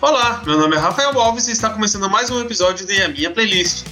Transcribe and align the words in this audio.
Olá, 0.00 0.44
meu 0.46 0.56
nome 0.56 0.76
é 0.76 0.78
Rafael 0.78 1.20
Alves 1.20 1.48
e 1.48 1.50
está 1.50 1.70
começando 1.70 2.08
mais 2.08 2.30
um 2.30 2.40
episódio 2.40 2.86
de 2.86 3.02
A 3.02 3.08
Minha 3.08 3.32
Playlist. 3.32 3.84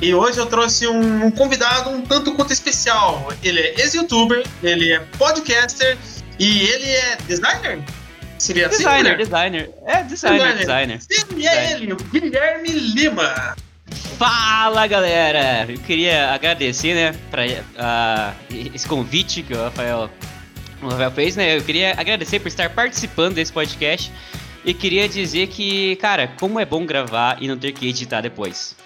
E 0.00 0.14
hoje 0.14 0.38
eu 0.38 0.46
trouxe 0.46 0.88
um 0.88 1.30
convidado 1.30 1.90
um 1.90 2.00
tanto 2.00 2.32
quanto 2.32 2.54
especial. 2.54 3.30
Ele 3.42 3.60
é 3.60 3.80
ex-youtuber, 3.82 4.46
ele 4.62 4.94
é 4.94 5.00
podcaster 5.18 5.98
e 6.38 6.62
ele 6.62 6.88
é 6.88 7.16
designer? 7.28 7.84
Seria 8.38 8.68
assim, 8.68 8.78
designer, 8.78 9.12
assim, 9.12 9.24
designer. 9.24 9.70
É, 9.86 10.02
designer, 10.04 10.56
designer. 10.56 11.00
Sim, 11.02 11.46
é 11.46 11.72
ele, 11.72 11.92
o 11.92 11.96
Guilherme 11.96 12.70
Lima. 12.70 13.54
Fala 14.18 14.86
galera! 14.86 15.70
Eu 15.70 15.78
queria 15.80 16.32
agradecer, 16.32 16.94
né, 16.94 17.14
pra 17.30 17.42
uh, 17.44 18.70
esse 18.74 18.86
convite 18.86 19.42
que 19.42 19.52
o 19.52 19.62
Rafael 19.62 20.08
o 20.86 20.88
Rafael 20.88 21.10
fez, 21.10 21.36
né? 21.36 21.56
Eu 21.56 21.62
queria 21.62 21.94
agradecer 21.96 22.40
por 22.40 22.48
estar 22.48 22.70
participando 22.70 23.34
desse 23.34 23.52
podcast 23.52 24.12
e 24.64 24.72
queria 24.72 25.08
dizer 25.08 25.48
que, 25.48 25.96
cara, 25.96 26.28
como 26.38 26.60
é 26.60 26.64
bom 26.64 26.86
gravar 26.86 27.36
e 27.40 27.48
não 27.48 27.58
ter 27.58 27.72
que 27.72 27.88
editar 27.88 28.20
depois. 28.20 28.76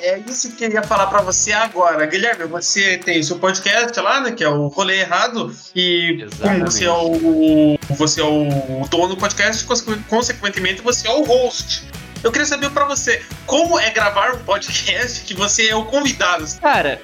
É 0.00 0.18
isso 0.28 0.52
que 0.52 0.64
eu 0.64 0.70
ia 0.70 0.82
falar 0.82 1.06
para 1.08 1.22
você 1.22 1.52
agora. 1.52 2.06
Guilherme, 2.06 2.44
você 2.44 2.98
tem 2.98 3.20
seu 3.22 3.38
podcast 3.38 3.98
lá, 3.98 4.20
né? 4.20 4.30
Que 4.30 4.44
é 4.44 4.48
o 4.48 4.68
Rolê 4.68 5.00
Errado. 5.00 5.52
E 5.74 6.26
como 6.40 6.64
você 6.64 6.84
é 6.84 6.92
o, 6.92 7.78
você 7.90 8.20
é 8.20 8.24
o 8.24 8.86
dono 8.88 9.08
do 9.08 9.16
podcast, 9.16 9.66
consequentemente 10.08 10.82
você 10.82 11.08
é 11.08 11.12
o 11.12 11.24
host. 11.24 11.84
Eu 12.22 12.30
queria 12.30 12.46
saber 12.46 12.70
para 12.70 12.84
você, 12.84 13.22
como 13.46 13.78
é 13.78 13.90
gravar 13.90 14.34
um 14.34 14.38
podcast 14.40 15.24
que 15.24 15.34
você 15.34 15.68
é 15.68 15.74
o 15.74 15.84
convidado? 15.84 16.44
Cara, 16.60 17.00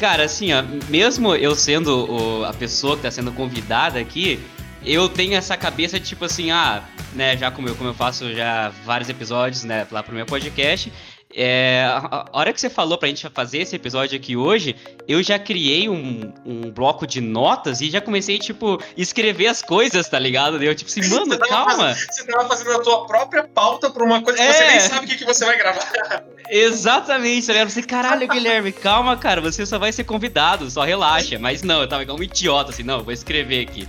Cara, 0.00 0.24
assim, 0.24 0.50
ó, 0.54 0.62
mesmo 0.88 1.36
eu 1.36 1.54
sendo 1.54 2.10
o, 2.10 2.44
a 2.46 2.54
pessoa 2.54 2.96
que 2.96 3.02
tá 3.02 3.10
sendo 3.10 3.30
convidada 3.32 4.00
aqui, 4.00 4.40
eu 4.82 5.10
tenho 5.10 5.34
essa 5.34 5.58
cabeça 5.58 6.00
de 6.00 6.06
tipo 6.06 6.24
assim, 6.24 6.50
ah, 6.50 6.82
né, 7.12 7.36
já 7.36 7.50
como 7.50 7.68
eu, 7.68 7.76
como 7.76 7.90
eu 7.90 7.94
faço 7.94 8.32
já 8.32 8.72
vários 8.82 9.10
episódios, 9.10 9.62
né, 9.62 9.86
lá 9.90 10.02
pro 10.02 10.14
meu 10.14 10.24
podcast, 10.24 10.90
é, 11.34 11.84
a 11.86 12.26
hora 12.32 12.50
que 12.50 12.60
você 12.60 12.70
falou 12.70 12.96
pra 12.96 13.08
gente 13.08 13.28
fazer 13.28 13.58
esse 13.58 13.76
episódio 13.76 14.16
aqui 14.16 14.36
hoje, 14.36 14.74
eu 15.06 15.22
já 15.22 15.38
criei 15.38 15.86
um, 15.86 16.32
um 16.46 16.70
bloco 16.70 17.06
de 17.06 17.20
notas 17.20 17.82
e 17.82 17.90
já 17.90 18.00
comecei, 18.00 18.38
tipo, 18.38 18.82
escrever 18.96 19.46
as 19.46 19.62
coisas, 19.62 20.08
tá 20.08 20.18
ligado? 20.18 20.62
Eu, 20.62 20.74
tipo 20.74 20.90
assim, 20.90 21.06
mano, 21.08 21.38
calma. 21.38 21.94
Fazendo, 21.94 22.12
você 22.12 22.24
tava 22.24 22.48
fazendo 22.48 22.72
a 22.72 22.78
tua 22.80 23.06
própria 23.06 23.44
pauta 23.44 23.90
pra 23.90 24.02
uma 24.02 24.22
coisa 24.22 24.42
é. 24.42 24.46
que 24.46 24.52
você 24.52 24.66
nem 24.66 24.80
sabe 24.80 25.04
o 25.04 25.08
que, 25.08 25.16
que 25.18 25.24
você 25.24 25.44
vai 25.44 25.58
gravar. 25.58 26.24
Exatamente, 26.50 27.46
tá 27.46 27.52
ligado? 27.52 27.70
Você, 27.70 27.82
caralho, 27.82 28.26
Guilherme, 28.26 28.72
calma, 28.72 29.16
cara, 29.16 29.40
você 29.40 29.64
só 29.64 29.78
vai 29.78 29.92
ser 29.92 30.02
convidado, 30.02 30.68
só 30.68 30.82
relaxa. 30.82 31.38
Mas 31.38 31.62
não, 31.62 31.80
eu 31.80 31.88
tava 31.88 32.02
igual 32.02 32.18
um 32.18 32.22
idiota, 32.22 32.70
assim, 32.70 32.82
não, 32.82 33.04
vou 33.04 33.12
escrever 33.12 33.68
aqui. 33.68 33.88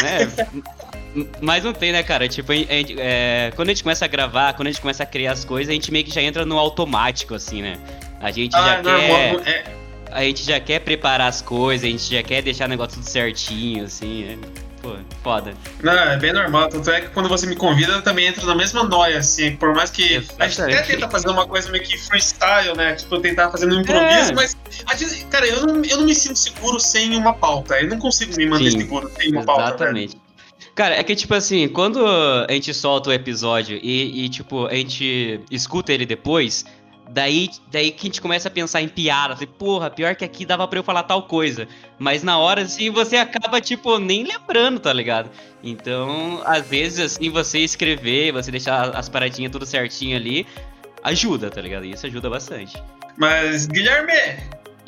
Né? 0.00 0.30
Mas 1.40 1.64
não 1.64 1.72
tem, 1.72 1.90
né, 1.90 2.02
cara? 2.04 2.28
Tipo, 2.28 2.52
a 2.52 2.54
gente, 2.54 2.94
é, 2.98 3.50
quando 3.56 3.68
a 3.68 3.72
gente 3.72 3.82
começa 3.82 4.04
a 4.04 4.08
gravar, 4.08 4.54
quando 4.54 4.68
a 4.68 4.70
gente 4.70 4.80
começa 4.80 5.02
a 5.02 5.06
criar 5.06 5.32
as 5.32 5.44
coisas, 5.44 5.70
a 5.70 5.74
gente 5.74 5.90
meio 5.90 6.04
que 6.04 6.14
já 6.14 6.22
entra 6.22 6.44
no 6.44 6.56
automático, 6.56 7.34
assim, 7.34 7.62
né? 7.62 7.78
A 8.20 8.30
gente 8.30 8.54
ah, 8.54 8.64
já 8.64 8.82
quer. 8.82 9.48
É... 9.48 9.78
A 10.10 10.22
gente 10.22 10.44
já 10.44 10.60
quer 10.60 10.80
preparar 10.80 11.28
as 11.28 11.42
coisas, 11.42 11.86
a 11.86 11.90
gente 11.90 12.14
já 12.14 12.22
quer 12.22 12.42
deixar 12.42 12.66
o 12.66 12.68
negócio 12.68 12.94
tudo 12.94 13.08
certinho, 13.08 13.84
assim. 13.84 14.24
É, 14.24 14.38
pô, 14.88 14.96
foda. 15.22 15.54
Não, 15.82 15.92
é 15.92 16.16
bem 16.16 16.32
normal. 16.32 16.68
Tanto 16.68 16.90
é 16.90 17.02
que 17.02 17.08
quando 17.08 17.28
você 17.28 17.46
me 17.46 17.56
convida, 17.56 17.92
eu 17.92 18.02
também 18.02 18.26
entro 18.26 18.46
na 18.46 18.54
mesma 18.54 18.84
noia, 18.84 19.18
assim. 19.18 19.56
Por 19.56 19.74
mais 19.74 19.90
que 19.90 20.14
Exatamente. 20.14 20.42
a 20.42 20.48
gente 20.48 20.78
até 20.78 20.82
tenta 20.82 21.08
fazer 21.08 21.28
uma 21.28 21.46
coisa 21.46 21.70
meio 21.70 21.84
que 21.84 21.96
freestyle, 21.98 22.76
né? 22.76 22.94
Tipo, 22.94 23.18
tentar 23.20 23.50
fazer 23.50 23.66
um 23.66 23.80
improviso, 23.80 24.32
é. 24.32 24.34
mas. 24.34 24.56
Gente, 24.96 25.24
cara, 25.26 25.46
eu 25.46 25.66
não, 25.66 25.84
eu 25.84 25.96
não 25.98 26.04
me 26.04 26.14
sinto 26.14 26.38
seguro 26.38 26.80
sem 26.80 27.16
uma 27.16 27.34
pauta. 27.34 27.80
Eu 27.80 27.88
não 27.88 27.98
consigo 27.98 28.34
me 28.36 28.46
manter 28.46 28.70
Sim, 28.70 28.80
seguro 28.80 29.10
sem 29.16 29.32
uma 29.32 29.44
pauta. 29.44 29.62
Exatamente. 29.62 30.16
Cara, 30.74 30.94
é 30.94 31.02
que, 31.02 31.16
tipo 31.16 31.34
assim, 31.34 31.68
quando 31.68 32.04
a 32.06 32.46
gente 32.50 32.72
solta 32.72 33.10
o 33.10 33.12
episódio 33.12 33.78
e, 33.82 34.24
e, 34.24 34.28
tipo, 34.28 34.66
a 34.66 34.74
gente 34.74 35.40
escuta 35.50 35.92
ele 35.92 36.06
depois, 36.06 36.64
daí, 37.10 37.50
daí 37.70 37.90
que 37.90 38.06
a 38.06 38.08
gente 38.08 38.20
começa 38.20 38.48
a 38.48 38.50
pensar 38.50 38.82
em 38.82 38.88
piada. 38.88 39.34
Assim, 39.34 39.46
Porra, 39.46 39.90
pior 39.90 40.14
que 40.14 40.24
aqui 40.24 40.44
dava 40.44 40.66
pra 40.68 40.78
eu 40.78 40.84
falar 40.84 41.02
tal 41.02 41.22
coisa. 41.22 41.66
Mas 41.98 42.22
na 42.22 42.38
hora, 42.38 42.62
assim, 42.62 42.90
você 42.90 43.16
acaba, 43.16 43.60
tipo, 43.60 43.98
nem 43.98 44.24
lembrando, 44.24 44.80
tá 44.80 44.92
ligado? 44.92 45.30
Então, 45.62 46.40
às 46.44 46.66
vezes, 46.66 47.12
assim, 47.12 47.30
você 47.30 47.60
escrever, 47.60 48.32
você 48.32 48.50
deixar 48.50 48.96
as 48.96 49.08
paradinhas 49.08 49.52
tudo 49.52 49.66
certinho 49.66 50.16
ali, 50.16 50.46
ajuda, 51.02 51.50
tá 51.50 51.60
ligado? 51.60 51.84
Isso 51.84 52.06
ajuda 52.06 52.30
bastante. 52.30 52.80
Mas, 53.16 53.66
Guilherme, 53.66 54.12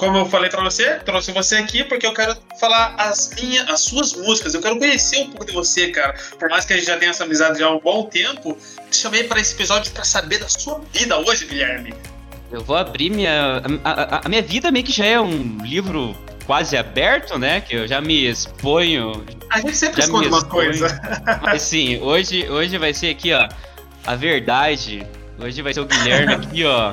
como 0.00 0.16
eu 0.16 0.24
falei 0.24 0.48
para 0.48 0.62
você, 0.62 0.98
trouxe 1.00 1.30
você 1.30 1.56
aqui 1.56 1.84
porque 1.84 2.06
eu 2.06 2.14
quero 2.14 2.34
falar 2.58 2.94
as 2.96 3.30
minhas, 3.34 3.68
as 3.68 3.80
suas 3.80 4.14
músicas. 4.14 4.54
Eu 4.54 4.62
quero 4.62 4.78
conhecer 4.78 5.18
um 5.18 5.30
pouco 5.30 5.44
de 5.44 5.52
você, 5.52 5.88
cara. 5.88 6.14
Por 6.38 6.48
mais 6.48 6.64
que 6.64 6.72
a 6.72 6.76
gente 6.76 6.86
já 6.86 6.96
tenha 6.96 7.10
essa 7.10 7.24
amizade 7.24 7.58
já 7.58 7.66
há 7.66 7.74
um 7.74 7.80
bom 7.80 8.04
tempo, 8.04 8.56
te 8.90 8.96
chamei 8.96 9.24
para 9.24 9.38
esse 9.40 9.54
episódio 9.54 9.92
para 9.92 10.04
saber 10.04 10.38
da 10.38 10.48
sua 10.48 10.80
vida 10.92 11.18
hoje, 11.18 11.44
Guilherme. 11.44 11.92
Eu 12.50 12.62
vou 12.62 12.76
abrir 12.76 13.10
minha. 13.10 13.62
A, 13.84 13.90
a, 13.90 14.26
a, 14.26 14.28
minha 14.28 14.42
vida 14.42 14.70
meio 14.70 14.84
que 14.84 14.92
já 14.92 15.04
é 15.04 15.20
um 15.20 15.58
livro 15.62 16.16
quase 16.46 16.76
aberto, 16.76 17.38
né? 17.38 17.60
Que 17.60 17.76
eu 17.76 17.86
já 17.86 18.00
me 18.00 18.26
exponho. 18.26 19.24
A 19.50 19.60
gente 19.60 19.76
sempre 19.76 20.00
esconde 20.00 20.28
uma 20.28 20.44
coisa. 20.44 21.00
Mas 21.42 21.62
sim, 21.62 22.00
hoje, 22.00 22.48
hoje 22.48 22.76
vai 22.76 22.92
ser 22.92 23.10
aqui, 23.10 23.32
ó. 23.32 23.48
A 24.04 24.16
verdade. 24.16 25.06
Hoje 25.38 25.62
vai 25.62 25.72
ser 25.72 25.80
o 25.80 25.86
Guilherme 25.86 26.34
aqui, 26.34 26.64
ó. 26.64 26.92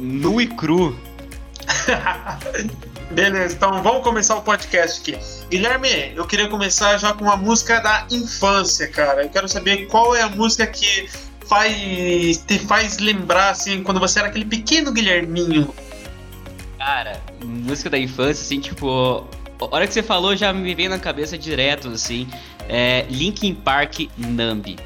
Nu 0.00 0.40
e 0.40 0.46
cru. 0.46 0.98
Beleza, 3.12 3.54
então 3.54 3.82
vamos 3.82 4.02
começar 4.02 4.36
o 4.36 4.42
podcast 4.42 5.00
aqui. 5.00 5.18
Guilherme, 5.50 6.14
eu 6.16 6.26
queria 6.26 6.48
começar 6.48 6.96
já 6.96 7.12
com 7.12 7.24
uma 7.24 7.36
música 7.36 7.78
da 7.80 8.06
infância, 8.10 8.88
cara. 8.88 9.22
Eu 9.22 9.28
quero 9.28 9.46
saber 9.46 9.86
qual 9.88 10.16
é 10.16 10.22
a 10.22 10.28
música 10.30 10.66
que 10.66 11.06
faz 11.52 12.38
te 12.38 12.58
faz 12.60 12.96
lembrar 12.96 13.50
assim 13.50 13.82
quando 13.82 14.00
você 14.00 14.20
era 14.20 14.28
aquele 14.28 14.46
pequeno 14.46 14.90
Guilherminho. 14.90 15.74
Cara, 16.78 17.20
música 17.44 17.90
da 17.90 17.98
infância, 17.98 18.42
assim, 18.42 18.58
tipo, 18.58 19.28
a 19.60 19.64
hora 19.70 19.86
que 19.86 19.92
você 19.92 20.02
falou 20.02 20.34
já 20.34 20.50
me 20.50 20.74
veio 20.74 20.88
na 20.88 20.98
cabeça 20.98 21.36
direto, 21.36 21.88
assim, 21.88 22.26
é 22.70 23.04
Linkin 23.10 23.54
Park 23.54 24.08
Numb. 24.16 24.78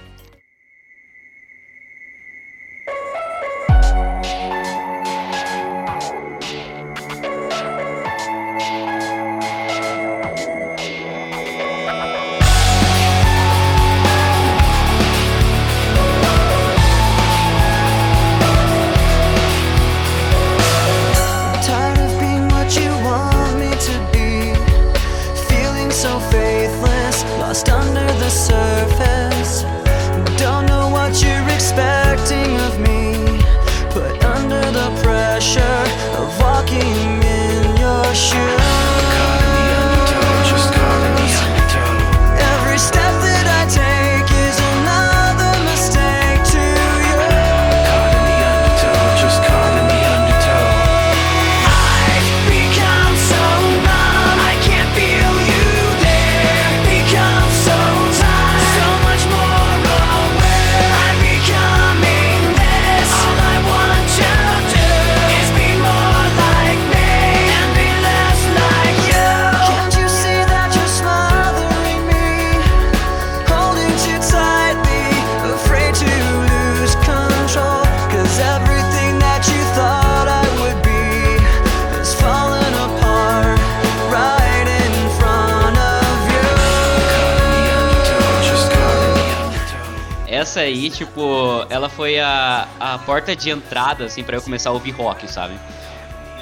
Aí, 90.67 90.91
tipo, 90.91 91.65
ela 91.71 91.89
foi 91.89 92.19
a, 92.19 92.69
a 92.79 92.99
porta 92.99 93.35
de 93.35 93.51
entrada, 93.51 94.05
assim, 94.05 94.23
para 94.23 94.37
eu 94.37 94.43
começar 94.43 94.71
a 94.71 94.73
ouvir 94.73 94.91
rock, 94.91 95.31
sabe? 95.31 95.55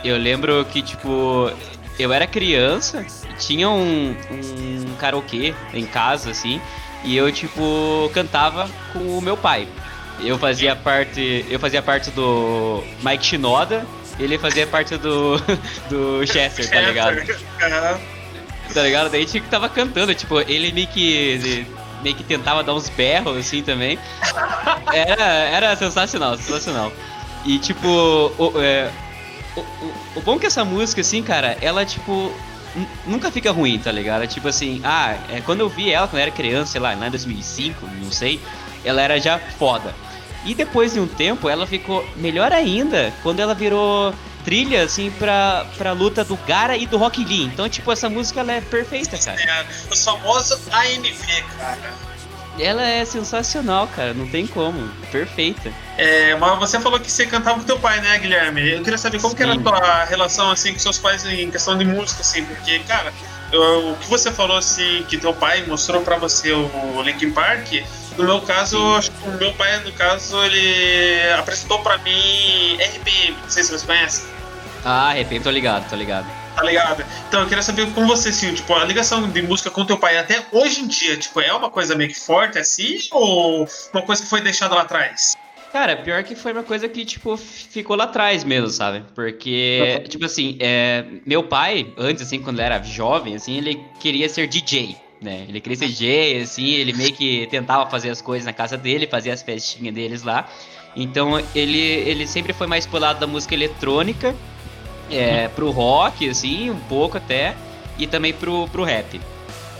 Eu 0.03 0.17
lembro 0.17 0.65
que, 0.67 0.83
tipo, 0.83 1.51
eu 1.99 2.13
era 2.13 2.27
criança, 2.27 3.05
tinha 3.39 3.69
um, 3.69 4.17
um 4.31 4.95
karaokê 4.99 5.55
em 5.73 5.87
casa, 5.87 6.31
assim, 6.31 6.61
E 7.05 7.17
eu, 7.17 7.31
tipo, 7.31 8.11
cantava 8.13 8.69
com 8.93 9.19
o 9.19 9.21
meu 9.21 9.37
pai. 9.37 9.69
Eu 10.21 10.39
fazia 10.39 10.75
parte. 10.77 11.45
Eu 11.49 11.59
fazia 11.59 11.83
parte 11.83 12.11
do 12.11 12.83
Mike 13.03 13.27
Shinoda, 13.27 13.85
ele 14.19 14.39
fazia 14.39 14.67
parte 14.67 14.97
do. 14.97 15.39
do 15.91 16.27
Chester, 16.27 16.69
tá 16.71 16.81
ligado? 16.81 17.17
Tá 18.73 18.83
ligado? 18.83 19.11
Daí 19.11 19.27
tipo, 19.27 19.49
tava 19.49 19.69
cantando, 19.69 20.15
tipo, 20.15 20.41
ele 20.41 20.73
meio 20.73 20.87
que. 20.87 21.67
Meio 22.05 22.15
que 22.15 22.23
tentava 22.23 22.63
dar 22.63 22.75
uns 22.75 22.89
berros 22.91 23.37
assim 23.39 23.63
também. 23.63 23.99
Era, 24.93 25.25
era 25.25 25.77
sensacional, 25.77 26.37
sensacional. 26.37 26.93
E 27.45 27.59
tipo, 27.59 27.89
o, 27.89 28.53
é, 28.61 28.91
o, 29.57 29.61
o, 29.61 29.95
o 30.17 30.21
bom 30.21 30.37
é 30.37 30.39
que 30.39 30.47
essa 30.47 30.65
música, 30.65 31.01
assim, 31.01 31.21
cara, 31.21 31.57
ela, 31.61 31.85
tipo, 31.85 32.33
nunca 33.07 33.31
fica 33.31 33.51
ruim, 33.51 33.79
tá 33.79 33.91
ligado? 33.91 34.27
Tipo 34.29 34.49
assim, 34.49 34.81
ah, 34.85 35.17
é, 35.29 35.41
quando 35.41 35.61
eu 35.61 35.69
vi 35.69 35.91
ela 35.91 36.07
quando 36.07 36.21
eu 36.21 36.23
era 36.23 36.31
criança, 36.31 36.73
sei 36.73 36.81
lá 36.81 36.95
em 36.95 37.11
2005, 37.11 37.87
não 38.03 38.13
sei, 38.13 38.41
ela 38.85 39.03
era 39.03 39.19
já 39.19 39.39
foda. 39.39 39.95
E 40.45 40.55
depois 40.55 40.93
de 40.93 41.01
um 41.01 41.07
tempo, 41.07 41.49
ela 41.49 41.67
ficou 41.67 42.07
melhor 42.17 42.53
ainda 42.53 43.13
quando 43.23 43.41
ela 43.41 43.55
virou 43.55 44.15
trilha, 44.45 44.85
assim, 44.85 45.11
pra, 45.13 45.67
pra 45.77 45.93
luta 45.93 46.25
do 46.25 46.37
Gara 46.37 46.77
e 46.77 46.87
do 46.87 46.97
Rock 46.97 47.25
Lee. 47.25 47.45
Então, 47.45 47.69
tipo, 47.69 47.91
essa 47.91 48.09
música 48.09 48.41
ela 48.41 48.53
é 48.53 48.61
perfeita, 48.61 49.19
cara. 49.19 49.41
É, 49.41 49.67
o 49.91 49.97
famoso 49.97 50.61
AMV, 50.71 51.45
cara. 51.59 51.95
Ela 52.59 52.87
é 52.87 53.05
sensacional, 53.05 53.89
cara, 53.89 54.15
não 54.15 54.29
tem 54.29 54.47
como. 54.47 54.89
Perfeita. 55.11 55.73
É, 55.99 56.37
mas 56.37 56.59
você 56.59 56.79
falou 56.79 57.01
que 57.01 57.11
você 57.11 57.27
cantava 57.27 57.59
com 57.59 57.65
teu 57.65 57.79
pai, 57.81 58.01
né, 58.01 58.17
Guilherme? 58.19 58.75
Eu 58.75 58.83
queria 58.83 58.99
saber 58.99 59.21
como 59.21 59.31
Sim. 59.31 59.37
que 59.37 59.43
era 59.43 59.55
a 59.55 59.59
tua 59.59 60.05
relação, 60.05 60.51
assim, 60.53 60.73
com 60.73 60.79
seus 60.79 60.99
pais 60.99 61.25
em 61.27 61.51
questão 61.51 61.77
de 61.77 61.85
música, 61.85 62.21
assim, 62.21 62.45
porque, 62.45 62.79
cara, 62.81 63.13
eu, 63.51 63.91
o 63.91 63.97
que 63.97 64.09
você 64.09 64.31
falou, 64.31 64.57
assim, 64.57 65.05
que 65.09 65.19
teu 65.19 65.35
pai 65.35 65.65
mostrou 65.67 66.03
pra 66.03 66.17
você 66.17 66.53
o 66.53 67.03
Linkin 67.03 67.33
Park 67.33 67.73
no 68.17 68.25
meu 68.25 68.41
caso, 68.43 68.79
o 68.79 69.31
meu 69.39 69.53
pai, 69.55 69.81
no 69.81 69.93
caso, 69.93 70.41
ele 70.45 71.33
apresentou 71.33 71.81
pra 71.81 71.99
mim 71.99 72.77
RPM, 72.77 73.37
não 73.43 73.51
sei 73.51 73.65
se 73.65 73.73
você 73.73 73.85
conhece. 73.85 74.34
Ah, 74.85 75.15
RPM, 75.15 75.43
tô 75.43 75.51
ligado, 75.51 75.89
tô 75.89 75.97
ligado. 75.97 76.27
Tá 76.55 76.63
ligado? 76.63 77.05
Então 77.29 77.41
eu 77.41 77.49
queria 77.49 77.63
saber 77.63 77.91
com 77.93 78.07
você, 78.07 78.29
assim, 78.29 78.55
tipo, 78.55 78.73
a 78.75 78.85
ligação 78.85 79.29
de 79.29 79.43
música 79.43 79.71
com 79.71 79.85
teu 79.85 79.97
pai 79.97 80.19
até 80.19 80.45
hoje 80.53 80.83
em 80.83 80.87
dia, 80.87 81.17
tipo, 81.17 81.41
é 81.41 81.53
uma 81.53 81.71
coisa 81.71 81.95
meio 81.95 82.11
que 82.11 82.21
forte 82.21 82.59
assim, 82.59 82.99
ou 83.11 83.67
uma 83.93 84.03
coisa 84.03 84.23
que 84.23 84.29
foi 84.29 84.41
deixada 84.41 84.75
lá 84.75 84.83
atrás? 84.83 85.37
Cara, 85.73 85.97
pior 85.97 86.23
que 86.23 86.37
foi 86.37 86.53
uma 86.53 86.63
coisa 86.63 86.89
que, 86.89 87.05
tipo, 87.05 87.37
ficou 87.37 87.97
lá 87.97 88.05
atrás 88.05 88.45
mesmo, 88.45 88.69
sabe? 88.69 89.05
Porque, 89.15 89.99
uhum. 90.03 90.09
tipo 90.09 90.25
assim, 90.25 90.57
é, 90.61 91.05
meu 91.27 91.43
pai, 91.43 91.93
antes, 91.99 92.23
assim, 92.23 92.41
quando 92.41 92.59
ele 92.59 92.67
era 92.67 92.81
jovem, 92.83 93.35
assim, 93.35 93.57
ele 93.57 93.85
queria 93.99 94.29
ser 94.29 94.47
DJ 94.47 94.97
né? 95.25 95.47
Ele 95.49 95.59
queria 95.59 95.77
ser 95.77 95.89
DJ, 95.89 96.43
assim, 96.43 96.75
ele 96.75 96.93
meio 96.93 97.13
que 97.13 97.47
tentava 97.47 97.89
fazer 97.89 98.11
as 98.11 98.21
coisas 98.21 98.45
na 98.45 98.53
casa 98.53 98.77
dele, 98.77 99.07
fazia 99.07 99.33
as 99.33 99.43
festinhas 99.43 99.95
deles 99.95 100.23
lá. 100.23 100.47
Então 100.95 101.43
ele, 101.55 101.79
ele 101.79 102.27
sempre 102.27 102.53
foi 102.53 102.67
mais 102.67 102.87
pro 102.87 102.99
lado 102.99 103.19
da 103.19 103.27
música 103.27 103.55
eletrônica, 103.55 104.35
é, 105.11 105.49
pro 105.49 105.71
rock, 105.71 106.29
assim, 106.29 106.71
um 106.71 106.81
pouco 106.81 107.17
até, 107.17 107.55
e 107.99 108.07
também 108.07 108.33
pro, 108.33 108.69
pro 108.69 108.85
rap. 108.85 109.21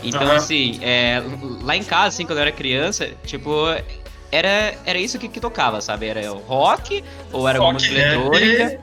Então, 0.03 0.25
uhum. 0.25 0.31
assim, 0.31 0.79
é, 0.81 1.21
lá 1.61 1.75
em 1.75 1.83
casa, 1.83 2.09
assim, 2.09 2.25
quando 2.25 2.37
eu 2.37 2.43
era 2.43 2.51
criança, 2.51 3.09
tipo, 3.25 3.51
era, 4.31 4.75
era 4.85 4.97
isso 4.99 5.17
que, 5.17 5.27
que 5.27 5.39
tocava, 5.39 5.81
sabe? 5.81 6.07
Era 6.07 6.31
o 6.31 6.37
rock, 6.39 7.03
ou 7.31 7.47
era 7.47 7.59
rock, 7.59 7.73
música 7.73 7.93
eletrônica, 7.93 8.79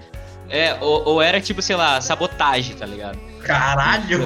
é, 0.50 0.76
ou, 0.80 1.08
ou 1.08 1.22
era 1.22 1.40
tipo, 1.40 1.62
sei 1.62 1.76
lá, 1.76 2.00
sabotagem, 2.00 2.76
tá 2.76 2.86
ligado? 2.86 3.18
Caralho! 3.42 4.24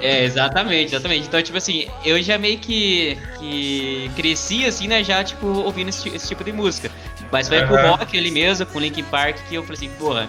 É, 0.00 0.24
exatamente, 0.24 0.94
exatamente. 0.94 1.26
Então, 1.26 1.42
tipo 1.42 1.58
assim, 1.58 1.86
eu 2.04 2.22
já 2.22 2.38
meio 2.38 2.58
que, 2.58 3.18
que 3.38 4.10
cresci, 4.16 4.64
assim, 4.64 4.86
né, 4.86 5.02
já, 5.02 5.22
tipo, 5.24 5.46
ouvindo 5.46 5.88
esse, 5.88 6.08
esse 6.08 6.28
tipo 6.28 6.44
de 6.44 6.52
música. 6.52 6.90
Mas 7.30 7.48
foi 7.48 7.60
uhum. 7.62 7.68
com 7.68 7.74
o 7.74 7.90
rock 7.90 8.18
ali 8.18 8.30
mesmo, 8.30 8.66
com 8.66 8.78
o 8.78 8.80
Linkin 8.80 9.04
Park, 9.04 9.36
que 9.48 9.54
eu 9.54 9.62
falei 9.62 9.76
assim, 9.76 9.90
porra, 9.98 10.28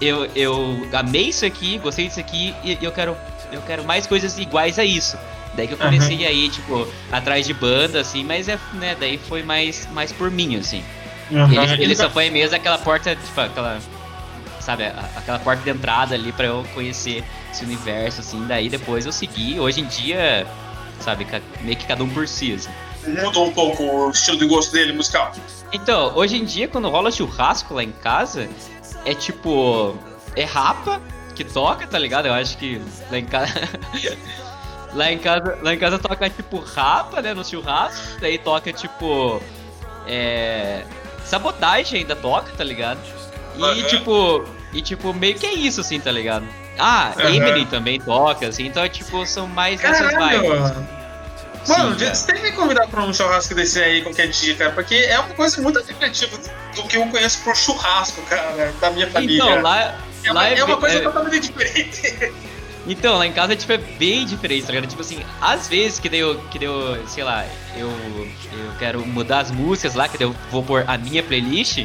eu, 0.00 0.26
eu 0.34 0.88
amei 0.92 1.28
isso 1.28 1.44
aqui, 1.44 1.78
gostei 1.78 2.08
disso 2.08 2.20
aqui, 2.20 2.54
e 2.64 2.78
eu 2.80 2.92
quero, 2.92 3.16
eu 3.52 3.62
quero 3.62 3.84
mais 3.84 4.06
coisas 4.06 4.38
iguais 4.38 4.78
a 4.78 4.84
isso. 4.84 5.16
Daí 5.54 5.66
que 5.66 5.74
eu 5.74 5.78
comecei 5.78 6.18
uhum. 6.18 6.26
aí, 6.26 6.48
tipo, 6.50 6.88
atrás 7.10 7.46
de 7.46 7.54
banda, 7.54 8.00
assim, 8.00 8.22
mas 8.22 8.48
é, 8.48 8.58
né, 8.74 8.94
daí 8.98 9.18
foi 9.18 9.42
mais, 9.42 9.88
mais 9.92 10.12
por 10.12 10.30
mim, 10.30 10.56
assim. 10.56 10.84
Uhum. 11.30 11.50
Ele, 11.50 11.82
ele 11.84 11.96
só 11.96 12.10
foi 12.10 12.28
mesmo 12.28 12.54
aquela 12.54 12.78
porta, 12.78 13.16
tipo, 13.16 13.40
aquela 13.40 13.80
sabe, 14.66 14.84
aquela 15.14 15.38
porta 15.38 15.62
de 15.62 15.70
entrada 15.70 16.14
ali 16.16 16.32
para 16.32 16.46
eu 16.46 16.66
conhecer 16.74 17.22
esse 17.52 17.64
universo, 17.64 18.20
assim. 18.20 18.44
Daí 18.46 18.68
depois 18.68 19.06
eu 19.06 19.12
segui. 19.12 19.58
Hoje 19.60 19.80
em 19.80 19.86
dia, 19.86 20.46
sabe, 21.00 21.26
meio 21.60 21.76
que 21.76 21.86
cada 21.86 22.02
um 22.02 22.08
por 22.08 22.26
si, 22.26 22.52
assim. 22.52 22.70
Mudou 23.22 23.46
um 23.46 23.52
pouco 23.52 23.84
o 23.84 24.10
estilo 24.10 24.36
de 24.36 24.46
gosto 24.46 24.72
dele 24.72 24.92
musical. 24.92 25.32
Então, 25.72 26.12
hoje 26.16 26.36
em 26.36 26.44
dia, 26.44 26.66
quando 26.66 26.88
rola 26.88 27.12
churrasco 27.12 27.74
lá 27.74 27.84
em 27.84 27.92
casa, 27.92 28.48
é 29.06 29.14
tipo. 29.14 29.96
É 30.34 30.44
rapa 30.44 31.00
que 31.34 31.44
toca, 31.44 31.86
tá 31.86 31.98
ligado? 31.98 32.26
Eu 32.26 32.34
acho 32.34 32.58
que 32.58 32.80
lá 33.10 33.18
em 33.18 33.24
casa. 33.24 33.54
lá 34.92 35.12
em 35.12 35.18
casa, 35.18 35.58
lá 35.62 35.72
em 35.74 35.78
casa 35.78 35.98
toca 35.98 36.28
tipo 36.28 36.58
rapa, 36.58 37.22
né, 37.22 37.32
no 37.32 37.44
churrasco. 37.44 38.20
Daí 38.20 38.36
toca 38.36 38.72
tipo. 38.72 39.40
É. 40.06 40.84
Sabotagem 41.24 42.00
ainda 42.00 42.14
toca, 42.14 42.52
tá 42.56 42.62
ligado? 42.62 43.00
E 43.56 43.62
uhum. 43.62 43.82
tipo, 43.88 44.44
e, 44.72 44.82
tipo, 44.82 45.14
meio 45.14 45.34
que 45.34 45.46
é 45.46 45.54
isso, 45.54 45.80
assim, 45.80 45.98
tá 45.98 46.12
ligado? 46.12 46.46
Ah, 46.78 47.12
uhum. 47.16 47.34
Emily 47.34 47.64
também 47.64 47.98
toca, 47.98 48.46
assim, 48.46 48.66
então, 48.66 48.86
tipo, 48.88 49.24
são 49.26 49.48
mais 49.48 49.82
essas 49.82 50.12
vibes. 50.12 50.95
Mano, 51.68 51.98
Sim, 51.98 52.06
você 52.06 52.26
tem 52.26 52.36
que 52.36 52.42
me 52.42 52.52
convidar 52.52 52.86
pra 52.86 53.02
um 53.02 53.12
churrasco 53.12 53.54
desse 53.54 53.82
aí 53.82 54.02
qualquer 54.02 54.28
dia, 54.28 54.54
cara, 54.54 54.70
porque 54.70 54.94
é 54.94 55.18
uma 55.18 55.34
coisa 55.34 55.60
muito 55.60 55.78
alternativa 55.78 56.38
do 56.74 56.82
que 56.84 56.96
eu 56.96 57.06
conheço 57.06 57.42
por 57.42 57.56
churrasco, 57.56 58.22
cara, 58.22 58.72
da 58.80 58.90
minha 58.90 59.10
família. 59.10 59.36
Então, 59.36 59.62
lá, 59.62 59.80
é, 60.24 60.32
lá 60.32 60.40
uma, 60.40 60.48
é, 60.48 60.58
é 60.58 60.64
uma 60.64 60.76
coisa 60.76 60.96
é... 60.96 61.00
totalmente 61.00 61.40
diferente. 61.50 62.32
Então, 62.88 63.18
lá 63.18 63.26
em 63.26 63.32
casa, 63.32 63.56
tipo, 63.56 63.72
é 63.72 63.78
bem 63.78 64.24
diferente, 64.24 64.64
tá 64.64 64.72
ligado? 64.72 64.88
Tipo 64.88 65.02
assim, 65.02 65.24
às 65.40 65.66
vezes 65.66 65.98
que 65.98 66.08
daí 66.08 66.20
eu, 66.20 66.38
que 66.50 66.58
daí 66.58 66.68
eu 66.68 67.04
sei 67.08 67.24
lá, 67.24 67.44
eu, 67.76 67.88
eu 67.88 68.72
quero 68.78 69.04
mudar 69.04 69.40
as 69.40 69.50
músicas 69.50 69.94
lá, 69.94 70.08
que 70.08 70.16
daí 70.16 70.26
eu 70.26 70.36
vou 70.52 70.62
pôr 70.62 70.84
a 70.86 70.96
minha 70.96 71.22
playlist, 71.22 71.84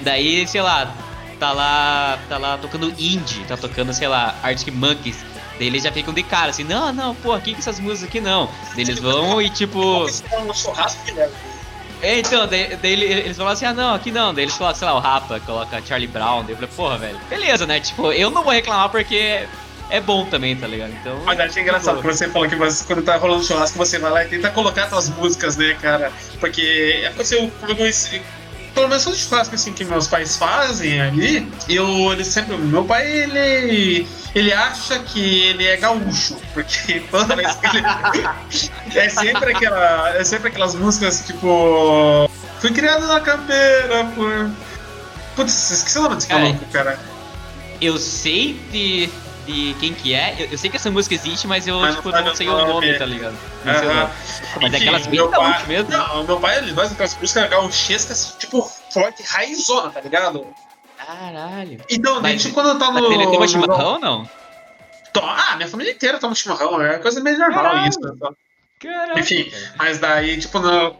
daí, 0.00 0.46
sei 0.48 0.60
lá, 0.60 0.92
tá 1.38 1.52
lá, 1.52 2.18
tá 2.28 2.36
lá 2.36 2.58
tocando 2.58 2.92
indie, 2.98 3.44
tá 3.46 3.56
tocando, 3.56 3.92
sei 3.94 4.08
lá, 4.08 4.34
Arctic 4.42 4.74
Monkeys. 4.74 5.24
Daí 5.60 5.66
eles 5.66 5.82
já 5.82 5.92
ficam 5.92 6.14
de 6.14 6.22
cara, 6.22 6.48
assim, 6.48 6.64
não, 6.64 6.90
não, 6.90 7.14
pô, 7.14 7.34
aqui 7.34 7.52
com 7.52 7.58
essas 7.58 7.78
músicas 7.78 8.08
aqui 8.08 8.18
não. 8.18 8.48
Daí 8.74 8.80
eles 8.82 8.98
vão 8.98 9.42
e 9.42 9.50
tipo. 9.50 10.06
É, 12.00 12.18
então, 12.18 12.46
daí, 12.46 12.74
daí, 12.76 12.94
eles 12.94 13.36
falam 13.36 13.52
assim, 13.52 13.66
ah 13.66 13.74
não, 13.74 13.92
aqui 13.92 14.10
não. 14.10 14.32
Daí 14.32 14.44
eles 14.44 14.56
colocam, 14.56 14.78
sei 14.78 14.88
lá, 14.88 14.94
o 14.94 15.00
Rapa, 15.00 15.38
coloca 15.40 15.82
Charlie 15.86 16.08
Brown. 16.08 16.44
Daí 16.44 16.52
eu 16.52 16.56
falei, 16.56 16.70
porra, 16.74 16.96
velho, 16.96 17.20
beleza, 17.28 17.66
né? 17.66 17.78
Tipo, 17.78 18.10
eu 18.10 18.30
não 18.30 18.42
vou 18.42 18.54
reclamar 18.54 18.88
porque 18.88 19.46
é 19.90 20.00
bom 20.00 20.24
também, 20.24 20.56
tá 20.56 20.66
ligado? 20.66 20.92
Então. 20.92 21.20
Mas 21.26 21.38
acho 21.38 21.60
engraçado 21.60 22.00
que 22.00 22.06
você 22.06 22.26
falou 22.30 22.48
que 22.48 22.56
você, 22.56 22.82
quando 22.86 23.02
tá 23.02 23.18
rolando 23.18 23.44
churrasco, 23.44 23.76
você 23.76 23.98
vai 23.98 24.10
lá 24.10 24.24
e 24.24 24.28
tenta 24.28 24.48
colocar 24.48 24.88
suas 24.88 25.10
músicas, 25.10 25.58
né, 25.58 25.76
cara? 25.78 26.10
Porque 26.40 27.04
aconteceu 27.06 27.50
comigo 27.60 27.84
pelo 28.80 28.88
menos 28.88 29.06
os 29.06 29.18
churrascos 29.18 29.60
assim, 29.60 29.74
que 29.74 29.84
meus 29.84 30.08
pais 30.08 30.36
fazem 30.36 31.00
ali, 31.00 31.46
eu 31.68 32.12
ele 32.12 32.24
sempre. 32.24 32.56
Meu 32.56 32.84
pai, 32.84 33.06
ele. 33.06 34.08
Ele 34.34 34.52
acha 34.52 34.98
que 35.00 35.42
ele 35.42 35.66
é 35.66 35.76
gaúcho, 35.76 36.36
porque 36.54 37.00
toda 37.10 37.36
vez 37.36 37.54
que 37.56 37.66
ele. 37.66 37.86
é 38.98 39.08
sempre 39.10 39.52
aquela. 39.52 40.16
É 40.16 40.24
sempre 40.24 40.48
aquelas 40.48 40.74
músicas 40.74 41.26
tipo. 41.26 42.30
Fui 42.60 42.72
criado 42.72 43.06
na 43.06 43.20
campeira 43.20 44.04
por. 44.14 44.50
Putz, 45.36 45.70
esqueci 45.70 45.98
o 45.98 46.02
nome 46.02 46.16
desse 46.16 46.32
maluco, 46.32 46.64
cara. 46.72 46.98
Eu 47.80 47.98
sei 47.98 48.58
de 48.72 49.10
de 49.50 49.74
quem 49.74 49.94
que 49.94 50.14
é. 50.14 50.36
Eu, 50.38 50.46
eu, 50.52 50.58
sei 50.58 50.70
que 50.70 50.76
essa 50.76 50.90
música 50.90 51.14
existe, 51.14 51.46
mas 51.46 51.66
eu 51.66 51.80
mas 51.80 51.96
tipo, 51.96 52.10
não, 52.10 52.24
não 52.24 52.36
sei 52.36 52.48
o 52.48 52.52
nome, 52.52 52.98
tá 52.98 53.06
ligado? 53.06 53.36
Não 53.64 53.74
sei 53.74 53.88
o 53.88 53.94
nome. 53.94 54.10
Mas 54.60 54.74
é 54.74 54.76
aquelas 54.76 55.06
bem 55.06 55.30
gaúchas 55.30 55.66
mesmo. 55.66 55.90
Não, 55.90 56.24
meu 56.24 56.40
pai 56.40 56.58
ele 56.58 56.72
faz 56.72 56.92
aquelas 56.92 57.16
músicas 57.16 57.50
gauchescas, 57.50 58.36
tipo, 58.38 58.62
forte, 58.90 59.22
raizona, 59.22 59.90
tá 59.90 60.00
ligado? 60.00 60.46
Caralho. 60.96 61.80
Então, 61.88 62.20
mas, 62.20 62.42
tipo, 62.42 62.54
quando 62.54 62.70
eu 62.70 62.78
tava 62.78 63.00
no. 63.00 63.12
Ele 63.12 63.24
toma 63.26 63.48
chimarrão 63.48 63.92
ou 63.94 63.98
não? 63.98 64.30
Ah, 65.22 65.56
minha 65.56 65.68
família 65.68 65.92
inteira 65.92 66.18
toma 66.18 66.34
chimarrão, 66.34 66.80
é 66.80 66.98
coisa 66.98 67.20
meio 67.20 67.38
normal 67.38 67.64
Caralho. 67.64 67.88
isso. 67.88 68.00
Né? 68.00 68.12
Caramba. 68.80 69.20
Enfim, 69.20 69.52
mas 69.76 69.98
daí, 69.98 70.38
tipo, 70.38 70.58
no, 70.58 70.96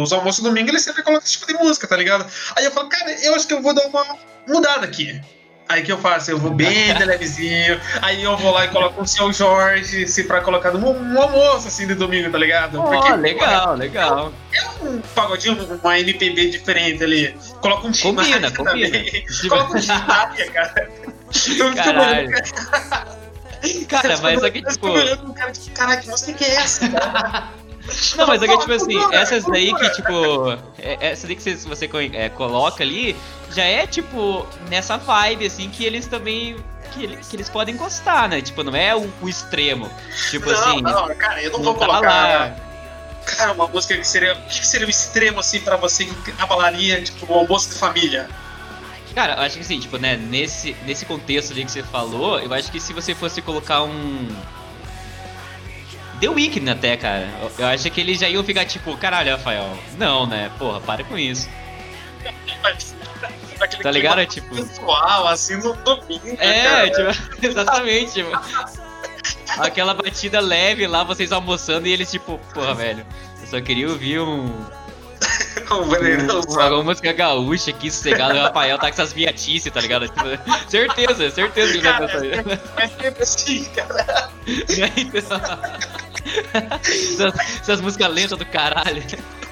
nos 0.00 0.12
almoços 0.12 0.42
domingo 0.42 0.70
ele 0.70 0.78
sempre 0.78 1.02
coloca 1.02 1.24
esse 1.24 1.32
tipo 1.32 1.46
de 1.46 1.54
música, 1.54 1.86
tá 1.86 1.96
ligado? 1.96 2.26
Aí 2.54 2.66
eu 2.66 2.70
falo, 2.70 2.88
cara, 2.88 3.10
eu 3.24 3.34
acho 3.34 3.46
que 3.46 3.54
eu 3.54 3.62
vou 3.62 3.74
dar 3.74 3.86
uma 3.86 4.04
mudada 4.46 4.84
aqui. 4.84 5.18
Aí 5.68 5.82
que 5.82 5.90
eu 5.90 5.98
faço? 5.98 6.30
Eu 6.30 6.38
vou 6.38 6.52
bem 6.52 6.94
de 6.94 7.04
levezinho, 7.04 7.80
aí 8.00 8.22
eu 8.22 8.36
vou 8.36 8.52
lá 8.52 8.66
e 8.66 8.68
coloco 8.68 9.02
o 9.02 9.06
seu 9.06 9.32
Jorge, 9.32 10.06
se 10.06 10.24
pra 10.24 10.40
colocar 10.40 10.70
no, 10.70 10.94
no 10.94 11.20
almoço, 11.20 11.68
assim, 11.68 11.86
de 11.86 11.94
domingo, 11.94 12.30
tá 12.30 12.38
ligado? 12.38 12.80
Oh, 12.80 12.84
Porque, 12.84 13.12
legal, 13.14 13.74
é, 13.74 13.76
legal. 13.76 14.32
É 14.52 14.84
um 14.84 15.00
pagodinho, 15.14 15.80
uma 15.82 15.98
MPB 15.98 16.50
diferente 16.50 17.02
ali. 17.02 17.36
Coloca 17.60 17.88
um 17.88 17.92
Combina, 17.92 18.50
combina. 18.52 18.98
Coloca 19.48 19.76
um 19.76 19.80
Chimária, 19.80 20.50
cara. 20.52 20.90
Caralho. 21.74 22.30
Cara, 23.88 24.16
mas 24.18 24.44
aqui, 24.44 24.62
tipo... 24.62 24.92
Cara, 25.34 25.50
tipo, 25.50 25.70
caralho, 25.74 26.00
que 26.00 26.08
música 26.08 26.32
que 26.34 26.44
é 26.44 26.54
essa, 26.54 26.88
cara? 26.88 27.48
Não, 28.16 28.26
mas 28.26 28.42
é 28.42 28.48
que, 28.48 28.58
tipo 28.58 28.72
assim, 28.72 29.14
essas 29.14 29.44
daí 29.44 29.74
que, 29.74 29.90
tipo. 29.90 30.12
Essas 30.78 31.24
daí 31.24 31.36
que 31.36 31.54
você, 31.66 31.90
é, 32.12 32.28
coloca 32.28 32.82
ali, 32.82 33.16
já 33.52 33.64
é, 33.64 33.86
tipo, 33.86 34.46
nessa 34.68 34.96
vibe, 34.96 35.46
assim, 35.46 35.70
que 35.70 35.84
eles 35.84 36.06
também. 36.06 36.56
Que, 36.92 37.08
que 37.08 37.36
eles 37.36 37.48
podem 37.48 37.76
gostar, 37.76 38.28
né? 38.28 38.40
Tipo, 38.40 38.62
não 38.62 38.74
é 38.74 38.94
o, 38.94 39.10
o 39.20 39.28
extremo. 39.28 39.90
Tipo 40.30 40.50
não, 40.50 40.58
assim. 40.58 40.80
Não, 40.82 41.14
cara, 41.16 41.42
eu 41.42 41.52
não, 41.52 41.62
vou 41.62 41.74
tá 41.74 41.86
colocar. 41.86 42.08
Lá. 42.08 42.56
Cara, 43.24 43.52
uma 43.52 43.66
música 43.68 43.96
que 43.96 44.06
seria. 44.06 44.34
O 44.34 44.42
que 44.48 44.66
seria 44.66 44.86
o 44.86 44.90
extremo, 44.90 45.40
assim, 45.40 45.60
pra 45.60 45.76
você 45.76 46.04
que 46.04 46.32
abalaria, 46.38 47.02
tipo, 47.02 47.32
o 47.32 47.38
almoço 47.38 47.70
de 47.70 47.74
família? 47.76 48.28
Cara, 49.14 49.34
eu 49.34 49.40
acho 49.40 49.56
que 49.56 49.62
assim, 49.62 49.80
tipo, 49.80 49.96
né, 49.96 50.14
nesse, 50.14 50.76
nesse 50.84 51.06
contexto 51.06 51.50
ali 51.52 51.64
que 51.64 51.70
você 51.70 51.82
falou, 51.82 52.38
eu 52.38 52.52
acho 52.52 52.70
que 52.70 52.78
se 52.78 52.92
você 52.92 53.14
fosse 53.14 53.40
colocar 53.40 53.82
um 53.82 54.28
The 56.20 56.28
Weeknd 56.28 56.70
até, 56.70 56.96
cara. 56.96 57.28
Eu 57.58 57.66
acho 57.66 57.90
que 57.90 58.00
eles 58.00 58.18
já 58.18 58.28
iam 58.28 58.42
ficar 58.42 58.64
tipo, 58.64 58.96
caralho, 58.96 59.32
Rafael. 59.32 59.76
Não, 59.98 60.26
né? 60.26 60.50
Porra, 60.58 60.80
para 60.80 61.04
com 61.04 61.18
isso. 61.18 61.48
tá 63.82 63.90
ligado? 63.90 64.20
É 64.20 64.26
tipo. 64.26 64.54
Pessoal, 64.54 65.28
assim 65.28 65.56
no 65.56 65.74
domingo. 65.74 66.36
É, 66.38 66.90
cara. 66.90 67.12
tipo, 67.12 67.36
exatamente. 67.46 68.12
tipo, 68.12 68.30
aquela 69.58 69.94
batida 69.94 70.40
leve 70.40 70.86
lá, 70.86 71.04
vocês 71.04 71.32
almoçando 71.32 71.86
e 71.86 71.92
eles, 71.92 72.10
tipo, 72.10 72.38
porra, 72.52 72.74
velho. 72.74 73.06
Eu 73.40 73.46
só 73.46 73.60
queria 73.60 73.88
ouvir 73.88 74.20
um. 74.20 74.46
um 75.70 75.88
veneirão, 75.88 76.40
uma, 76.40 76.82
música 76.82 77.12
gaúcha 77.12 77.70
aqui, 77.70 77.90
sossegado, 77.90 78.34
o 78.34 78.40
Rafael 78.40 78.78
tá 78.78 78.86
com 78.88 78.92
essas 78.92 79.12
viatices, 79.12 79.72
tá 79.72 79.80
ligado? 79.80 80.08
Tipo, 80.08 80.24
certeza, 80.68 81.30
certeza 81.30 81.72
que 81.72 81.78
ele 81.78 81.88
vai 81.88 81.98
pensar 81.98 82.26
isso. 82.26 82.60
É 82.76 82.88
sempre 82.88 83.22
assim, 83.22 83.64
cara. 83.64 84.30
essas, 86.84 87.60
essas 87.60 87.80
músicas 87.80 88.12
lentas 88.12 88.38
do 88.38 88.46
caralho. 88.46 89.02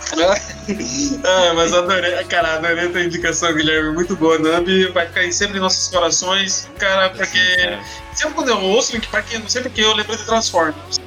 ah, 1.25 1.53
mas 1.55 1.73
adorei, 1.73 2.25
cara, 2.25 2.55
adorei 2.55 2.87
a 2.87 2.91
tua 2.91 3.03
indicação, 3.03 3.55
Guilherme, 3.55 3.93
muito 3.93 4.15
boa, 4.17 4.39
Nambi, 4.39 4.89
vai 4.89 5.07
ficar 5.07 5.21
aí 5.21 5.33
sempre 5.33 5.57
em 5.57 5.61
nossos 5.61 5.89
corações, 5.89 6.69
cara, 6.79 7.11
porque 7.11 7.39
é. 7.39 7.81
sempre 8.13 8.35
quando 8.35 8.49
eu 8.51 8.61
ouço 8.61 8.93
Link 8.93 9.09
Park, 9.09 9.33
não 9.35 9.49
sei 9.49 9.63
porque 9.63 9.81
eu 9.81 9.95
lembro 9.95 10.17
de 10.17 10.25
Transformers. 10.25 11.01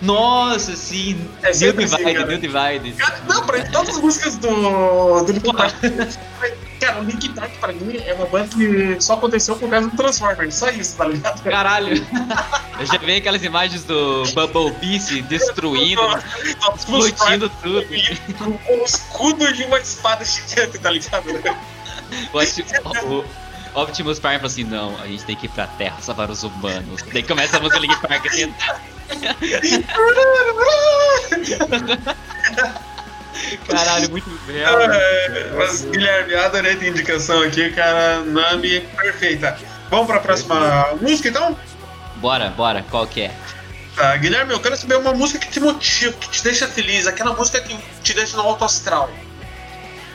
Nossa, 0.00 0.76
sim. 0.76 1.28
É 1.42 1.50
New 1.56 1.72
Divide, 1.72 1.94
assim, 1.94 2.24
New 2.24 2.38
Divide. 2.38 2.94
Não, 3.26 3.44
pra 3.44 3.64
todas 3.66 3.96
as 3.96 4.00
músicas 4.00 4.36
do, 4.36 5.22
do 5.22 5.32
Link 5.32 5.52
Park. 5.52 5.74
Cara, 6.80 7.00
o 7.00 7.04
Link 7.04 7.28
Park 7.30 7.50
pra 7.58 7.72
mim 7.72 8.00
é 8.06 8.14
uma 8.14 8.26
banda 8.26 8.48
que 8.54 9.00
só 9.00 9.14
aconteceu 9.14 9.56
por 9.56 9.68
causa 9.68 9.88
do 9.88 9.96
Transformers, 9.96 10.54
só 10.54 10.70
isso, 10.70 10.96
tá 10.96 11.06
ligado? 11.06 11.42
Caralho. 11.42 12.06
Eu 12.78 12.86
já 12.86 12.98
vi 12.98 13.16
aquelas 13.16 13.42
imagens 13.42 13.82
do 13.82 14.22
Bumblebee 14.32 15.00
se 15.00 15.20
destruindo, 15.22 16.00
explodindo 16.76 17.50
tudo. 17.60 17.84
Um 18.70 18.84
escudo 18.84 19.52
de 19.52 19.64
uma 19.64 19.78
espada 19.80 20.24
gigante, 20.24 20.78
tá 20.78 20.90
ligado? 20.90 21.24
O, 22.32 23.16
o 23.18 23.24
Optimus 23.74 24.20
Prime 24.20 24.36
fala 24.36 24.46
assim, 24.46 24.64
não, 24.64 24.96
a 25.00 25.06
gente 25.08 25.24
tem 25.24 25.34
que 25.34 25.46
ir 25.46 25.50
pra 25.50 25.66
Terra 25.66 25.96
salvar 26.00 26.30
os 26.30 26.44
humanos. 26.44 27.02
Daí 27.12 27.24
começa 27.24 27.56
a 27.56 27.60
música 27.60 27.80
Link 27.80 28.00
Park 28.00 28.26
assim. 28.26 28.54
Caralho, 33.68 34.10
muito 34.10 34.28
bem. 34.46 34.56
É, 34.60 35.50
mas, 35.56 35.84
Guilherme, 35.84 36.34
adorei 36.34 36.72
a 36.72 36.88
indicação 36.88 37.42
aqui, 37.42 37.70
cara. 37.70 38.20
Nami, 38.20 38.80
perfeita. 38.80 39.58
Vamos 39.90 40.06
pra 40.06 40.20
próxima 40.20 40.60
Perfeito. 40.60 41.02
música, 41.04 41.28
então? 41.28 41.56
Bora, 42.16 42.50
bora. 42.50 42.84
Qual 42.90 43.06
que 43.06 43.22
é? 43.22 43.34
Tá, 43.96 44.16
Guilherme, 44.16 44.52
eu 44.52 44.60
quero 44.60 44.76
saber 44.76 44.96
uma 44.96 45.12
música 45.12 45.38
que 45.38 45.48
te 45.50 45.60
motiva, 45.60 46.12
que 46.12 46.28
te 46.28 46.44
deixa 46.44 46.68
feliz, 46.68 47.06
aquela 47.06 47.32
música 47.32 47.60
que 47.60 47.76
te 48.02 48.14
deixa 48.14 48.36
no 48.36 48.42
alto 48.42 48.64
astral. 48.64 49.10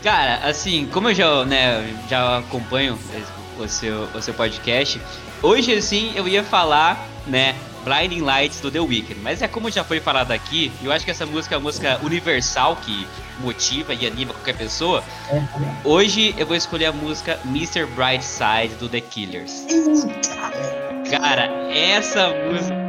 Cara, 0.04 0.36
assim, 0.48 0.88
como 0.92 1.10
eu 1.10 1.16
já, 1.16 1.46
né, 1.46 1.94
já 2.10 2.40
acompanho 2.40 3.00
o 3.58 3.68
seu, 3.68 4.04
o 4.14 4.22
seu 4.22 4.34
podcast, 4.34 5.02
hoje, 5.42 5.74
assim, 5.74 6.12
eu 6.16 6.28
ia 6.28 6.44
falar, 6.44 7.08
né, 7.26 7.56
Blinding 7.84 8.22
Lights 8.22 8.60
do 8.60 8.72
The 8.72 8.80
Weeknd. 8.80 9.20
Mas 9.22 9.42
é 9.42 9.48
como 9.48 9.70
já 9.70 9.84
foi 9.84 10.00
falado 10.00 10.32
aqui, 10.32 10.72
eu 10.82 10.92
acho 10.92 11.06
que 11.06 11.12
essa 11.12 11.26
música 11.26 11.56
é 11.56 11.58
uma 11.58 11.64
música 11.64 12.00
universal 12.04 12.76
que 12.78 13.08
motiva 13.40 13.94
e 13.94 14.06
anima 14.08 14.34
qualquer 14.34 14.56
pessoa. 14.56 15.04
Hoje 15.84 16.34
eu 16.38 16.46
vou 16.46 16.56
escolher 16.56 16.86
a 16.86 16.92
música 16.92 17.40
Mr. 17.46 17.86
Brightside 17.86 18.76
do 18.80 18.88
The 18.88 19.02
Killers. 19.02 19.66
Cara, 21.10 21.50
essa 21.72 22.30
música. 22.30 22.84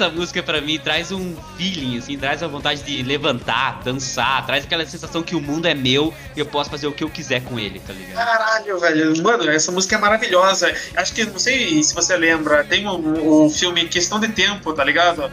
Essa 0.00 0.08
música 0.08 0.42
pra 0.42 0.62
mim 0.62 0.78
traz 0.78 1.12
um 1.12 1.36
feeling, 1.58 1.98
assim, 1.98 2.16
traz 2.16 2.42
a 2.42 2.48
vontade 2.48 2.82
de 2.82 3.02
levantar, 3.02 3.82
dançar, 3.84 4.46
traz 4.46 4.64
aquela 4.64 4.86
sensação 4.86 5.22
que 5.22 5.36
o 5.36 5.42
mundo 5.42 5.68
é 5.68 5.74
meu 5.74 6.14
e 6.34 6.40
eu 6.40 6.46
posso 6.46 6.70
fazer 6.70 6.86
o 6.86 6.92
que 6.92 7.04
eu 7.04 7.10
quiser 7.10 7.44
com 7.44 7.60
ele, 7.60 7.80
tá 7.80 7.92
ligado? 7.92 8.14
Caralho, 8.14 8.80
velho. 8.80 9.22
Mano, 9.22 9.50
essa 9.50 9.70
música 9.70 9.96
é 9.96 9.98
maravilhosa. 9.98 10.74
Acho 10.96 11.12
que, 11.12 11.26
não 11.26 11.38
sei 11.38 11.82
se 11.82 11.94
você 11.94 12.16
lembra, 12.16 12.64
tem 12.64 12.86
o 12.86 12.92
um, 12.92 13.44
um 13.44 13.50
filme 13.50 13.86
Questão 13.88 14.18
de 14.18 14.28
Tempo, 14.28 14.72
tá 14.72 14.82
ligado? 14.82 15.30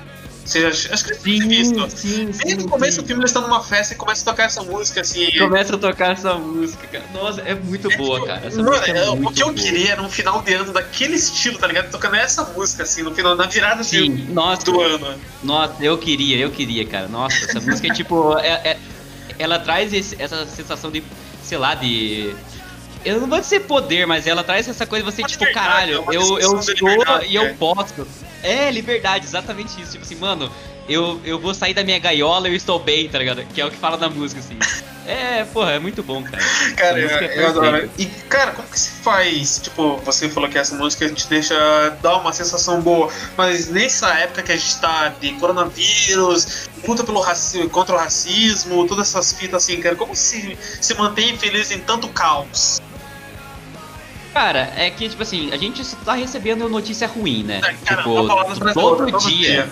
Acho 0.48 0.88
que 1.04 1.14
você 1.14 1.16
Sim, 1.16 1.48
visto. 1.48 1.90
sim, 1.98 2.32
sim, 2.32 2.54
no 2.56 2.70
começo 2.70 2.96
sim. 2.96 3.02
do 3.02 3.08
filme 3.08 3.22
eles 3.22 3.32
estão 3.32 3.42
numa 3.42 3.62
festa 3.62 3.94
e 3.94 3.98
começa 3.98 4.22
a 4.22 4.32
tocar 4.34 4.44
essa 4.46 4.64
música 4.64 5.02
assim. 5.02 5.30
Começa 5.38 5.76
a 5.76 5.78
tocar 5.78 6.12
essa 6.14 6.36
música, 6.36 6.88
cara. 6.88 7.04
Nossa, 7.14 7.42
é 7.42 7.54
muito 7.54 7.90
boa, 7.98 8.26
cara. 8.26 8.48
Essa 8.48 8.64
Mano, 8.64 8.74
é 8.86 8.90
é, 8.92 9.10
o 9.10 9.32
que 9.32 9.44
eu 9.44 9.48
boa. 9.48 9.54
queria 9.58 9.92
era 9.92 10.02
um 10.02 10.10
final 10.10 10.42
de 10.42 10.54
ano 10.54 10.72
daquele 10.72 11.16
estilo, 11.16 11.58
tá 11.60 11.68
ligado? 11.68 11.92
Tocando 11.92 12.16
essa 12.16 12.44
música, 12.46 12.84
assim, 12.84 13.02
no 13.04 13.14
final, 13.14 13.36
na 13.36 13.46
virada 13.46 13.84
de- 13.84 13.90
Sim, 13.90 14.28
nossa, 14.30 14.64
do 14.64 14.80
ano. 14.80 15.16
Nossa, 15.44 15.74
eu 15.84 15.98
queria, 15.98 16.38
eu 16.38 16.50
queria, 16.50 16.86
cara. 16.86 17.08
Nossa, 17.10 17.36
essa 17.44 17.60
música 17.60 17.88
é 17.88 17.94
tipo. 17.94 18.38
é- 18.40 18.72
é- 18.72 18.78
ela 19.38 19.60
traz 19.60 19.92
esse- 19.94 20.16
essa 20.18 20.46
sensação 20.46 20.90
de, 20.90 21.04
sei 21.44 21.58
lá, 21.58 21.76
de. 21.76 22.34
Eu 23.08 23.22
não 23.22 23.28
vou 23.28 23.40
dizer 23.40 23.62
poder, 23.62 24.06
mas 24.06 24.28
ela 24.28 24.44
traz 24.44 24.68
essa 24.68 24.86
coisa, 24.86 25.06
você, 25.06 25.22
Uma 25.22 25.30
tipo, 25.30 25.50
caralho, 25.54 26.02
uma 26.02 26.14
eu, 26.14 26.40
eu 26.40 26.60
e 27.26 27.36
eu 27.36 27.44
é. 27.44 27.54
posso. 27.54 28.06
É, 28.44 28.70
liberdade, 28.70 29.26
exatamente 29.26 29.82
isso. 29.82 29.94
Tipo 29.94 30.04
assim, 30.04 30.16
mano, 30.16 30.52
eu, 30.90 31.22
eu 31.24 31.40
vou 31.40 31.54
sair 31.54 31.74
da 31.74 31.86
minha 31.86 31.98
gaiola 32.00 32.50
e 32.50 32.52
eu 32.52 32.56
estou 32.58 32.78
bem, 32.78 33.08
tá 33.08 33.18
ligado? 33.18 33.46
Que 33.54 33.62
é 33.62 33.66
o 33.66 33.72
que 33.72 33.78
fala 33.78 33.96
na 33.96 34.10
música, 34.10 34.42
assim. 34.42 34.58
É, 35.08 35.46
porra, 35.46 35.72
é 35.72 35.80
muito 35.80 36.04
bom, 36.04 36.22
cara. 36.22 36.44
Cara, 36.76 37.00
eu, 37.00 37.10
é 37.10 37.40
eu 37.42 37.48
adoro. 37.48 37.90
E, 37.98 38.06
cara, 38.28 38.52
como 38.52 38.68
que 38.68 38.78
se 38.78 38.90
faz? 38.90 39.58
Tipo, 39.64 39.96
você 40.04 40.28
falou 40.28 40.50
que 40.50 40.58
essa 40.58 40.76
música 40.76 41.10
te 41.10 41.26
deixa 41.30 41.56
dar 42.02 42.18
uma 42.18 42.34
sensação 42.34 42.82
boa, 42.82 43.10
mas 43.38 43.70
nessa 43.70 44.10
época 44.20 44.44
que 44.44 44.52
a 44.52 44.58
gente 44.58 44.82
tá 44.82 45.08
de 45.18 45.32
coronavírus, 45.36 46.68
luta 46.86 47.06
pelo 47.06 47.22
racismo, 47.22 47.70
contra 47.70 47.96
o 47.96 47.98
racismo, 47.98 48.86
todas 48.86 49.08
essas 49.08 49.32
fitas 49.32 49.64
assim, 49.64 49.80
cara, 49.80 49.96
como 49.96 50.14
se 50.14 50.58
se 50.82 50.94
mantém 50.96 51.38
feliz 51.38 51.72
em 51.72 51.80
tanto 51.80 52.10
caos? 52.10 52.82
Cara, 54.38 54.72
é 54.76 54.92
que, 54.92 55.10
tipo 55.10 55.24
assim, 55.24 55.52
a 55.52 55.58
gente 55.58 55.84
tá 56.06 56.14
recebendo 56.14 56.70
notícia 56.70 57.08
ruim, 57.08 57.42
né? 57.42 57.58
É, 57.58 57.74
cara, 57.74 58.04
tipo, 58.04 58.72
todo, 58.72 58.72
todo 58.72 59.18
dia. 59.18 59.50
dia 59.50 59.70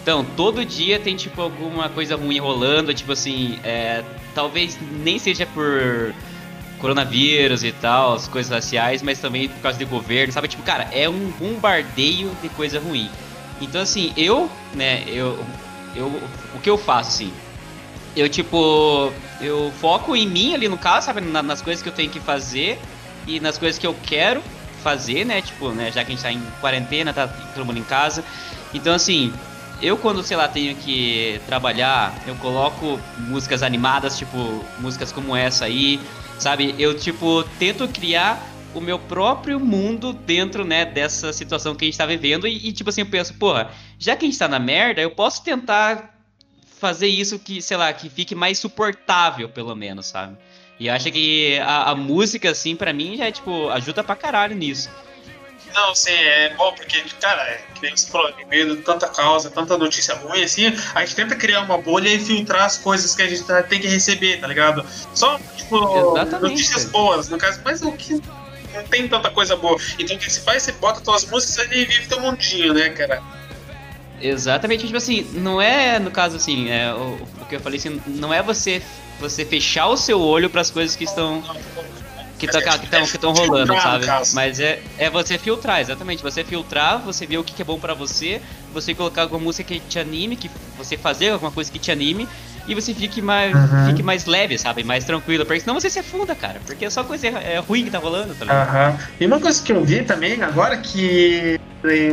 então, 0.00 0.24
todo 0.36 0.64
dia 0.64 1.00
tem, 1.00 1.16
tipo, 1.16 1.42
alguma 1.42 1.88
coisa 1.88 2.14
ruim 2.14 2.38
rolando, 2.38 2.94
tipo 2.94 3.10
assim, 3.10 3.58
é, 3.64 4.04
talvez 4.32 4.78
nem 4.80 5.18
seja 5.18 5.44
por 5.44 6.14
coronavírus 6.78 7.64
e 7.64 7.72
tal, 7.72 8.14
as 8.14 8.28
coisas 8.28 8.52
raciais, 8.52 9.02
mas 9.02 9.18
também 9.18 9.48
por 9.48 9.60
causa 9.60 9.76
do 9.76 9.88
governo, 9.88 10.32
sabe? 10.32 10.46
Tipo, 10.46 10.62
cara, 10.62 10.86
é 10.92 11.08
um 11.08 11.32
bombardeio 11.32 12.30
de 12.40 12.48
coisa 12.48 12.78
ruim. 12.78 13.10
Então, 13.60 13.80
assim, 13.80 14.12
eu, 14.16 14.48
né, 14.72 15.02
eu, 15.08 15.36
eu, 15.96 16.06
o 16.54 16.60
que 16.62 16.70
eu 16.70 16.78
faço, 16.78 17.08
assim, 17.08 17.32
eu, 18.14 18.28
tipo, 18.28 19.12
eu 19.40 19.72
foco 19.80 20.14
em 20.14 20.28
mim 20.28 20.54
ali 20.54 20.68
no 20.68 20.78
caso, 20.78 21.06
sabe? 21.06 21.20
nas 21.20 21.60
coisas 21.60 21.82
que 21.82 21.88
eu 21.88 21.92
tenho 21.92 22.08
que 22.08 22.20
fazer 22.20 22.78
e 23.26 23.40
nas 23.40 23.58
coisas 23.58 23.78
que 23.78 23.86
eu 23.86 23.94
quero 24.02 24.42
fazer, 24.82 25.24
né? 25.24 25.40
Tipo, 25.40 25.70
né, 25.70 25.90
já 25.92 26.04
que 26.04 26.12
a 26.12 26.14
gente 26.14 26.22
tá 26.22 26.32
em 26.32 26.42
quarentena, 26.60 27.12
tá 27.12 27.28
todo 27.28 27.64
mundo 27.64 27.78
em 27.78 27.84
casa. 27.84 28.24
Então, 28.74 28.94
assim, 28.94 29.32
eu 29.80 29.96
quando, 29.96 30.22
sei 30.22 30.36
lá, 30.36 30.48
tenho 30.48 30.74
que 30.76 31.40
trabalhar, 31.46 32.14
eu 32.26 32.34
coloco 32.36 33.00
músicas 33.18 33.62
animadas, 33.62 34.18
tipo, 34.18 34.64
músicas 34.78 35.12
como 35.12 35.34
essa 35.36 35.64
aí, 35.64 36.00
sabe? 36.38 36.74
Eu, 36.78 36.96
tipo, 36.96 37.44
tento 37.58 37.86
criar 37.88 38.40
o 38.74 38.80
meu 38.80 38.98
próprio 38.98 39.60
mundo 39.60 40.12
dentro, 40.12 40.64
né, 40.64 40.84
dessa 40.84 41.32
situação 41.32 41.74
que 41.74 41.84
a 41.84 41.86
gente 41.86 41.98
tá 41.98 42.06
vivendo 42.06 42.46
e, 42.46 42.68
e, 42.68 42.72
tipo 42.72 42.90
assim, 42.90 43.02
eu 43.02 43.06
penso, 43.06 43.34
porra, 43.34 43.70
já 43.98 44.16
que 44.16 44.24
a 44.24 44.28
gente 44.28 44.38
tá 44.38 44.48
na 44.48 44.58
merda, 44.58 45.00
eu 45.00 45.10
posso 45.10 45.42
tentar 45.42 46.16
fazer 46.78 47.06
isso 47.06 47.38
que, 47.38 47.60
sei 47.60 47.76
lá, 47.76 47.92
que 47.92 48.08
fique 48.08 48.34
mais 48.34 48.58
suportável, 48.58 49.48
pelo 49.48 49.74
menos, 49.74 50.06
sabe? 50.06 50.36
E 50.82 50.88
eu 50.88 50.94
acho 50.94 51.12
que 51.12 51.60
a, 51.60 51.90
a 51.90 51.94
música, 51.94 52.50
assim, 52.50 52.74
para 52.74 52.92
mim, 52.92 53.16
já, 53.16 53.30
tipo, 53.30 53.68
ajuda 53.68 54.02
pra 54.02 54.16
caralho 54.16 54.56
nisso. 54.56 54.90
Não, 55.72 55.94
sim, 55.94 56.10
é 56.10 56.52
bom, 56.56 56.72
porque, 56.72 57.00
cara, 57.20 57.40
é, 57.40 57.64
que 57.72 57.82
nem 57.82 57.96
você 57.96 58.10
falou, 58.10 58.28
em 58.36 58.44
meio 58.46 58.74
de 58.74 58.82
tanta 58.82 59.06
causa, 59.06 59.48
tanta 59.48 59.78
notícia 59.78 60.12
ruim, 60.16 60.42
assim, 60.42 60.66
a 60.92 61.04
gente 61.04 61.14
tenta 61.14 61.36
criar 61.36 61.60
uma 61.60 61.78
bolha 61.78 62.08
e 62.08 62.18
filtrar 62.18 62.64
as 62.64 62.78
coisas 62.78 63.14
que 63.14 63.22
a 63.22 63.28
gente 63.28 63.44
tá, 63.44 63.62
tem 63.62 63.78
que 63.78 63.86
receber, 63.86 64.40
tá 64.40 64.48
ligado? 64.48 64.84
Só, 65.14 65.38
tipo, 65.56 65.76
Exatamente. 66.16 66.50
notícias 66.50 66.84
boas, 66.86 67.28
no 67.28 67.38
caso, 67.38 67.60
mas 67.64 67.80
o 67.80 67.92
que 67.92 68.20
não 68.74 68.82
tem 68.82 69.06
tanta 69.06 69.30
coisa 69.30 69.54
boa. 69.54 69.78
Então 70.00 70.16
o 70.16 70.18
que 70.18 70.32
você 70.32 70.40
faz? 70.40 70.64
Você 70.64 70.72
bota 70.72 71.00
suas 71.04 71.24
músicas 71.26 71.64
e 71.70 71.84
vive 71.84 72.08
teu 72.08 72.18
mundinho, 72.20 72.74
né, 72.74 72.90
cara? 72.90 73.22
Exatamente, 74.20 74.84
tipo 74.84 74.96
assim, 74.96 75.30
não 75.32 75.62
é, 75.62 76.00
no 76.00 76.10
caso 76.10 76.36
assim, 76.36 76.70
é, 76.70 76.92
o, 76.92 77.20
o 77.40 77.44
que 77.48 77.54
eu 77.54 77.60
falei 77.60 77.78
assim, 77.78 78.02
não 78.06 78.34
é 78.34 78.42
você 78.42 78.82
você 79.22 79.44
fechar 79.44 79.86
o 79.86 79.96
seu 79.96 80.20
olho 80.20 80.50
para 80.50 80.60
as 80.60 80.70
coisas 80.70 80.96
que 80.96 81.04
estão 81.04 81.42
que 82.38 82.46
estão 82.46 82.60
tá, 82.60 82.76
que 82.76 82.88
que 82.88 83.18
que 83.18 83.26
rolando, 83.26 83.72
sabe? 83.74 84.06
Mas 84.34 84.58
é, 84.58 84.80
é 84.98 85.08
você 85.08 85.38
filtrar, 85.38 85.80
exatamente. 85.80 86.22
Você 86.24 86.42
filtrar, 86.42 86.98
você 86.98 87.24
ver 87.24 87.38
o 87.38 87.44
que, 87.44 87.54
que 87.54 87.62
é 87.62 87.64
bom 87.64 87.78
para 87.78 87.94
você, 87.94 88.42
você 88.74 88.92
colocar 88.94 89.22
alguma 89.22 89.40
música 89.40 89.72
que 89.72 89.78
te 89.78 89.98
anime, 90.00 90.34
que 90.34 90.50
você 90.76 90.96
fazer 90.96 91.30
alguma 91.30 91.52
coisa 91.52 91.70
que 91.70 91.78
te 91.78 91.92
anime, 91.92 92.28
e 92.66 92.74
você 92.74 92.92
fique 92.92 93.22
mais, 93.22 93.54
uhum. 93.54 93.86
fique 93.86 94.02
mais 94.02 94.26
leve, 94.26 94.58
sabe? 94.58 94.82
Mais 94.82 95.04
tranquilo. 95.04 95.46
Porque 95.46 95.60
senão 95.60 95.74
você 95.74 95.88
se 95.88 96.00
afunda, 96.00 96.34
cara. 96.34 96.60
Porque 96.66 96.84
é 96.84 96.90
só 96.90 97.04
coisa 97.04 97.28
é, 97.28 97.58
ruim 97.60 97.84
que 97.84 97.90
tá 97.90 97.98
rolando, 97.98 98.34
tá 98.34 98.44
ligado? 98.44 98.90
Uhum. 98.90 98.98
E 99.20 99.26
uma 99.26 99.38
coisa 99.38 99.62
que 99.62 99.72
eu 99.72 99.84
vi 99.84 100.02
também 100.02 100.42
agora 100.42 100.76
que 100.78 101.60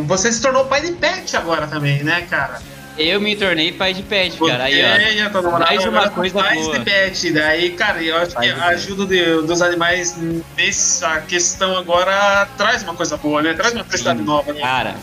você 0.05 0.31
se 0.31 0.41
tornou 0.41 0.65
pai 0.65 0.81
de 0.81 0.91
pet 0.91 1.35
agora 1.35 1.65
também, 1.65 2.03
né, 2.03 2.21
cara? 2.29 2.61
Eu 2.99 3.21
me 3.21 3.33
tornei 3.33 3.71
pai 3.71 3.93
de 3.93 4.03
pet, 4.03 4.37
cara. 4.37 4.65
Aí, 4.65 4.81
ó. 4.83 5.57
mais 5.57 5.85
uma 5.85 6.09
coisa 6.09 6.41
mais 6.41 6.59
boa. 6.59 6.79
de 6.79 6.83
pet. 6.85 7.31
Daí, 7.31 7.71
cara, 7.71 8.03
eu 8.03 8.17
acho 8.17 8.35
que 8.35 8.49
a 8.49 8.65
ajuda 8.67 9.05
de, 9.05 9.41
dos 9.47 9.61
animais 9.61 10.17
nessa 10.57 11.21
questão 11.21 11.77
agora 11.77 12.45
traz 12.57 12.83
uma 12.83 12.93
coisa 12.93 13.15
boa, 13.15 13.41
né? 13.41 13.53
Traz 13.53 13.73
uma 13.73 13.85
felicidade 13.85 14.21
nova, 14.21 14.51
né? 14.51 14.59
Cara, 14.59 14.97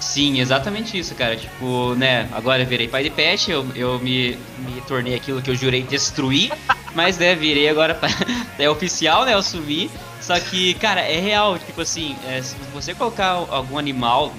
sim, 0.00 0.40
exatamente 0.40 0.98
isso, 0.98 1.14
cara. 1.14 1.36
Tipo, 1.36 1.94
né, 1.94 2.28
agora 2.32 2.62
eu 2.62 2.66
virei 2.66 2.88
pai 2.88 3.04
de 3.04 3.10
pet, 3.10 3.52
eu, 3.52 3.64
eu 3.76 4.00
me, 4.00 4.36
me 4.58 4.80
tornei 4.88 5.14
aquilo 5.14 5.40
que 5.40 5.50
eu 5.50 5.54
jurei 5.54 5.84
destruir, 5.84 6.50
mas, 6.92 7.18
né, 7.18 7.36
virei 7.36 7.68
agora. 7.68 7.96
é 8.58 8.68
oficial, 8.68 9.24
né? 9.24 9.34
Eu 9.34 9.38
assumi. 9.38 9.88
Só 10.20 10.38
que, 10.40 10.74
cara, 10.74 11.00
é 11.00 11.20
real, 11.20 11.56
tipo 11.56 11.80
assim, 11.80 12.16
é, 12.26 12.42
se 12.42 12.56
você 12.72 12.94
colocar 12.94 13.30
algum 13.30 13.78
animal 13.78 14.32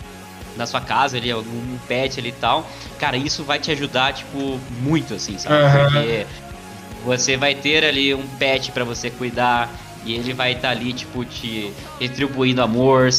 na 0.55 0.65
sua 0.65 0.81
casa 0.81 1.17
ali, 1.17 1.31
algum 1.31 1.77
pet 1.87 2.19
ali 2.19 2.29
e 2.29 2.33
tal, 2.33 2.69
cara, 2.99 3.17
isso 3.17 3.43
vai 3.43 3.59
te 3.59 3.71
ajudar, 3.71 4.13
tipo, 4.13 4.59
muito, 4.81 5.13
assim, 5.13 5.37
sabe? 5.37 5.55
Uhum. 5.55 5.91
Porque 5.91 6.27
você 7.03 7.37
vai 7.37 7.55
ter 7.55 7.83
ali 7.83 8.13
um 8.13 8.27
pet 8.37 8.71
para 8.71 8.83
você 8.83 9.09
cuidar 9.09 9.69
e 10.05 10.13
ele 10.13 10.33
vai 10.33 10.51
estar 10.51 10.69
tá 10.69 10.69
ali, 10.69 10.93
tipo, 10.93 11.23
te 11.23 11.71
retribuindo 11.99 12.61
amor, 12.61 13.09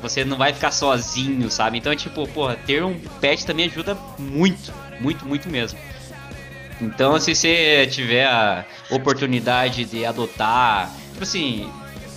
você 0.00 0.24
não 0.24 0.36
vai 0.36 0.52
ficar 0.52 0.70
sozinho, 0.70 1.50
sabe? 1.50 1.78
Então, 1.78 1.94
tipo, 1.96 2.26
porra, 2.28 2.56
ter 2.66 2.84
um 2.84 2.98
pet 3.20 3.46
também 3.46 3.66
ajuda 3.66 3.96
muito, 4.18 4.72
muito, 5.00 5.26
muito 5.26 5.48
mesmo. 5.48 5.78
Então, 6.80 7.18
se 7.18 7.34
você 7.34 7.86
tiver 7.90 8.26
a 8.26 8.64
oportunidade 8.90 9.84
de 9.84 10.04
adotar, 10.04 10.90
tipo 11.12 11.22
assim, 11.22 11.70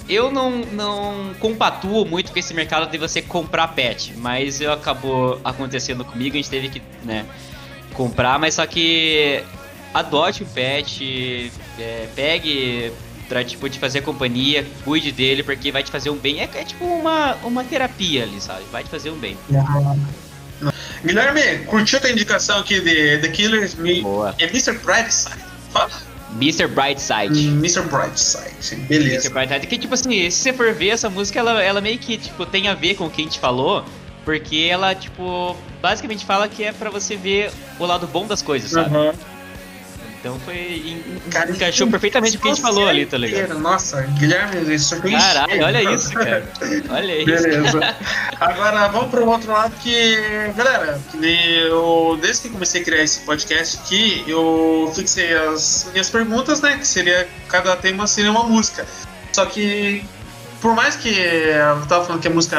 eu 0.09 0.31
não, 0.31 0.51
não 0.51 1.33
compatuo 1.39 2.05
muito 2.05 2.31
com 2.31 2.39
esse 2.39 2.53
mercado 2.53 2.89
de 2.89 2.97
você 2.97 3.21
comprar 3.21 3.69
pet, 3.69 4.13
mas 4.17 4.61
eu 4.61 4.71
acabou 4.71 5.39
acontecendo 5.43 6.05
comigo, 6.05 6.35
a 6.35 6.37
gente 6.37 6.49
teve 6.49 6.69
que, 6.69 6.81
né, 7.03 7.25
comprar, 7.93 8.39
mas 8.39 8.55
só 8.55 8.65
que 8.65 9.43
adote 9.93 10.43
o 10.43 10.45
pet, 10.45 11.51
é, 11.79 12.07
pegue 12.15 12.93
pra, 13.27 13.43
tipo, 13.43 13.69
te 13.69 13.79
fazer 13.79 14.01
companhia, 14.01 14.65
cuide 14.83 15.11
dele, 15.11 15.43
porque 15.43 15.71
vai 15.71 15.83
te 15.83 15.91
fazer 15.91 16.09
um 16.09 16.17
bem. 16.17 16.39
É, 16.39 16.49
é 16.53 16.63
tipo 16.63 16.85
uma, 16.85 17.35
uma 17.43 17.63
terapia 17.63 18.23
ali, 18.23 18.39
sabe? 18.39 18.63
Vai 18.71 18.83
te 18.83 18.89
fazer 18.89 19.09
um 19.09 19.17
bem. 19.17 19.37
Guilherme, 21.03 21.65
curtiu 21.65 21.99
a 22.03 22.09
indicação 22.09 22.59
aqui 22.59 22.79
de 22.79 23.19
The 23.19 23.27
Killers? 23.29 23.75
Boa. 24.01 24.33
É 24.39 24.45
Mr. 24.45 24.77
Brightside. 24.79 25.35
Fala. 25.71 26.06
Mr. 26.35 26.67
Brightside. 26.67 27.47
Mr. 27.47 27.81
Brightside, 27.83 28.81
beleza. 28.87 29.27
Mr. 29.27 29.29
Brightside, 29.29 29.67
que 29.67 29.77
tipo 29.77 29.93
assim, 29.93 30.29
se 30.29 30.37
você 30.37 30.53
for 30.53 30.73
ver 30.73 30.89
essa 30.89 31.09
música, 31.09 31.39
ela, 31.39 31.61
ela 31.63 31.81
meio 31.81 31.97
que 31.97 32.17
tipo, 32.17 32.45
tem 32.45 32.67
a 32.67 32.73
ver 32.73 32.95
com 32.95 33.05
o 33.05 33.09
que 33.09 33.21
a 33.21 33.25
gente 33.25 33.39
falou, 33.39 33.83
porque 34.25 34.67
ela, 34.69 34.93
tipo, 34.93 35.55
basicamente 35.81 36.25
fala 36.25 36.49
que 36.49 36.63
é 36.63 36.73
para 36.73 36.89
você 36.89 37.15
ver 37.15 37.51
o 37.79 37.85
lado 37.85 38.05
bom 38.07 38.27
das 38.27 38.41
coisas, 38.41 38.71
sabe? 38.71 38.95
Uhum. 38.95 39.13
Então 40.27 40.39
foi. 40.41 41.01
Cara, 41.31 41.51
encaixou 41.51 41.87
perfeitamente 41.87 42.37
o 42.37 42.39
que 42.39 42.47
a 42.47 42.53
gente 42.53 42.61
falou 42.61 42.87
ali, 42.87 43.05
tá 43.05 43.17
ligado? 43.17 43.57
Nossa, 43.59 44.01
Guilherme, 44.01 44.73
isso 44.75 44.95
aqui. 44.95 45.11
Caralho, 45.11 45.63
olha 45.63 45.93
isso, 45.93 46.11
cara. 46.11 46.51
Olha 46.89 47.17
isso. 47.17 47.25
Beleza. 47.25 47.95
Agora 48.39 48.87
vamos 48.89 49.09
pro 49.09 49.25
outro 49.25 49.51
lado 49.51 49.73
que. 49.81 50.17
Galera, 50.55 50.99
eu, 51.21 52.17
desde 52.21 52.43
que 52.43 52.49
comecei 52.49 52.81
a 52.81 52.83
criar 52.83 53.03
esse 53.03 53.21
podcast 53.21 53.77
aqui, 53.77 54.23
eu 54.27 54.91
fixei 54.93 55.33
as 55.33 55.89
minhas 55.91 56.09
perguntas, 56.09 56.61
né? 56.61 56.77
Que 56.77 56.87
seria. 56.87 57.27
Cada 57.47 57.75
tema 57.77 58.05
seria 58.07 58.31
uma 58.31 58.43
música. 58.43 58.85
Só 59.31 59.45
que 59.45 60.03
por 60.61 60.75
mais 60.75 60.95
que 60.95 61.09
eu 61.09 61.85
tava 61.87 62.05
falando 62.05 62.21
que 62.21 62.27
a 62.27 62.31
música. 62.31 62.57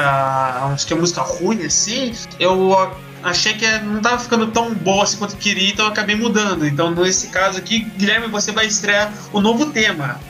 Acho 0.73 0.87
que 0.87 0.95
a 0.95 0.97
música 0.97 1.21
ruim 1.21 1.65
assim, 1.65 2.15
eu 2.39 2.91
achei 3.23 3.55
que 3.55 3.67
não 3.81 3.99
estava 3.99 4.19
ficando 4.19 4.49
tão 4.49 4.75
boa 4.75 5.05
assim 5.05 5.17
quanto 5.17 5.37
queria, 5.37 5.71
então 5.71 5.87
eu 5.87 5.93
acabei 5.93 6.17
mudando. 6.17 6.67
Então, 6.67 6.91
nesse 6.91 7.29
caso 7.29 7.59
aqui, 7.59 7.81
Guilherme, 7.97 8.29
você 8.29 8.53
vai 8.53 8.67
estrear 8.67 9.13
o 9.33 9.41
novo 9.41 9.67
tema. 9.67 10.21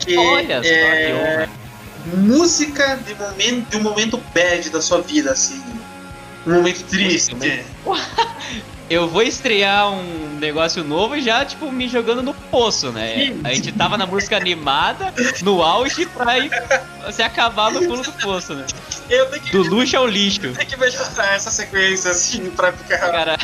Que 0.00 0.16
Olha, 0.16 0.60
é 0.64 1.48
música 2.16 2.96
de 3.06 3.14
momento, 3.14 3.70
de 3.70 3.76
um 3.76 3.82
momento 3.82 4.22
bad 4.34 4.70
da 4.70 4.80
sua 4.80 5.00
vida, 5.00 5.32
assim. 5.32 5.62
Um 6.46 6.54
momento 6.54 6.84
triste. 6.84 7.34
eu 8.90 9.06
vou 9.06 9.22
estrear 9.22 9.90
um 9.90 10.38
negócio 10.38 10.82
novo 10.82 11.20
já, 11.20 11.44
tipo, 11.44 11.70
me 11.70 11.88
jogando 11.88 12.22
no 12.22 12.32
poço, 12.32 12.90
né? 12.90 13.34
A 13.44 13.52
gente 13.52 13.70
tava 13.72 13.98
na 13.98 14.06
música 14.06 14.36
animada, 14.36 15.12
no 15.42 15.62
auge, 15.62 16.06
pra 16.06 16.38
ir, 16.38 16.50
se 17.12 17.22
acabar 17.22 17.70
no 17.70 17.82
fundo 17.82 18.02
do 18.02 18.12
poço, 18.12 18.54
né? 18.54 18.64
Que, 19.06 19.52
do 19.52 19.62
luxo 19.62 19.96
ao 19.96 20.06
lixo. 20.06 20.52
Tem 20.52 20.66
que 20.66 20.76
melhorar 20.76 21.34
essa 21.34 21.50
sequência, 21.50 22.10
assim, 22.10 22.50
pra 22.50 22.72
ficar. 22.72 22.98
Cara... 22.98 23.36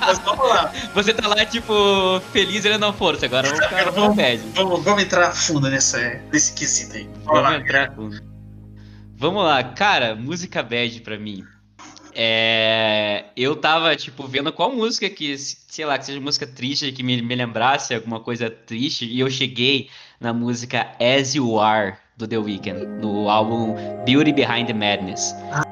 Mas 0.00 0.18
vamos 0.20 0.48
lá. 0.48 0.72
Você 0.94 1.12
tá 1.12 1.28
lá, 1.28 1.44
tipo, 1.44 2.20
feliz 2.32 2.64
ele 2.64 2.78
não 2.78 2.92
força, 2.92 3.26
agora 3.26 3.48
vamos 3.48 3.64
ficar 3.64 3.90
vamos, 3.90 4.16
vamos, 4.54 4.84
vamos, 4.84 5.02
entrar 5.02 5.32
fundo 5.32 5.68
nessa, 5.68 6.20
nesse 6.32 6.52
quesito 6.54 6.96
aí. 6.96 7.08
Vamos, 7.24 7.42
vamos 7.42 7.60
entrar 7.60 7.94
fundo. 7.94 8.20
Vamos 9.16 9.44
lá, 9.44 9.62
cara, 9.64 10.14
música 10.14 10.62
bad 10.62 11.00
pra 11.00 11.18
mim 11.18 11.44
é, 12.20 13.26
eu 13.36 13.54
tava, 13.54 13.94
tipo, 13.94 14.26
vendo 14.26 14.52
qual 14.52 14.74
música 14.74 15.08
que, 15.08 15.38
sei 15.38 15.84
lá, 15.84 15.96
que 15.96 16.04
seja 16.04 16.20
música 16.20 16.48
triste, 16.48 16.90
que 16.90 17.04
me, 17.04 17.22
me 17.22 17.36
lembrasse 17.36 17.94
alguma 17.94 18.18
coisa 18.18 18.50
triste, 18.50 19.04
e 19.04 19.20
eu 19.20 19.30
cheguei 19.30 19.88
na 20.20 20.32
música 20.32 20.88
As 20.98 21.36
You 21.36 21.60
Are, 21.60 21.96
do 22.16 22.26
The 22.26 22.38
Weeknd, 22.38 22.84
no 23.00 23.30
álbum 23.30 23.76
Beauty 24.04 24.32
Behind 24.32 24.66
the 24.66 24.74
Madness. 24.74 25.32
It's 25.52 25.67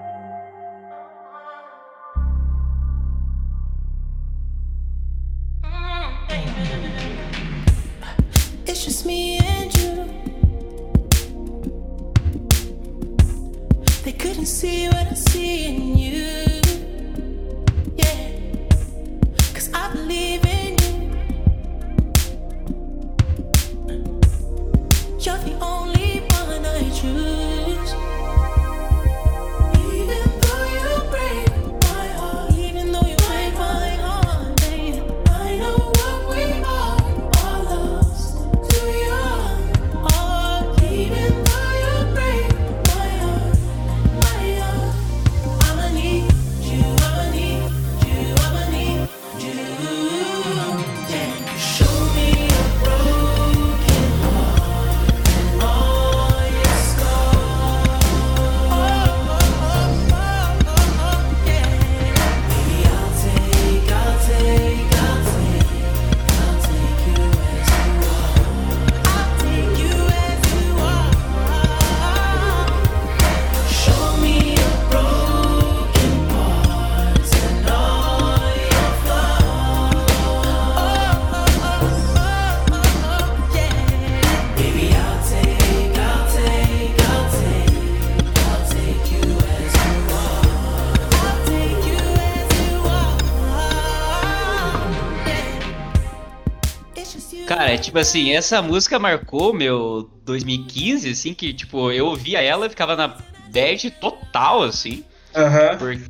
Tipo 97.79 97.99
assim, 97.99 98.33
essa 98.33 98.61
música 98.62 98.99
marcou 98.99 99.53
meu 99.53 100.11
2015, 100.25 101.11
assim, 101.11 101.35
que, 101.35 101.53
tipo, 101.53 101.91
eu 101.93 102.07
ouvia 102.07 102.41
ela 102.41 102.67
e 102.67 102.71
ficava 102.71 102.97
na 102.97 103.17
bad 103.49 103.91
total, 103.93 104.62
assim. 104.62 105.05
Uhum. 105.35 105.79
Por, 105.79 106.01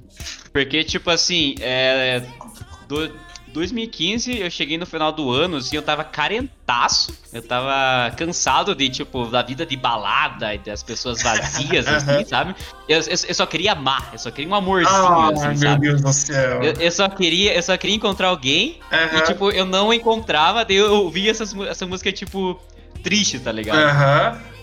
porque, 0.52 0.85
tipo 0.85 1.11
assim, 1.11 1.55
é, 1.61 2.22
do, 2.88 3.12
2015 3.57 4.38
eu 4.38 4.51
cheguei 4.51 4.77
no 4.77 4.85
final 4.85 5.11
do 5.11 5.31
ano, 5.31 5.57
assim, 5.57 5.75
eu 5.77 5.83
tava 5.83 6.05
carentaço. 6.05 7.16
Eu 7.33 7.40
tava 7.40 8.14
cansado 8.14 8.75
de, 8.75 8.90
tipo, 8.90 9.27
da 9.27 9.42
vida 9.42 9.64
de 9.64 9.77
balada 9.77 10.55
e 10.55 10.59
das 10.59 10.83
pessoas 10.83 11.23
vazias, 11.23 11.88
assim, 11.88 12.25
sabe? 12.27 12.55
Eu, 12.87 12.99
eu, 12.99 13.07
eu, 13.29 13.35
só 13.35 13.47
queria 13.47 13.73
amar, 13.73 14.11
eu 14.12 14.19
só 14.19 14.31
queria 14.31 14.51
um 14.51 14.55
amorzinho, 14.55 14.95
oh, 14.95 15.33
assim, 15.33 15.49
meu 15.49 15.57
sabe? 15.57 15.88
Deus 15.88 16.03
do 16.03 16.12
céu. 16.12 16.62
Eu, 16.62 16.73
eu, 16.75 16.92
só 16.92 17.09
queria, 17.09 17.55
eu 17.55 17.62
só 17.62 17.77
queria 17.79 17.97
encontrar 17.97 18.29
alguém 18.29 18.79
uhum. 18.92 19.19
e, 19.19 19.23
tipo, 19.23 19.51
eu 19.51 19.64
não 19.64 19.92
encontrava, 19.92 20.62
daí 20.62 20.77
eu 20.77 20.92
ouvia 20.92 21.31
essas, 21.31 21.57
essa 21.61 21.87
música, 21.87 22.12
tipo, 22.12 22.61
triste, 23.03 23.38
tá 23.38 23.51
ligado? 23.51 23.79
Aham. 23.79 24.33
Uhum. 24.33 24.57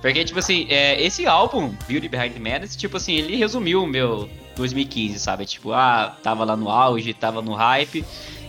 Porque, 0.00 0.24
tipo 0.24 0.38
assim, 0.38 0.68
é, 0.70 1.02
esse 1.02 1.26
álbum, 1.26 1.74
Beauty 1.88 2.08
Behind 2.08 2.36
Madness, 2.36 2.76
tipo 2.76 2.96
assim, 2.96 3.14
ele 3.14 3.34
resumiu 3.34 3.82
o 3.82 3.86
meu 3.86 4.30
2015, 4.58 5.18
sabe? 5.18 5.46
Tipo, 5.46 5.72
ah, 5.72 6.14
tava 6.22 6.44
lá 6.44 6.56
no 6.56 6.68
auge, 6.68 7.14
tava 7.14 7.40
no 7.40 7.54
hype. 7.54 8.04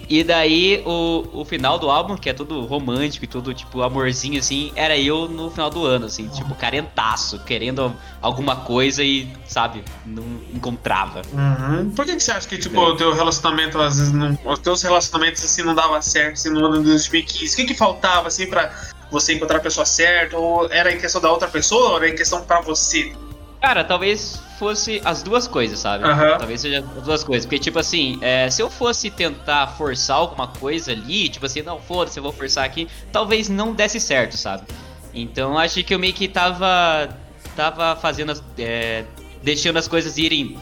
E 0.10 0.24
daí 0.24 0.82
o, 0.88 1.24
o 1.34 1.46
final 1.46 1.78
do 1.78 1.88
álbum, 1.88 2.18
que 2.18 2.32
é 2.32 2.34
tudo 2.34 2.66
romântico 2.66 3.26
e 3.26 3.28
tudo, 3.28 3.54
tipo, 3.54 3.84
amorzinho, 3.84 4.40
assim, 4.40 4.72
era 4.76 4.98
eu 4.98 5.30
no 5.30 5.52
final 5.52 5.70
do 5.70 5.86
ano, 5.86 6.08
assim, 6.08 6.28
tipo, 6.30 6.56
carentaço, 6.56 7.38
querendo 7.44 7.96
alguma 8.20 8.56
coisa 8.56 9.04
e, 9.04 9.32
sabe, 9.46 9.84
não 10.04 10.24
encontrava. 10.52 11.22
Uhum. 11.32 11.92
Por 11.92 12.06
que, 12.06 12.16
que 12.16 12.24
você 12.24 12.32
acha 12.32 12.48
que, 12.48 12.58
tipo, 12.58 12.76
é. 12.76 12.90
o 12.90 12.96
teu 12.96 13.14
relacionamento, 13.14 13.80
às 13.80 14.00
vezes, 14.00 14.12
não, 14.12 14.36
os 14.46 14.58
teus 14.58 14.82
relacionamentos, 14.82 15.46
assim, 15.46 15.62
não 15.62 15.76
dava 15.76 16.02
certo, 16.02 16.34
assim, 16.34 16.50
no 16.50 16.66
ano 16.66 16.80
de 16.80 16.90
2015? 16.90 17.54
O 17.54 17.56
que 17.56 17.66
que 17.66 17.76
faltava, 17.76 18.30
assim, 18.30 18.48
pra 18.48 18.72
você 19.12 19.36
encontrar 19.36 19.58
a 19.58 19.62
pessoa 19.62 19.86
certa? 19.86 20.36
Ou 20.36 20.72
era 20.72 20.92
em 20.92 20.98
questão 21.00 21.22
da 21.22 21.32
outra 21.32 21.48
pessoa 21.48 21.92
ou 21.92 21.98
era 21.98 22.10
em 22.10 22.16
questão 22.16 22.44
pra 22.44 22.62
você? 22.62 23.14
Cara, 23.62 23.84
talvez 23.84 24.42
fosse 24.58 25.02
as 25.04 25.22
duas 25.22 25.48
coisas, 25.48 25.80
sabe? 25.80 26.06
Uhum. 26.06 26.38
Talvez 26.38 26.62
seja 26.62 26.80
as 26.80 27.04
duas 27.04 27.24
coisas. 27.24 27.46
Porque, 27.46 27.60
tipo 27.60 27.78
assim, 27.78 28.18
é, 28.22 28.50
se 28.50 28.62
eu 28.62 28.70
fosse 28.70 29.10
tentar 29.10 29.68
forçar 29.68 30.18
alguma 30.18 30.48
coisa 30.48 30.92
ali, 30.92 31.28
tipo 31.30 31.46
assim, 31.46 31.62
não, 31.62 31.80
foda-se, 31.80 32.18
eu 32.18 32.24
vou 32.24 32.32
forçar 32.32 32.64
aqui, 32.64 32.88
talvez 33.12 33.50
não 33.50 33.74
desse 33.74 34.00
certo, 34.00 34.38
sabe? 34.38 34.66
Então 35.14 35.58
acho 35.58 35.84
que 35.84 35.94
eu 35.94 36.00
meio 36.00 36.14
que 36.14 36.28
tava. 36.28 37.10
tava 37.56 37.96
fazendo 37.96 38.32
as. 38.32 38.44
É, 38.58 39.04
deixando 39.44 39.78
as 39.78 39.88
coisas 39.88 40.18
irem 40.18 40.58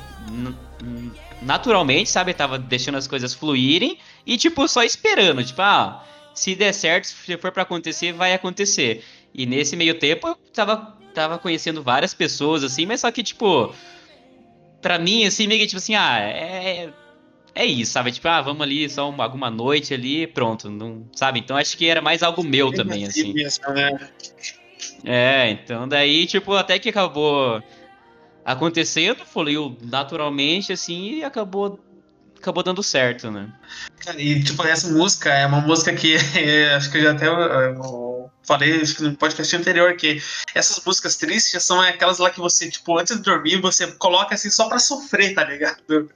naturalmente, 1.42 2.10
sabe? 2.10 2.34
Tava 2.34 2.58
deixando 2.58 2.98
as 2.98 3.08
coisas 3.08 3.34
fluírem 3.34 3.98
e, 4.26 4.38
tipo, 4.38 4.68
só 4.68 4.84
esperando. 4.84 5.44
Tipo, 5.44 5.62
ah, 5.62 6.04
se 6.34 6.56
der 6.56 6.74
certo, 6.74 7.06
se 7.06 7.38
for 7.38 7.52
para 7.52 7.64
acontecer, 7.64 8.14
vai 8.14 8.34
acontecer. 8.34 9.04
E 9.34 9.46
nesse 9.46 9.76
meio 9.76 10.00
tempo 10.00 10.28
eu 10.28 10.36
tava 10.54 10.98
tava 11.18 11.40
conhecendo 11.40 11.82
várias 11.82 12.14
pessoas, 12.14 12.64
assim, 12.64 12.86
mas 12.86 13.02
só 13.02 13.10
que, 13.10 13.24
tipo, 13.24 13.74
pra 14.80 15.00
mim, 15.00 15.26
assim, 15.26 15.48
meio 15.48 15.62
que, 15.62 15.68
tipo 15.68 15.78
assim, 15.78 15.96
ah, 15.96 16.20
é. 16.20 16.94
É 17.56 17.66
isso, 17.66 17.92
sabe? 17.92 18.12
Tipo, 18.12 18.28
ah, 18.28 18.40
vamos 18.40 18.62
ali 18.62 18.88
só 18.88 19.10
uma, 19.10 19.24
alguma 19.24 19.50
noite 19.50 19.92
ali, 19.92 20.28
pronto, 20.28 20.70
não, 20.70 21.08
sabe? 21.12 21.40
Então 21.40 21.58
acho 21.58 21.76
que 21.76 21.88
era 21.88 22.04
mais 22.04 22.22
algo 22.22 22.44
meu 22.44 22.72
também, 22.72 23.08
assim. 23.08 23.34
Né? 23.34 24.12
É, 25.04 25.50
então 25.50 25.88
daí, 25.88 26.28
tipo, 26.28 26.54
até 26.54 26.78
que 26.78 26.90
acabou 26.90 27.60
acontecendo, 28.46 29.26
fluiu 29.26 29.76
naturalmente, 29.82 30.72
assim, 30.72 31.16
e 31.16 31.24
acabou 31.24 31.80
acabou 32.40 32.62
dando 32.62 32.84
certo, 32.84 33.32
né? 33.32 33.52
E, 34.16 34.44
tipo, 34.44 34.64
essa 34.64 34.88
música 34.92 35.34
é 35.34 35.48
uma 35.48 35.62
música 35.62 35.92
que 35.96 36.16
acho 36.78 36.92
que 36.92 37.00
eu 37.00 37.02
já 37.02 37.12
até 37.14 37.26
eu 37.26 37.34
falei 38.48 38.82
que 38.82 39.04
no 39.04 39.16
podcast 39.16 39.56
anterior 39.56 39.96
que 39.98 40.22
essas 40.56 40.84
músicas 40.84 41.18
tristes 41.18 41.62
são 41.62 41.82
aquelas 41.82 42.18
lá 42.18 42.30
que 42.30 42.40
você, 42.40 42.70
tipo, 42.70 42.98
antes 42.98 43.18
de 43.18 43.22
dormir, 43.22 43.60
você 43.62 43.86
coloca 43.88 44.34
assim 44.34 44.50
só 44.50 44.70
pra 44.70 44.80
sofrer, 44.80 45.36
tá 45.36 45.44
ligado? 45.44 46.10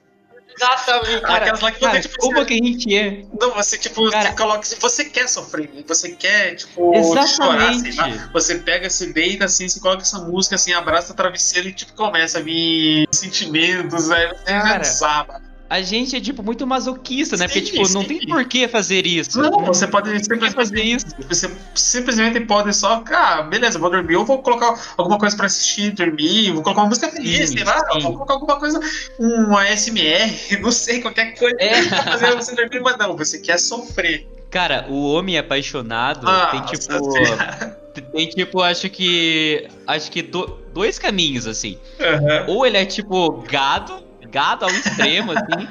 Exatamente, 0.54 1.20
cara. 1.22 1.36
Aquelas 1.36 1.60
lá 1.60 1.72
que 1.72 1.80
cara, 1.80 2.00
tipo, 2.00 2.16
como 2.18 2.36
você, 2.36 2.44
que 2.44 2.54
a 2.54 2.56
gente 2.56 2.96
é? 2.96 3.24
Não, 3.40 3.54
você, 3.54 3.78
tipo, 3.78 4.10
cara, 4.10 4.30
você 4.30 4.36
coloca 4.36 4.62
se 4.64 4.76
você 4.76 5.04
quer 5.04 5.28
sofrer, 5.28 5.70
você 5.86 6.12
quer, 6.12 6.56
tipo, 6.56 6.94
Exatamente. 6.94 7.94
chorar, 7.94 8.08
lá, 8.08 8.30
você 8.32 8.54
pega, 8.56 8.90
se 8.90 9.12
deita 9.12 9.44
assim, 9.44 9.68
você 9.68 9.80
coloca 9.80 10.02
essa 10.02 10.18
música 10.18 10.56
assim, 10.56 10.72
abraça 10.72 11.12
o 11.12 11.16
travesseiro 11.16 11.68
e, 11.68 11.72
tipo, 11.72 11.92
começa 11.94 12.38
a 12.38 12.42
vir 12.42 13.06
sentimentos, 13.12 14.10
aí 14.10 14.28
você 14.28 14.44
cara, 14.44 14.84
já 14.84 14.84
sabe 14.84 15.51
a 15.72 15.80
gente 15.80 16.14
é, 16.14 16.20
tipo, 16.20 16.42
muito 16.42 16.66
masoquista, 16.66 17.34
né? 17.34 17.48
Sim, 17.48 17.54
Porque, 17.54 17.70
tipo, 17.72 17.86
sim. 17.86 17.94
não 17.94 18.04
tem 18.04 18.20
por 18.26 18.44
que 18.44 18.68
fazer 18.68 19.06
isso. 19.06 19.40
Não, 19.40 19.64
você 19.64 19.86
pode 19.86 20.10
simplesmente 20.18 20.52
fazer 20.52 20.82
isso. 20.82 21.06
Você 21.26 21.50
simplesmente 21.74 22.38
pode 22.40 22.74
só, 22.74 23.02
ah, 23.10 23.40
beleza, 23.40 23.78
vou 23.78 23.88
dormir, 23.88 24.16
ou 24.16 24.24
vou 24.26 24.42
colocar 24.42 24.78
alguma 24.98 25.18
coisa 25.18 25.34
pra 25.34 25.46
assistir, 25.46 25.92
dormir, 25.92 26.52
vou 26.52 26.62
colocar 26.62 26.82
uma 26.82 26.88
música 26.88 27.08
feliz, 27.08 27.48
sim, 27.48 27.56
sei 27.56 27.64
lá, 27.64 27.80
vou 28.02 28.12
colocar 28.12 28.34
alguma 28.34 28.58
coisa, 28.58 28.78
um 29.18 29.56
ASMR, 29.56 30.60
não 30.60 30.70
sei, 30.70 31.00
qualquer 31.00 31.34
coisa 31.38 31.56
é. 31.58 31.82
pra 31.88 32.02
fazer 32.02 32.36
você 32.36 32.54
dormir, 32.54 32.80
mas 32.82 32.98
não, 32.98 33.16
você 33.16 33.38
quer 33.38 33.58
sofrer. 33.58 34.28
Cara, 34.50 34.84
o 34.90 35.10
homem 35.10 35.38
apaixonado 35.38 36.28
ah, 36.28 36.48
tem 36.48 36.60
tipo. 36.66 36.92
Tem 38.10 38.26
tipo, 38.26 38.62
acho 38.62 38.88
que. 38.88 39.68
Acho 39.86 40.10
que 40.10 40.22
do, 40.22 40.58
dois 40.72 40.98
caminhos, 40.98 41.46
assim. 41.46 41.78
Uhum. 42.00 42.54
Ou 42.54 42.66
ele 42.66 42.78
é 42.78 42.86
tipo 42.86 43.42
gado 43.42 44.02
gado 44.32 44.64
ao 44.64 44.70
extremo, 44.70 45.32
assim. 45.32 45.68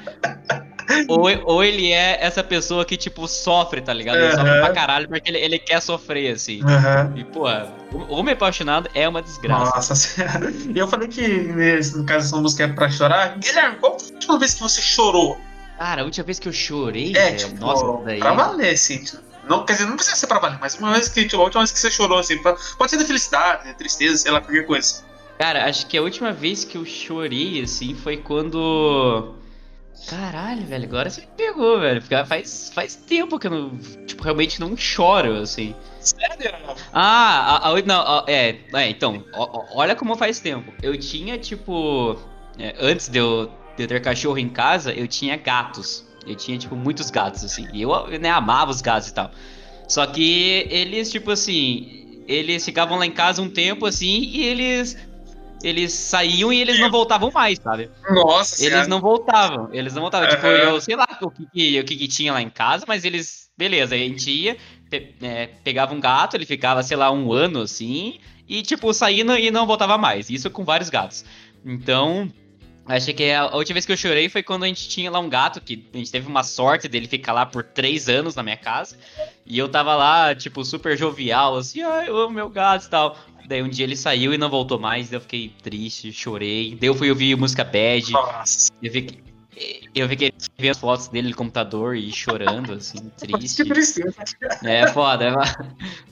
ou, 1.07 1.27
ou 1.45 1.63
ele 1.63 1.91
é 1.91 2.23
essa 2.23 2.43
pessoa 2.43 2.85
que, 2.85 2.95
tipo, 2.95 3.27
sofre, 3.27 3.81
tá 3.81 3.93
ligado? 3.93 4.17
Ele 4.17 4.25
uhum. 4.27 4.31
sofre 4.31 4.59
pra 4.59 4.71
caralho 4.71 5.09
porque 5.09 5.29
ele, 5.29 5.39
ele 5.39 5.59
quer 5.59 5.81
sofrer, 5.81 6.33
assim. 6.33 6.61
Uhum. 6.61 7.17
E, 7.17 7.23
pô, 7.23 7.47
o 7.93 8.13
Homem 8.15 8.33
Apaixonado 8.33 8.89
é 8.93 9.09
uma 9.09 9.21
desgraça. 9.21 9.75
Nossa 9.75 9.95
senhora. 9.95 10.51
E 10.51 10.77
eu 10.77 10.87
falei 10.87 11.07
que, 11.07 11.27
no 11.27 12.05
caso, 12.05 12.27
essa 12.27 12.37
música 12.37 12.63
é 12.63 12.67
pra 12.67 12.89
chorar. 12.89 13.37
Guilherme, 13.39 13.77
qual 13.77 13.99
foi 13.99 14.09
a 14.09 14.13
última 14.13 14.39
vez 14.39 14.53
que 14.53 14.61
você 14.61 14.81
chorou? 14.81 15.39
Cara, 15.77 16.03
a 16.03 16.05
última 16.05 16.23
vez 16.23 16.37
que 16.37 16.47
eu 16.47 16.53
chorei, 16.53 17.17
é, 17.17 17.33
tipo, 17.33 17.59
nossa, 17.59 18.05
daí... 18.05 18.19
pra 18.19 18.33
valer, 18.33 18.73
assim. 18.73 19.03
Não, 19.49 19.65
quer 19.65 19.73
dizer, 19.73 19.85
não 19.85 19.95
precisa 19.95 20.15
ser 20.15 20.27
pra 20.27 20.37
valer, 20.37 20.59
mas 20.61 20.75
uma 20.75 20.91
vez 20.91 21.07
que, 21.07 21.25
tipo, 21.25 21.41
a 21.41 21.45
última 21.45 21.61
vez 21.61 21.71
que 21.71 21.79
você 21.79 21.89
chorou, 21.89 22.19
assim, 22.19 22.37
pode 22.41 22.91
ser 22.91 22.97
de 22.97 23.05
felicidade, 23.05 23.67
de 23.67 23.73
tristeza, 23.73 24.17
sei 24.17 24.31
lá, 24.31 24.39
qualquer 24.39 24.65
coisa. 24.65 25.03
Cara, 25.41 25.65
acho 25.65 25.87
que 25.87 25.97
a 25.97 26.03
última 26.03 26.31
vez 26.31 26.63
que 26.63 26.77
eu 26.77 26.85
chorei, 26.85 27.63
assim, 27.63 27.95
foi 27.95 28.15
quando. 28.15 29.33
Caralho, 30.07 30.61
velho, 30.67 30.83
agora 30.83 31.09
você 31.09 31.21
me 31.21 31.27
pegou, 31.35 31.79
velho. 31.79 31.99
Faz, 32.27 32.71
faz 32.75 32.95
tempo 32.95 33.39
que 33.39 33.47
eu 33.47 33.51
não, 33.51 33.77
tipo, 34.05 34.21
realmente 34.21 34.59
não 34.59 34.77
choro, 34.77 35.37
assim. 35.37 35.73
Sério? 35.99 36.53
Ah, 36.93 37.57
a, 37.57 37.69
a, 37.69 37.81
não, 37.81 38.01
a, 38.01 38.25
é, 38.27 38.59
é, 38.71 38.89
então, 38.91 39.25
olha 39.73 39.95
como 39.95 40.15
faz 40.15 40.39
tempo. 40.39 40.71
Eu 40.79 40.95
tinha, 40.95 41.39
tipo, 41.39 42.19
é, 42.59 42.75
antes 42.79 43.09
de 43.09 43.17
eu, 43.17 43.51
de 43.75 43.85
eu 43.85 43.87
ter 43.87 43.99
cachorro 43.99 44.37
em 44.37 44.47
casa, 44.49 44.93
eu 44.93 45.07
tinha 45.07 45.37
gatos. 45.37 46.05
Eu 46.27 46.35
tinha, 46.35 46.55
tipo, 46.55 46.75
muitos 46.75 47.09
gatos, 47.09 47.43
assim. 47.43 47.67
E 47.73 47.81
eu, 47.81 48.07
né, 48.19 48.29
amava 48.29 48.69
os 48.69 48.79
gatos 48.79 49.09
e 49.09 49.13
tal. 49.15 49.31
Só 49.87 50.05
que 50.05 50.67
eles, 50.69 51.09
tipo 51.09 51.31
assim, 51.31 52.23
eles 52.27 52.63
ficavam 52.63 52.99
lá 52.99 53.07
em 53.07 53.11
casa 53.11 53.41
um 53.41 53.49
tempo, 53.49 53.87
assim, 53.87 54.21
e 54.21 54.43
eles 54.43 54.95
eles 55.63 55.93
saíam 55.93 56.51
e 56.51 56.61
eles 56.61 56.79
não 56.79 56.89
voltavam 56.89 57.31
mais, 57.31 57.59
sabe? 57.59 57.89
Nossa 58.09 58.63
Eles 58.65 58.87
não 58.87 58.99
voltavam, 58.99 59.69
eles 59.71 59.93
não 59.93 60.01
voltavam. 60.01 60.27
Uhum. 60.27 60.35
Tipo, 60.35 60.47
eu 60.47 60.81
sei 60.81 60.95
lá 60.95 61.07
o 61.21 61.29
que, 61.29 61.45
que, 61.51 61.79
o 61.79 61.83
que, 61.83 61.95
que 61.95 62.07
tinha 62.07 62.33
lá 62.33 62.41
em 62.41 62.49
casa, 62.49 62.85
mas 62.87 63.05
eles, 63.05 63.49
beleza, 63.57 63.95
a 63.95 63.97
gente 63.97 64.29
ia, 64.29 64.57
pe, 64.89 65.15
é, 65.21 65.47
pegava 65.63 65.93
um 65.93 65.99
gato, 65.99 66.35
ele 66.35 66.45
ficava, 66.45 66.83
sei 66.83 66.97
lá, 66.97 67.11
um 67.11 67.31
ano 67.31 67.61
assim, 67.61 68.19
e 68.47 68.61
tipo, 68.61 68.93
saindo 68.93 69.37
e 69.37 69.51
não 69.51 69.65
voltava 69.65 69.97
mais. 69.97 70.29
Isso 70.29 70.49
com 70.49 70.63
vários 70.63 70.89
gatos. 70.89 71.23
Então, 71.65 72.31
Acho 72.85 73.13
que 73.13 73.31
a 73.31 73.55
última 73.55 73.75
vez 73.75 73.85
que 73.85 73.91
eu 73.91 73.97
chorei 73.97 74.27
foi 74.27 74.41
quando 74.41 74.63
a 74.63 74.67
gente 74.67 74.89
tinha 74.89 75.11
lá 75.11 75.19
um 75.19 75.29
gato, 75.29 75.61
que 75.61 75.87
a 75.93 75.97
gente 75.97 76.11
teve 76.11 76.27
uma 76.27 76.43
sorte 76.43 76.87
dele 76.87 77.07
ficar 77.07 77.31
lá 77.31 77.45
por 77.45 77.63
três 77.63 78.09
anos 78.09 78.35
na 78.35 78.41
minha 78.41 78.57
casa. 78.57 78.97
E 79.45 79.57
eu 79.57 79.69
tava 79.69 79.95
lá, 79.95 80.33
tipo, 80.33 80.65
super 80.65 80.97
jovial, 80.97 81.57
assim, 81.57 81.81
ai, 81.83 82.09
eu 82.09 82.17
amo 82.17 82.33
meu 82.33 82.49
gato 82.49 82.85
e 82.85 82.89
tal. 82.89 83.17
Daí 83.47 83.61
um 83.61 83.69
dia 83.69 83.85
ele 83.85 83.95
saiu 83.95 84.33
e 84.33 84.37
não 84.37 84.49
voltou 84.49 84.79
mais, 84.79 85.09
daí 85.09 85.17
eu 85.17 85.21
fiquei 85.21 85.51
triste, 85.61 86.11
chorei. 86.11 86.75
Daí 86.79 86.87
eu 86.87 86.95
fui 86.95 87.09
ouvir 87.09 87.35
música 87.35 87.63
bad. 87.63 88.11
Nossa. 88.11 88.71
Eu 88.81 88.91
vi 88.91 89.03
que. 89.03 89.30
Eu 89.93 90.07
vi 90.07 90.15
que 90.15 90.25
ele 90.25 90.33
via 90.57 90.71
as 90.71 90.77
fotos 90.77 91.07
dele 91.09 91.29
no 91.29 91.35
computador 91.35 91.95
e 91.95 92.11
chorando, 92.11 92.73
assim, 92.73 93.11
triste. 93.17 93.63
Que 93.63 93.69
tristeza. 93.69 94.15
É 94.63 94.87
foda, 94.87 95.25
é... 95.25 95.31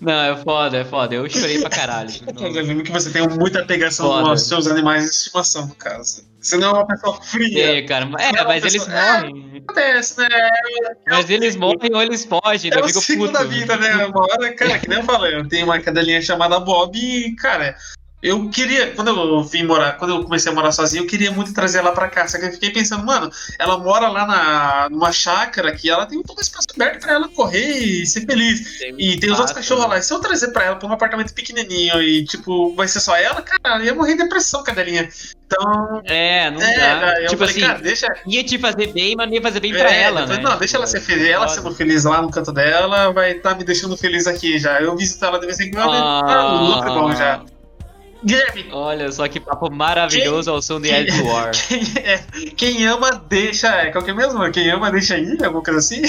Não, 0.01 0.13
é 0.13 0.35
foda, 0.37 0.77
é 0.77 0.85
foda. 0.85 1.15
Eu 1.15 1.29
chorei 1.29 1.59
pra 1.59 1.69
caralho. 1.69 2.11
Eu 2.39 2.51
lembro 2.51 2.83
que 2.83 2.91
você 2.91 3.09
tem 3.09 3.27
muita 3.27 3.65
pegação 3.65 4.07
foda. 4.07 4.23
com 4.23 4.31
os 4.31 4.41
seus 4.43 4.67
animais 4.67 5.05
de 5.05 5.09
estimação, 5.11 5.67
no 5.67 5.75
caso. 5.75 6.27
Você 6.41 6.57
não 6.57 6.69
é 6.69 6.73
uma 6.73 6.87
pessoa 6.87 7.21
fria. 7.21 7.79
É, 7.79 7.81
cara, 7.81 8.09
é, 8.17 8.29
é 8.29 8.43
mas 8.45 8.63
eles 8.63 8.87
é, 8.87 9.21
morrem. 9.21 9.63
acontece, 9.67 10.19
né? 10.21 10.49
Mas 11.07 11.29
eles 11.29 11.55
morrem 11.57 11.93
ou 11.93 12.01
eles 12.01 12.23
fogem, 12.23 12.71
é 12.73 12.79
eu 12.79 12.87
fico 13.01 13.25
puto. 13.25 13.33
da 13.33 13.43
vida, 13.43 13.75
né? 13.75 14.05
Uma 14.05 14.23
hora, 14.23 14.53
cara, 14.53 14.79
que 14.79 14.87
nem 14.87 14.99
eu 14.99 15.03
falei, 15.03 15.35
eu 15.35 15.47
tenho 15.47 15.65
uma 15.65 15.79
cadelinha 15.79 16.21
chamada 16.21 16.59
Bob 16.59 16.97
e, 16.97 17.35
cara, 17.35 17.75
eu 18.21 18.49
queria, 18.49 18.91
quando 18.91 19.07
eu 19.09 19.43
vim 19.43 19.63
morar, 19.63 19.93
quando 19.93 20.13
eu 20.13 20.23
comecei 20.23 20.51
a 20.51 20.55
morar 20.55 20.73
sozinho, 20.73 21.03
eu 21.03 21.07
queria 21.07 21.31
muito 21.31 21.53
trazer 21.53 21.79
ela 21.79 21.93
pra 21.93 22.09
cá. 22.09 22.27
Só 22.27 22.37
que 22.37 22.45
eu 22.45 22.51
fiquei 22.51 22.69
pensando, 22.69 23.05
mano, 23.05 23.31
ela 23.57 23.77
mora 23.77 24.09
lá 24.09 24.27
na, 24.27 24.89
numa 24.89 25.11
chácara 25.13 25.71
que 25.73 25.89
ela 25.89 26.05
tem 26.05 26.21
todo 26.21 26.37
um 26.37 26.41
espaço 26.41 26.67
aberto 26.75 26.99
pra 26.99 27.13
ela 27.13 27.29
correr 27.29 27.77
e 27.77 28.05
ser 28.05 28.25
feliz. 28.25 28.77
Tem 28.77 28.93
e 28.97 29.17
tem 29.17 29.31
os 29.31 29.39
outros 29.39 29.55
cachorros 29.55 29.87
lá. 29.87 29.97
E 29.97 30.03
se 30.03 30.13
eu 30.13 30.19
trazer 30.19 30.49
pra 30.49 30.65
ela 30.65 30.75
pra 30.75 30.89
um 30.89 30.91
apartamento 30.91 31.33
pequenininho 31.33 32.01
e, 32.01 32.25
tipo, 32.25 32.75
vai 32.75 32.89
ser 32.89 32.99
só 32.99 33.15
ela, 33.15 33.41
cara, 33.41 33.81
ia 33.83 33.95
morrer 33.95 34.17
de 34.17 34.23
depressão, 34.23 34.63
cadelinha. 34.63 35.07
Então. 35.45 36.01
É, 36.03 36.51
não 36.51 36.61
é, 36.61 36.77
dá. 36.77 37.15
Tipo 37.21 37.37
falei, 37.37 37.51
assim, 37.51 37.61
cara, 37.61 37.79
deixa... 37.79 38.07
ia 38.27 38.43
te 38.43 38.59
fazer 38.59 38.91
bem, 38.91 39.15
mas 39.15 39.27
não 39.27 39.33
ia 39.33 39.41
fazer 39.41 39.61
bem 39.61 39.73
é, 39.73 39.77
pra 39.77 39.91
ela, 39.93 40.21
depois, 40.21 40.37
né? 40.37 40.43
Não, 40.43 40.59
deixa 40.59 40.75
ela 40.75 40.85
ser 40.87 40.99
feliz. 40.99 41.25
Ela 41.29 41.47
sendo 41.47 41.73
feliz 41.73 42.03
lá 42.03 42.21
no 42.21 42.29
canto 42.29 42.51
dela, 42.51 43.13
vai 43.13 43.31
estar 43.31 43.51
tá 43.51 43.55
me 43.55 43.63
deixando 43.63 43.95
feliz 43.95 44.27
aqui 44.27 44.59
já. 44.59 44.81
Eu 44.81 44.97
visito 44.97 45.23
ela 45.23 45.39
de 45.39 45.45
vez 45.45 45.59
em 45.61 45.71
quando, 45.71 45.93
ah, 45.93 46.81
tá 46.83 46.93
bom 46.93 47.15
já. 47.15 47.45
Guilherme. 48.23 48.67
Olha 48.71 49.11
só 49.11 49.27
que 49.27 49.39
papo 49.39 49.71
maravilhoso 49.71 50.49
quem, 50.49 50.55
ao 50.55 50.61
som 50.61 50.81
de 50.81 50.89
Ed 50.89 51.21
War. 51.21 51.51
Quem, 51.67 52.03
é, 52.03 52.17
quem 52.55 52.85
ama, 52.85 53.11
deixa. 53.29 53.67
É, 53.67 53.91
qual 53.91 54.03
que 54.03 54.11
é 54.11 54.13
mesmo? 54.13 54.51
Quem 54.51 54.69
ama, 54.69 54.91
deixa 54.91 55.17
ir? 55.17 55.43
Alguma 55.43 55.63
coisa 55.63 55.79
assim? 55.79 56.01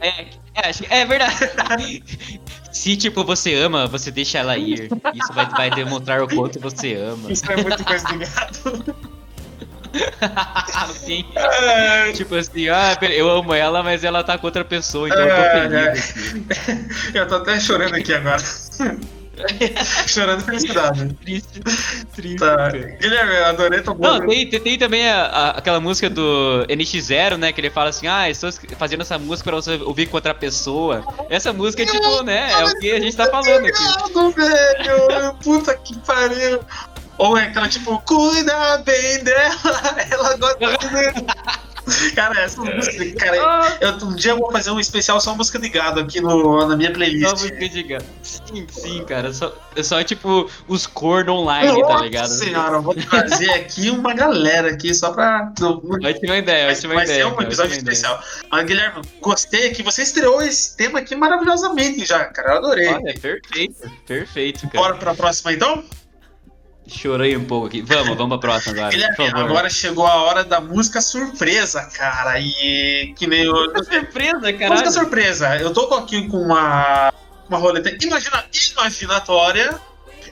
É, 0.00 0.26
é, 0.54 1.00
é 1.00 1.04
verdade. 1.04 2.02
Se, 2.72 2.96
tipo, 2.96 3.22
você 3.22 3.54
ama, 3.54 3.86
você 3.86 4.10
deixa 4.10 4.38
ela 4.38 4.58
ir. 4.58 4.88
Isso 5.14 5.32
vai, 5.32 5.48
vai 5.50 5.70
demonstrar 5.70 6.22
o 6.22 6.28
quanto 6.28 6.58
você 6.58 6.94
ama. 6.94 7.30
Isso 7.30 7.50
é 7.50 7.56
muito 7.56 7.84
coisa 7.84 8.04
do 8.08 8.18
gato. 8.18 8.94
Sim. 10.94 11.24
É... 11.36 12.10
Tipo 12.12 12.34
assim, 12.34 12.68
ah, 12.68 12.98
eu 13.12 13.30
amo 13.30 13.54
ela, 13.54 13.80
mas 13.82 14.02
ela 14.02 14.24
tá 14.24 14.36
com 14.36 14.46
outra 14.46 14.64
pessoa, 14.64 15.08
então 15.08 15.22
é... 15.22 15.30
eu 15.30 15.36
tô 15.36 15.42
é, 15.42 15.94
feliz. 15.94 16.14
É. 17.14 17.20
Eu 17.20 17.28
tô 17.28 17.36
até 17.36 17.60
chorando 17.60 17.94
aqui 17.94 18.12
agora. 18.12 18.42
Chorando 20.06 20.40
de 20.40 20.44
felicidade. 20.44 21.14
Triste. 21.14 21.60
Triste. 22.14 22.36
Tá. 22.36 22.68
Guilherme, 22.70 23.36
adorei 23.38 23.80
tua 23.82 23.94
Não, 23.94 24.26
tem, 24.26 24.48
tem, 24.48 24.60
tem 24.60 24.78
também 24.78 25.08
a, 25.08 25.24
a, 25.24 25.50
aquela 25.50 25.80
música 25.80 26.08
do 26.08 26.66
NX0, 26.68 27.36
né? 27.36 27.52
Que 27.52 27.60
ele 27.60 27.70
fala 27.70 27.90
assim: 27.90 28.06
ah, 28.06 28.28
estou 28.28 28.50
fazendo 28.78 29.02
essa 29.02 29.18
música 29.18 29.50
pra 29.50 29.60
você 29.60 29.74
ouvir 29.76 30.06
com 30.06 30.16
outra 30.16 30.34
pessoa. 30.34 31.04
Essa 31.28 31.52
música 31.52 31.82
é 31.82 31.86
tipo, 31.86 32.22
né? 32.22 32.52
É 32.52 32.64
o 32.64 32.78
que 32.78 32.92
a 32.92 33.00
gente 33.00 33.16
tá 33.16 33.26
falando 33.26 33.66
aqui. 33.66 33.82
Obrigado, 34.14 34.30
velho! 34.32 35.34
Puta 35.42 35.74
que 35.76 35.98
pariu! 36.00 36.60
Ou 37.18 37.38
é 37.38 37.44
aquela 37.44 37.68
tipo, 37.68 38.00
cuida 38.00 38.78
bem 38.78 39.22
dela, 39.22 39.54
ela 40.10 40.36
gosta 40.36 40.88
de 40.88 41.24
Cara, 42.14 42.40
essa 42.40 42.62
música, 42.62 43.12
cara, 43.16 43.78
eu, 43.80 44.06
um 44.06 44.14
dia 44.14 44.32
eu 44.32 44.38
vou 44.38 44.50
fazer 44.50 44.70
um 44.70 44.80
especial 44.80 45.20
só 45.20 45.34
música 45.34 45.58
de 45.58 45.68
gado 45.68 46.00
aqui 46.00 46.20
no, 46.20 46.66
na 46.66 46.76
minha 46.76 46.92
playlist. 46.92 47.28
Só 47.28 47.32
música 47.32 47.68
de 47.68 47.82
gado. 47.82 48.04
Sim, 48.22 48.66
sim, 48.70 49.04
cara. 49.04 49.32
Só, 49.32 49.54
só 49.82 50.02
tipo 50.02 50.50
os 50.66 50.86
corno 50.86 51.34
online, 51.34 51.68
tá 51.68 51.78
Nossa 51.78 51.94
tá 51.94 52.02
ligado? 52.02 52.28
senhora, 52.28 52.76
eu 52.76 52.82
vou 52.82 52.94
trazer 52.94 53.50
aqui 53.50 53.90
uma 53.90 54.14
galera 54.14 54.70
aqui 54.70 54.94
só 54.94 55.12
pra. 55.12 55.52
Ótima 55.60 56.38
ideia, 56.38 56.70
ótima 56.70 56.94
vai 56.94 57.04
ideia. 57.04 57.24
Vai 57.24 57.32
ser 57.32 57.38
um 57.38 57.42
episódio 57.42 57.76
especial. 57.76 58.22
Mas, 58.50 58.66
Guilherme, 58.66 59.02
gostei 59.20 59.70
que 59.70 59.82
você 59.82 60.02
estreou 60.02 60.42
esse 60.42 60.76
tema 60.76 61.00
aqui 61.00 61.14
maravilhosamente 61.14 62.04
já, 62.06 62.24
cara. 62.26 62.52
Eu 62.52 62.58
adorei. 62.58 62.88
Olha, 62.88 63.14
perfeito, 63.14 63.90
perfeito, 64.06 64.68
cara. 64.68 64.78
Bora 64.78 64.94
pra 64.94 65.14
próxima 65.14 65.52
então? 65.52 65.84
Chorei 66.86 67.36
um 67.36 67.44
pouco 67.44 67.66
aqui. 67.66 67.80
Vamos, 67.80 68.16
vamos 68.16 68.38
pra 68.38 68.50
próxima 68.50 68.74
agora. 68.76 68.90
Guilherme, 68.90 69.40
agora 69.40 69.70
chegou 69.70 70.06
a 70.06 70.22
hora 70.24 70.44
da 70.44 70.60
música 70.60 71.00
surpresa, 71.00 71.82
cara. 71.84 72.38
E 72.38 73.14
que 73.16 73.26
nem 73.26 73.44
eu. 73.44 73.54
surpresa, 73.84 74.52
cara. 74.52 74.70
Música 74.70 74.90
surpresa. 74.90 75.56
Eu 75.56 75.72
tô 75.72 75.82
aqui 75.94 76.28
com 76.28 76.36
uma, 76.36 77.12
uma 77.48 77.58
roleta 77.58 77.90
imagina, 78.04 78.44
imaginatória. 78.72 79.80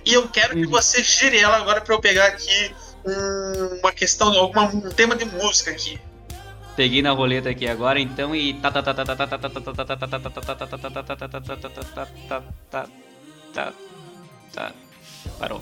E 0.04 0.12
eu 0.12 0.28
quero 0.28 0.54
que 0.54 0.66
você 0.66 1.02
gire 1.02 1.38
ela 1.38 1.56
agora 1.56 1.80
pra 1.80 1.94
eu 1.94 2.00
pegar 2.00 2.26
aqui 2.26 2.74
um, 3.04 3.78
uma 3.78 3.92
questão, 3.92 4.36
alguma, 4.36 4.64
um 4.64 4.90
tema 4.90 5.16
de 5.16 5.24
música 5.24 5.70
aqui. 5.70 5.98
Peguei 6.76 7.00
na 7.02 7.12
roleta 7.12 7.50
aqui 7.50 7.66
agora, 7.66 8.00
então, 8.00 8.34
e. 8.34 8.58
Parou. 15.38 15.60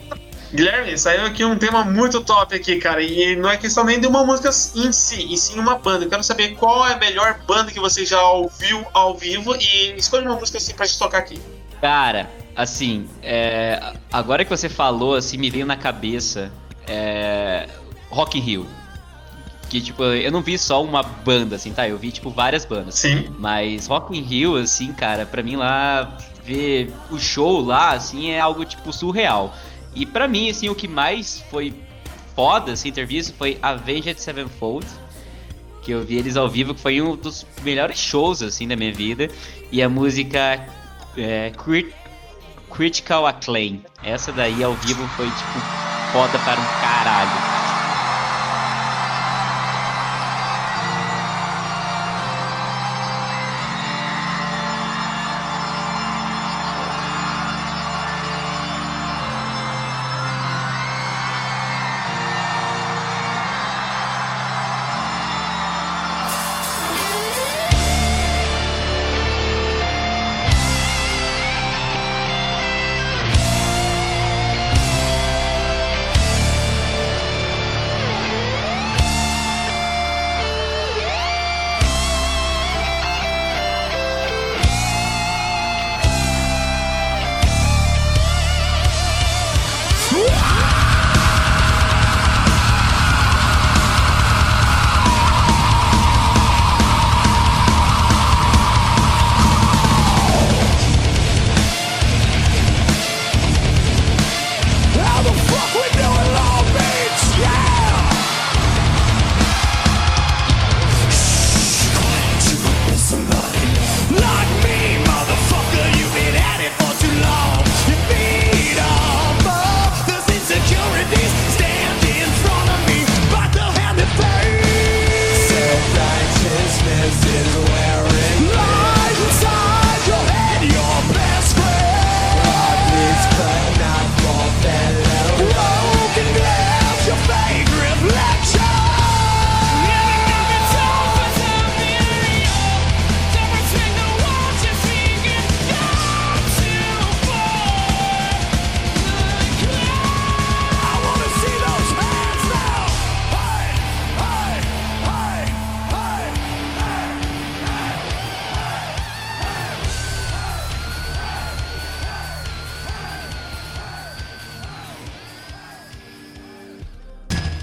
Guilherme, 0.52 0.98
saiu 0.98 1.24
aqui 1.24 1.44
um 1.44 1.56
tema 1.56 1.84
muito 1.84 2.20
top 2.22 2.54
aqui, 2.54 2.76
cara. 2.76 3.00
E 3.02 3.36
não 3.36 3.48
é 3.48 3.56
questão 3.56 3.84
nem 3.84 4.00
de 4.00 4.06
uma 4.06 4.24
música 4.24 4.48
em 4.74 4.92
si, 4.92 5.32
e 5.32 5.36
sim 5.36 5.58
uma 5.58 5.78
banda. 5.78 6.04
Eu 6.04 6.08
quero 6.08 6.24
saber 6.24 6.56
qual 6.56 6.86
é 6.88 6.94
a 6.94 6.98
melhor 6.98 7.38
banda 7.46 7.70
que 7.70 7.78
você 7.78 8.04
já 8.04 8.20
ouviu 8.30 8.84
ao 8.92 9.16
vivo 9.16 9.54
e 9.54 9.94
escolha 9.96 10.28
uma 10.28 10.38
música 10.38 10.58
assim 10.58 10.74
pra 10.74 10.86
gente 10.86 10.98
tocar 10.98 11.18
aqui. 11.18 11.40
Cara, 11.80 12.28
assim, 12.56 13.08
é, 13.22 13.94
agora 14.12 14.44
que 14.44 14.50
você 14.50 14.68
falou, 14.68 15.14
assim, 15.14 15.38
me 15.38 15.48
veio 15.50 15.64
na 15.64 15.76
cabeça 15.76 16.50
é, 16.86 17.68
Rock 18.10 18.38
in 18.38 18.42
Rio. 18.42 18.66
Que, 19.68 19.80
tipo, 19.80 20.02
eu 20.02 20.32
não 20.32 20.42
vi 20.42 20.58
só 20.58 20.82
uma 20.82 21.00
banda, 21.00 21.54
assim, 21.54 21.72
tá? 21.72 21.88
Eu 21.88 21.96
vi, 21.96 22.10
tipo, 22.10 22.28
várias 22.28 22.64
bandas. 22.64 22.96
Sim. 22.96 23.32
Mas 23.38 23.86
Rock 23.86 24.18
in 24.18 24.22
Rio, 24.22 24.56
assim, 24.56 24.92
cara, 24.92 25.24
pra 25.24 25.44
mim 25.44 25.54
lá, 25.54 26.18
ver 26.44 26.92
o 27.10 27.18
show 27.18 27.60
lá, 27.60 27.92
assim, 27.92 28.30
é 28.30 28.40
algo, 28.40 28.64
tipo, 28.64 28.92
surreal. 28.92 29.54
E 29.94 30.06
para 30.06 30.28
mim, 30.28 30.50
assim, 30.50 30.68
o 30.68 30.74
que 30.74 30.88
mais 30.88 31.42
foi 31.50 31.74
foda, 32.34 32.72
assim, 32.72 32.92
ter 32.92 33.06
visto 33.06 33.34
foi 33.34 33.58
Avenged 33.62 34.20
Sevenfold. 34.20 34.86
Que 35.82 35.92
eu 35.92 36.04
vi 36.04 36.16
eles 36.16 36.36
ao 36.36 36.48
vivo, 36.48 36.74
que 36.74 36.80
foi 36.80 37.00
um 37.00 37.16
dos 37.16 37.46
melhores 37.62 37.98
shows, 37.98 38.42
assim, 38.42 38.68
da 38.68 38.76
minha 38.76 38.92
vida. 38.92 39.28
E 39.72 39.82
a 39.82 39.88
música 39.88 40.66
é, 41.16 41.50
Crit 41.50 41.94
Critical 42.70 43.26
Acclaim. 43.26 43.82
Essa 44.02 44.32
daí 44.32 44.62
ao 44.62 44.74
vivo 44.74 45.06
foi, 45.16 45.26
tipo, 45.26 45.60
foda 46.12 46.38
para 46.38 46.60
um 46.60 46.80
caralho. 46.80 47.59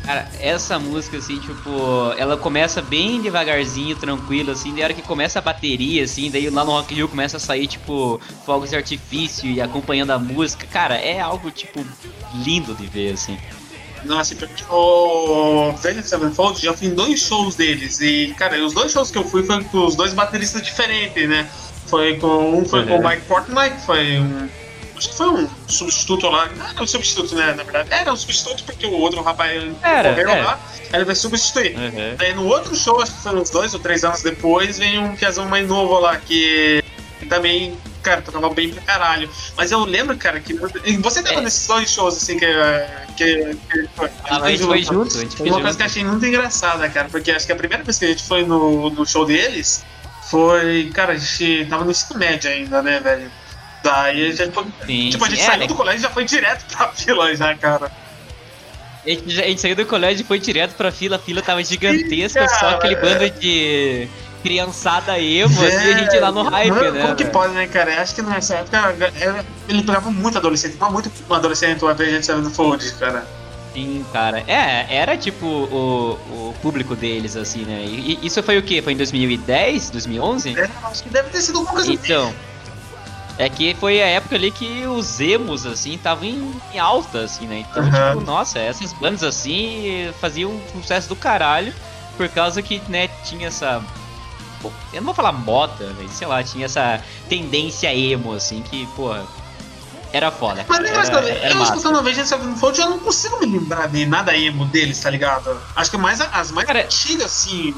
Cara, 0.08 0.26
essa 0.40 0.80
música, 0.80 1.18
assim, 1.18 1.38
tipo, 1.38 2.14
ela 2.18 2.38
começa 2.38 2.82
bem 2.82 3.20
devagarzinho, 3.22 3.94
tranquilo, 3.94 4.52
assim, 4.52 4.72
daí 4.72 4.82
a 4.82 4.86
hora 4.86 4.94
que 4.94 5.02
começa 5.02 5.38
a 5.38 5.42
bateria, 5.42 6.02
assim, 6.02 6.32
daí 6.32 6.50
lá 6.50 6.64
no 6.64 6.72
Rock 6.72 6.96
Hill 6.96 7.10
começa 7.10 7.36
a 7.36 7.40
sair, 7.42 7.68
tipo, 7.68 8.18
fogos 8.46 8.70
de 8.70 8.78
artifício 8.78 9.52
e 9.52 9.60
acompanhando 9.60 10.12
a 10.12 10.18
música. 10.18 10.66
Cara, 10.66 10.96
é 10.96 11.20
algo, 11.20 11.52
tipo, 11.52 11.86
lindo 12.36 12.74
de 12.74 12.88
ver, 12.88 13.16
assim. 13.16 13.38
Nossa, 14.06 14.34
porque 14.34 14.64
o 14.70 15.74
Avenged 15.74 16.08
Sevenfold 16.08 16.62
já 16.62 16.72
fui 16.72 16.88
em 16.88 16.96
dois 16.96 17.20
shows 17.20 17.56
deles. 17.56 18.00
E, 18.00 18.34
cara, 18.38 18.64
os 18.64 18.72
dois 18.74 18.94
shows 18.94 19.12
que 19.12 19.18
eu 19.18 19.26
fui 19.26 19.44
foram 19.44 19.66
com 19.66 19.86
os 19.86 19.98
dois 19.98 20.14
bateristas 20.14 20.62
diferentes, 20.62 21.28
né? 21.28 21.50
Foi 21.88 22.16
com 22.18 22.60
um 22.60 22.66
foi 22.66 22.80
uhum. 22.80 22.88
com 22.88 23.00
o 23.00 23.10
Mike 23.10 23.24
Portnoy, 23.24 23.72
que 23.72 23.82
foi 23.82 24.20
um. 24.20 24.48
Acho 24.98 25.10
que 25.10 25.16
foi 25.16 25.30
um 25.30 25.50
substituto 25.68 26.28
lá. 26.28 26.48
Não, 26.48 26.74
não 26.74 26.84
um 26.84 26.88
substituto, 26.88 27.36
né? 27.36 27.54
Na 27.54 27.64
verdade. 27.64 27.90
Era 27.92 28.12
um 28.12 28.16
substituto 28.16 28.64
porque 28.64 28.86
o 28.86 28.94
outro 28.94 29.22
rapaz 29.22 29.52
era, 29.84 30.10
morreu 30.10 30.30
era. 30.30 30.44
lá. 30.44 30.60
Aí 30.92 30.96
ele 30.96 31.06
vai 31.06 31.16
substituir. 31.16 31.76
Uhum. 31.78 32.16
Daí 32.18 32.34
no 32.34 32.46
outro 32.46 32.76
show, 32.76 33.02
acho 33.02 33.14
que 33.14 33.22
foi 33.22 33.36
uns 33.36 33.50
dois 33.50 33.74
ou 33.74 33.80
três 33.80 34.04
anos 34.04 34.22
depois, 34.22 34.80
vem 34.80 34.98
um 35.00 35.16
piazão 35.16 35.46
mais 35.48 35.68
novo 35.68 36.00
lá, 36.00 36.18
que 36.18 36.84
também 37.30 37.78
cara, 38.08 38.22
tocava 38.22 38.50
bem 38.50 38.70
pra 38.74 38.82
caralho. 38.82 39.30
Mas 39.56 39.72
eu 39.72 39.84
lembro, 39.84 40.16
cara, 40.18 40.40
que. 40.40 40.54
Você 40.54 41.22
tava 41.22 41.40
é. 41.40 41.42
nesses 41.42 41.68
dois 41.68 41.90
shows, 41.90 42.16
assim, 42.18 42.40
que. 42.40 42.48
que, 43.18 43.56
que 43.70 43.90
ah, 44.30 44.42
a 44.42 44.50
gente 44.50 44.64
foi 44.64 44.84
junto. 44.84 45.18
A 45.18 45.22
gente 45.22 45.36
foi 45.36 45.50
uma 45.50 45.62
coisa 45.62 45.78
que 45.78 45.84
eu 45.84 45.88
achei 45.88 46.04
muito 46.04 46.26
engraçada, 46.26 46.90
cara, 46.90 47.10
porque 47.10 47.32
acho 47.32 47.46
que 47.46 47.52
a 47.52 47.56
primeira 47.56 47.84
vez 47.84 48.00
que 48.00 48.06
a 48.06 48.08
gente 48.08 48.24
foi 48.24 48.46
no, 48.46 48.90
no 48.90 49.06
show 49.06 49.26
deles 49.26 49.84
foi. 50.30 50.90
Cara, 50.94 51.14
a 51.14 51.18
gente 51.18 51.66
tava 51.70 51.84
no 51.84 51.92
ensino 51.92 52.18
médio 52.18 52.50
ainda, 52.50 52.82
né, 52.82 53.00
velho? 53.00 53.30
Daí 53.84 54.28
a 54.28 54.32
gente 54.32 54.52
foi. 54.52 54.66
Sim, 54.86 55.10
tipo, 55.10 55.26
a 55.26 55.30
gente 55.30 55.42
é, 55.42 55.46
saiu 55.46 55.60
né? 55.60 55.68
do 55.68 55.76
colégio 55.76 56.00
e 56.00 56.04
já 56.04 56.10
foi 56.10 56.26
direto 56.26 56.66
pra 56.76 56.88
fila, 56.90 57.36
já, 57.36 57.56
cara. 57.56 57.92
A 59.06 59.10
gente, 59.10 59.42
a 59.42 59.48
gente, 59.48 59.62
saiu 59.62 59.76
do 59.76 59.86
colégio 59.86 60.24
e 60.24 60.26
foi 60.26 60.40
direto 60.40 60.76
pra 60.76 60.92
fila, 60.92 61.16
a 61.16 61.20
fila 61.20 61.42
tava 61.42 61.64
gigantesca, 61.64 62.48
Sim, 62.48 62.56
só 62.60 62.70
aquele 62.72 62.96
bando 62.96 63.30
de 63.30 64.08
criançada 64.44 65.20
emo, 65.20 65.64
é, 65.64 65.68
assim, 65.68 65.94
a 65.94 65.98
gente 65.98 66.20
lá 66.20 66.32
no 66.32 66.44
hype, 66.44 66.70
mano, 66.70 66.92
né? 66.92 67.02
Como 67.02 67.16
que 67.16 67.26
pode, 67.26 67.54
né, 67.54 67.68
cara? 67.68 68.02
Acho 68.02 68.16
que 68.16 68.22
nessa 68.22 68.56
época 68.56 68.96
ele 69.68 69.84
pegava 69.84 70.12
muito 70.12 70.38
adolescente, 70.38 70.76
mas 70.80 70.92
muito 70.92 71.12
um 71.30 71.34
adolescente 71.34 71.84
o 71.84 71.88
Avenged 71.88 72.26
Sevenfold, 72.26 72.94
cara. 72.94 73.26
Sim, 73.74 74.06
cara. 74.12 74.44
É, 74.48 74.88
era 74.90 75.16
tipo 75.18 75.46
o, 75.46 76.14
o 76.30 76.56
público 76.62 76.96
deles, 76.96 77.36
assim, 77.36 77.64
né? 77.64 77.84
E, 77.86 78.20
isso 78.24 78.42
foi 78.42 78.58
o 78.58 78.64
quê? 78.64 78.82
Foi 78.82 78.94
em 78.94 78.98
2010, 78.98 79.92
2011? 79.92 80.58
É, 80.58 80.70
acho 80.84 81.04
que 81.04 81.10
deve 81.10 81.30
ter 81.30 81.42
sido 81.42 81.60
alguma 81.60 81.76
coisa 81.76 81.92
Então. 81.92 82.34
É 83.38 83.48
que 83.50 83.76
foi 83.76 84.02
a 84.02 84.08
época 84.08 84.36
ali 84.36 84.50
que 84.50 84.86
os 84.88 85.20
emos, 85.20 85.66
assim, 85.66 85.94
estavam 85.94 86.24
em, 86.26 86.60
em, 86.74 86.80
alta, 86.80 87.22
assim, 87.22 87.46
né? 87.46 87.66
Então, 87.70 87.84
uhum. 87.84 87.92
tipo, 87.92 88.26
nossa, 88.26 88.58
essas 88.58 88.92
bandas 88.94 89.24
assim 89.24 90.12
faziam 90.20 90.52
um 90.52 90.82
sucesso 90.82 91.08
do 91.08 91.16
caralho 91.16 91.74
por 92.16 92.28
causa 92.30 92.64
que, 92.64 92.82
né, 92.90 93.08
tinha 93.24 93.48
essa 93.48 93.84
eu 94.92 95.02
não 95.02 95.06
vou 95.06 95.14
falar 95.14 95.32
moda, 95.32 95.96
mas 96.00 96.12
sei 96.12 96.28
lá, 96.28 96.44
tinha 96.44 96.66
essa 96.66 97.00
tendência 97.30 97.94
emo, 97.94 98.34
assim, 98.34 98.62
que, 98.64 98.88
porra, 98.88 99.24
era 100.12 100.32
foda. 100.32 100.66
Mas 100.68 100.80
era, 100.80 101.20
era, 101.20 101.30
era 101.30 101.54
eu 101.54 101.64
escutando 101.64 101.98
a 101.98 102.00
Avenged 102.00 102.28
Sevenfold, 102.28 102.80
eu 102.80 102.90
não 102.90 103.00
consigo 103.00 103.40
me 103.40 103.46
lembrar 103.46 103.88
de 103.88 104.06
nada 104.06 104.36
emo 104.36 104.66
deles, 104.66 105.00
tá 105.00 105.10
ligado? 105.10 105.60
Acho 105.76 105.92
que 105.92 105.98
mais 105.98 106.20
as 106.22 106.52
mais 106.52 106.66
Cara, 106.66 106.84
antigas, 106.84 107.26
assim, 107.26 107.76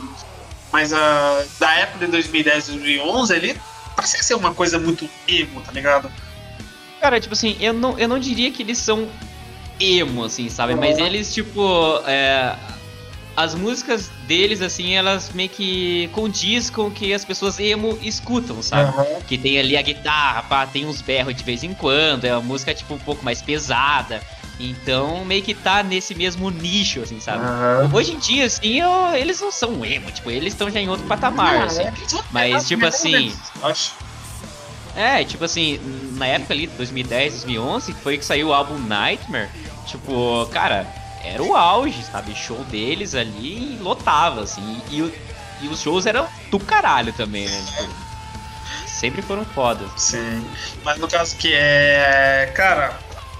mas 0.72 0.93
a, 0.93 1.43
da 1.60 1.74
época 1.76 2.06
de 2.06 2.12
2010, 2.12 2.67
2011, 2.67 3.34
ele 3.36 3.62
parecia 3.99 4.23
ser 4.23 4.35
uma 4.35 4.53
coisa 4.53 4.79
muito 4.79 5.09
emo, 5.27 5.62
tá 5.62 5.71
ligado? 5.71 6.12
Cara, 7.01 7.19
tipo 7.19 7.33
assim, 7.33 7.57
eu 7.59 7.73
não, 7.73 7.97
eu 7.97 8.07
não 8.07 8.19
diria 8.19 8.51
que 8.51 8.63
eles 8.63 8.77
são 8.77 9.07
emo, 9.79 10.23
assim, 10.25 10.49
sabe? 10.49 10.75
Mas 10.75 10.97
eles, 10.97 11.33
tipo, 11.33 12.01
é, 12.05 12.55
as 13.35 13.55
músicas 13.55 14.09
deles, 14.27 14.62
assim, 14.62 14.93
elas 14.93 15.31
meio 15.33 15.49
que 15.49 16.09
condiz 16.13 16.69
com 16.69 16.88
o 16.88 16.91
que 16.91 17.13
as 17.13 17.23
pessoas 17.23 17.59
emo 17.59 17.97
escutam, 18.01 18.62
sabe? 18.62 18.97
Uhum. 18.97 19.21
Que 19.21 19.38
tem 19.38 19.59
ali 19.59 19.77
a 19.77 19.81
guitarra, 19.81 20.43
pá, 20.43 20.65
tem 20.65 20.85
uns 20.85 21.01
berros 21.01 21.35
de 21.35 21.43
vez 21.43 21.63
em 21.63 21.73
quando, 21.73 22.25
é 22.25 22.33
uma 22.33 22.41
música, 22.41 22.73
tipo, 22.73 22.93
um 22.93 22.99
pouco 22.99 23.23
mais 23.23 23.41
pesada. 23.41 24.21
Então, 24.60 25.24
meio 25.24 25.41
que 25.41 25.54
tá 25.54 25.82
nesse 25.82 26.13
mesmo 26.13 26.50
nicho, 26.50 27.02
assim, 27.02 27.19
sabe? 27.22 27.45
Uhum. 27.45 27.95
Hoje 27.95 28.12
em 28.12 28.19
dia, 28.19 28.45
assim, 28.45 28.82
eu, 28.82 29.15
eles 29.15 29.39
não 29.39 29.52
são 29.52 29.86
emo, 29.86 30.12
tipo, 30.12 30.30
eles 30.30 30.52
estão 30.54 30.69
já 30.69 30.82
em 30.82 30.89
outro 30.89 31.08
patamar, 31.08 31.63
assim. 31.63 31.84
É 31.84 31.93
Mas, 32.30 32.67
tipo 32.67 32.86
assim... 32.86 33.34
Acho. 33.63 33.93
É, 34.95 35.24
tipo 35.24 35.45
assim, 35.45 35.80
na 36.17 36.26
época 36.26 36.54
ali, 36.54 36.67
2010, 36.67 37.34
2011, 37.45 37.93
foi 37.93 38.17
que 38.17 38.26
saiu 38.26 38.50
o 38.50 38.54
álbum 38.54 38.78
Nightmare. 38.78 39.50
Tipo, 39.86 40.45
cara, 40.52 40.86
era 41.24 41.41
o 41.41 41.56
auge, 41.56 42.04
sabe? 42.04 42.36
Show 42.36 42.63
deles 42.65 43.15
ali 43.15 43.78
lotava, 43.82 44.41
assim. 44.41 44.82
E, 44.89 45.14
e 45.62 45.68
os 45.68 45.80
shows 45.80 46.05
eram 46.05 46.28
do 46.51 46.60
caralho 46.60 47.14
também, 47.14 47.47
né? 47.47 47.66
Tipo, 47.66 47.89
sempre 48.88 49.22
foram 49.22 49.45
fodas. 49.45 49.89
Sim. 49.95 50.45
Mas 50.84 50.97
no 50.97 51.07
caso 51.07 51.36
que 51.38 51.53
é. 51.53 52.51
Cara, 52.55 52.99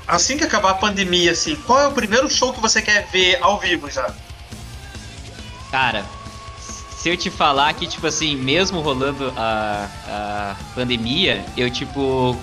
assim 0.10 0.38
que 0.38 0.44
acabar 0.44 0.72
a 0.72 0.76
pandemia, 0.76 1.32
assim, 1.32 1.56
qual 1.56 1.80
é 1.80 1.88
o 1.88 1.92
primeiro 1.92 2.30
show 2.30 2.52
que 2.52 2.60
você 2.60 2.82
quer 2.82 3.08
ver 3.12 3.38
ao 3.42 3.60
vivo 3.60 3.90
já? 3.90 4.14
Cara, 5.72 6.04
se 6.98 7.10
eu 7.10 7.16
te 7.16 7.30
falar 7.30 7.74
que, 7.76 7.88
tipo 7.88 8.06
assim, 8.08 8.36
mesmo 8.36 8.82
rolando 8.82 9.32
a, 9.38 9.88
a 10.08 10.56
pandemia, 10.74 11.46
eu, 11.56 11.70
tipo, 11.70 12.36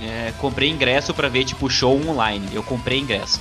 é, 0.00 0.32
comprei 0.38 0.70
ingresso 0.70 1.12
para 1.12 1.28
ver, 1.28 1.44
tipo, 1.44 1.68
show 1.68 2.00
online. 2.08 2.48
Eu 2.52 2.62
comprei 2.62 3.00
ingresso 3.00 3.40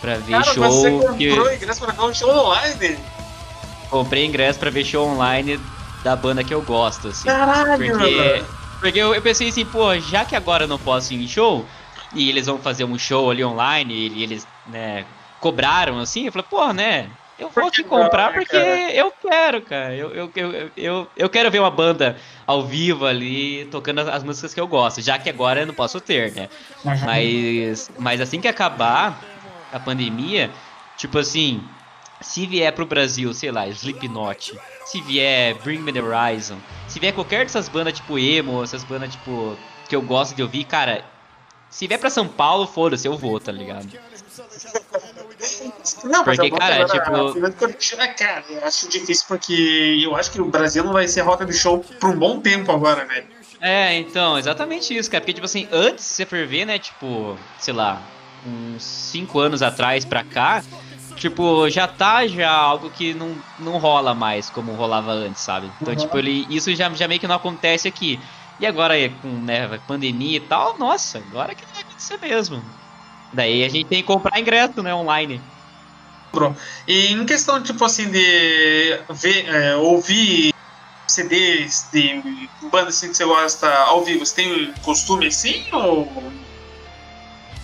pra 0.00 0.16
ver 0.16 0.32
Cara, 0.32 0.44
show. 0.54 0.64
Você 0.64 0.90
comprou 0.90 1.16
que... 1.16 1.54
ingresso 1.54 1.80
pra 1.80 1.92
ver 1.92 2.02
um 2.02 2.14
show 2.14 2.30
online? 2.30 2.98
Comprei 3.90 4.26
ingresso 4.26 4.58
pra 4.58 4.70
ver 4.70 4.84
show 4.84 5.06
online 5.06 5.60
da 6.02 6.16
banda 6.16 6.42
que 6.42 6.52
eu 6.52 6.62
gosto, 6.62 7.08
assim. 7.08 7.28
Caralho! 7.28 7.76
Porque, 7.76 8.44
porque 8.80 8.98
eu, 8.98 9.14
eu 9.14 9.22
pensei 9.22 9.50
assim, 9.50 9.64
pô, 9.64 9.96
já 9.98 10.24
que 10.24 10.34
agora 10.34 10.64
eu 10.64 10.68
não 10.68 10.78
posso 10.78 11.12
ir 11.12 11.22
em 11.22 11.28
show, 11.28 11.64
e 12.12 12.28
eles 12.28 12.46
vão 12.46 12.58
fazer 12.58 12.84
um 12.84 12.98
show 12.98 13.30
ali 13.30 13.44
online, 13.44 13.94
e 13.94 14.22
eles, 14.22 14.46
né, 14.66 15.06
cobraram, 15.40 15.98
assim, 15.98 16.26
eu 16.26 16.32
falei, 16.32 16.46
pô, 16.48 16.72
né, 16.72 17.10
eu 17.38 17.50
vou 17.50 17.70
te 17.70 17.82
comprar 17.82 18.26
não, 18.26 18.34
porque 18.34 18.56
eu 18.56 19.10
quero, 19.10 19.62
cara. 19.62 19.96
Eu, 19.96 20.10
eu, 20.12 20.32
eu, 20.34 20.70
eu, 20.76 21.10
eu 21.16 21.28
quero 21.28 21.50
ver 21.50 21.58
uma 21.58 21.70
banda 21.70 22.16
ao 22.46 22.64
vivo 22.64 23.04
ali 23.04 23.64
tocando 23.64 24.00
as, 24.00 24.08
as 24.08 24.24
músicas 24.24 24.54
que 24.54 24.60
eu 24.60 24.68
gosto, 24.68 25.00
já 25.00 25.18
que 25.18 25.28
agora 25.28 25.60
eu 25.60 25.66
não 25.66 25.74
posso 25.74 26.00
ter, 26.00 26.32
né? 26.34 26.48
Mas, 26.84 27.90
mas 27.98 28.20
assim 28.20 28.40
que 28.40 28.46
acabar, 28.46 29.20
a 29.72 29.80
pandemia, 29.80 30.52
tipo 30.96 31.18
assim, 31.18 31.70
se 32.20 32.46
vier 32.46 32.72
pro 32.72 32.86
Brasil, 32.86 33.32
sei 33.34 33.50
lá, 33.50 33.66
Slipknot, 33.66 34.60
se 34.84 35.00
vier 35.00 35.60
Bring 35.62 35.78
Me 35.78 35.92
The 35.92 36.02
Horizon, 36.02 36.60
se 36.86 37.00
vier 37.00 37.12
qualquer 37.12 37.44
dessas 37.44 37.68
bandas 37.68 37.94
tipo 37.94 38.18
emo, 38.18 38.62
essas 38.62 38.84
bandas 38.84 39.10
tipo 39.10 39.58
que 39.88 39.96
eu 39.96 40.02
gosto 40.02 40.34
de 40.34 40.42
ouvir, 40.42 40.64
cara, 40.64 41.11
se 41.72 41.86
vier 41.86 41.98
pra 41.98 42.10
São 42.10 42.28
Paulo, 42.28 42.66
foda-se, 42.66 43.08
eu 43.08 43.16
vou, 43.16 43.40
tá 43.40 43.50
ligado? 43.50 43.88
Não, 46.04 46.22
porque, 46.22 46.50
cara, 46.50 46.74
é 46.74 46.84
tipo. 46.84 47.98
É, 47.98 48.06
cara, 48.08 48.44
eu 48.50 48.62
acho 48.62 48.88
difícil 48.90 49.24
porque 49.26 49.98
eu 50.04 50.14
acho 50.14 50.30
que 50.30 50.38
o 50.38 50.44
Brasil 50.44 50.84
não 50.84 50.92
vai 50.92 51.08
ser 51.08 51.22
rota 51.22 51.46
de 51.46 51.54
show 51.54 51.82
por 51.98 52.10
um 52.10 52.18
bom 52.18 52.40
tempo 52.40 52.70
agora, 52.70 53.06
velho. 53.06 53.26
É, 53.58 53.96
então, 53.96 54.38
exatamente 54.38 54.94
isso, 54.94 55.10
cara. 55.10 55.22
Porque, 55.22 55.32
tipo 55.32 55.46
assim, 55.46 55.66
antes, 55.72 56.04
se 56.04 56.12
você 56.14 56.26
for 56.26 56.46
ver, 56.46 56.66
né, 56.66 56.78
tipo, 56.78 57.38
sei 57.58 57.72
lá, 57.72 58.02
uns 58.46 58.82
5 58.82 59.38
anos 59.38 59.62
atrás 59.62 60.04
pra 60.04 60.22
cá, 60.22 60.62
tipo, 61.16 61.70
já 61.70 61.88
tá 61.88 62.26
já 62.26 62.50
algo 62.50 62.90
que 62.90 63.14
não, 63.14 63.34
não 63.58 63.78
rola 63.78 64.14
mais 64.14 64.50
como 64.50 64.74
rolava 64.74 65.12
antes, 65.12 65.40
sabe? 65.40 65.72
Então, 65.80 65.94
uhum. 65.94 66.00
tipo, 66.00 66.18
ele, 66.18 66.46
isso 66.50 66.74
já, 66.74 66.90
já 66.90 67.08
meio 67.08 67.18
que 67.18 67.26
não 67.26 67.36
acontece 67.36 67.88
aqui. 67.88 68.20
E 68.58 68.66
agora, 68.66 68.94
com 69.20 69.38
né, 69.38 69.78
pandemia 69.86 70.36
e 70.36 70.40
tal, 70.40 70.78
nossa, 70.78 71.18
agora 71.18 71.54
que 71.54 71.64
vai 71.72 71.82
acontecer 71.82 72.18
mesmo. 72.20 72.64
Daí 73.32 73.64
a 73.64 73.68
gente 73.68 73.88
tem 73.88 74.00
que 74.00 74.06
comprar 74.06 74.38
ingresso, 74.38 74.82
né, 74.82 74.94
online. 74.94 75.42
E 76.86 77.08
em 77.08 77.26
questão, 77.26 77.62
tipo 77.62 77.84
assim, 77.84 78.10
de 78.10 79.04
ver, 79.10 79.46
é, 79.48 79.76
ouvir 79.76 80.52
CDs 81.08 81.90
de 81.92 82.50
bandas 82.70 82.96
assim, 82.96 83.08
que 83.08 83.14
você 83.14 83.24
gosta 83.24 83.68
ao 83.68 84.02
vivo, 84.04 84.24
você 84.24 84.36
tem 84.36 84.72
costume 84.82 85.26
assim 85.26 85.66
ou 85.72 86.32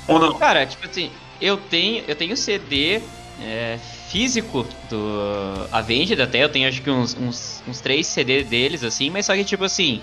ou 0.07 0.19
não? 0.19 0.39
Cara, 0.39 0.67
tipo 0.67 0.87
assim, 0.87 1.13
eu 1.41 1.57
tenho, 1.57 2.05
eu 2.07 2.17
tenho 2.17 2.37
CD 2.37 3.01
é, 3.41 3.79
físico 4.09 4.67
do 4.89 5.69
Avenged 5.71 6.21
até, 6.21 6.43
eu 6.43 6.49
tenho 6.49 6.69
acho 6.69 6.83
que 6.83 6.91
uns, 6.91 7.15
uns, 7.15 7.63
uns 7.67 7.81
três 7.81 8.07
CD 8.07 8.43
deles, 8.43 8.83
assim, 8.83 9.11
mas 9.11 9.27
só 9.27 9.35
que 9.35 9.45
tipo 9.45 9.65
assim, 9.65 10.03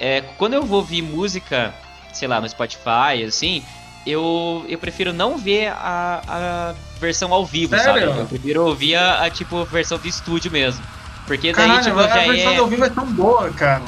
é, 0.00 0.22
quando 0.36 0.54
eu 0.54 0.64
vou 0.64 0.78
ouvir 0.78 1.02
música, 1.02 1.74
sei 2.12 2.28
lá, 2.28 2.40
no 2.40 2.48
Spotify, 2.48 3.24
assim, 3.26 3.62
eu, 4.06 4.64
eu 4.68 4.78
prefiro 4.78 5.12
não 5.12 5.36
ver 5.36 5.68
a, 5.68 6.22
a 6.26 6.74
versão 7.00 7.32
ao 7.32 7.44
vivo, 7.44 7.76
Sério? 7.76 8.08
sabe? 8.08 8.20
Eu 8.20 8.26
prefiro 8.26 8.64
ouvir 8.66 8.94
a, 8.94 9.24
a, 9.24 9.30
tipo, 9.30 9.64
versão 9.64 9.98
de 9.98 10.08
estúdio 10.08 10.50
mesmo. 10.50 10.84
Porque 11.26 11.52
daí, 11.52 11.66
Caralho, 11.66 11.84
tipo, 11.84 11.98
a 11.98 12.08
já 12.08 12.32
versão 12.32 12.52
é... 12.52 12.56
ao 12.56 12.66
vivo 12.66 12.84
é 12.84 12.90
tão 12.90 13.06
boa, 13.06 13.50
cara. 13.50 13.84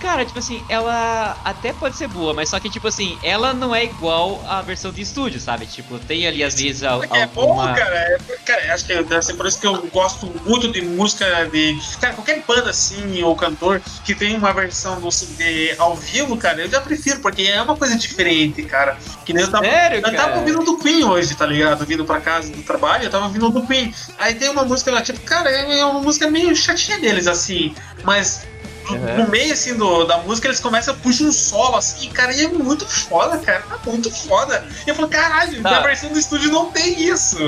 Cara, 0.00 0.24
tipo 0.24 0.38
assim, 0.38 0.62
ela 0.68 1.36
até 1.44 1.72
pode 1.72 1.96
ser 1.96 2.08
boa, 2.08 2.32
mas 2.32 2.48
só 2.48 2.60
que, 2.60 2.70
tipo 2.70 2.86
assim, 2.86 3.18
ela 3.22 3.52
não 3.52 3.74
é 3.74 3.84
igual 3.84 4.42
à 4.46 4.62
versão 4.62 4.92
de 4.92 5.02
estúdio, 5.02 5.40
sabe? 5.40 5.66
Tipo, 5.66 5.98
tem 5.98 6.26
ali 6.26 6.44
às 6.44 6.54
vezes 6.54 6.82
al 6.84 7.02
é 7.02 7.06
alguma... 7.06 7.18
É 7.18 7.26
bom, 7.26 7.56
cara. 7.74 7.96
É, 7.96 8.18
cara, 8.44 8.74
acho 8.74 8.84
que 8.84 9.02
deve 9.02 9.22
ser 9.22 9.34
por 9.34 9.46
isso 9.46 9.60
que 9.60 9.66
eu 9.66 9.86
gosto 9.88 10.32
muito 10.46 10.70
de 10.70 10.82
música 10.82 11.26
de. 11.46 11.78
Cara, 12.00 12.14
qualquer 12.14 12.42
banda 12.46 12.70
assim, 12.70 13.22
ou 13.22 13.34
cantor, 13.34 13.80
que 14.04 14.14
tem 14.14 14.36
uma 14.36 14.52
versão 14.52 15.00
do 15.00 15.10
CD 15.10 15.74
ao 15.78 15.96
vivo, 15.96 16.36
cara, 16.36 16.60
eu 16.60 16.70
já 16.70 16.80
prefiro, 16.80 17.20
porque 17.20 17.42
é 17.42 17.60
uma 17.60 17.76
coisa 17.76 17.96
diferente, 17.96 18.62
cara. 18.62 18.96
Que 19.24 19.32
nem 19.32 19.44
eu 19.44 19.50
tava. 19.50 19.64
Sério, 19.64 20.00
eu 20.04 20.14
tava 20.14 20.38
ouvindo 20.38 20.64
do 20.64 20.78
Queen 20.78 21.04
hoje, 21.04 21.34
tá 21.34 21.46
ligado? 21.46 21.84
Vindo 21.84 22.04
pra 22.04 22.20
casa 22.20 22.50
do 22.52 22.62
trabalho, 22.62 23.04
eu 23.04 23.10
tava 23.10 23.26
ouvindo 23.26 23.50
do 23.50 23.66
Queen. 23.66 23.92
Aí 24.18 24.34
tem 24.34 24.48
uma 24.48 24.64
música 24.64 24.90
lá, 24.90 25.02
tipo, 25.02 25.20
cara, 25.20 25.50
é 25.50 25.84
uma 25.84 26.00
música 26.00 26.30
meio 26.30 26.54
chatinha 26.54 26.98
deles, 26.98 27.26
assim, 27.26 27.74
mas 28.04 28.46
Uhum. 28.90 29.24
No 29.24 29.28
meio, 29.28 29.52
assim, 29.52 29.76
do, 29.76 30.04
da 30.04 30.18
música, 30.18 30.48
eles 30.48 30.60
começam 30.60 30.94
a 30.94 30.96
puxar 30.96 31.24
um 31.24 31.32
solo, 31.32 31.76
assim, 31.76 32.08
cara, 32.10 32.32
e 32.32 32.44
é 32.44 32.48
muito 32.48 32.86
foda, 32.86 33.38
cara. 33.38 33.64
É 33.70 33.90
muito 33.90 34.10
foda. 34.10 34.64
E 34.86 34.90
eu 34.90 34.94
falo, 34.94 35.08
caralho, 35.08 35.62
tá. 35.62 35.70
na 35.70 35.80
versão 35.80 36.10
do 36.10 36.18
estúdio 36.18 36.50
não 36.50 36.70
tem 36.70 37.00
isso. 37.00 37.38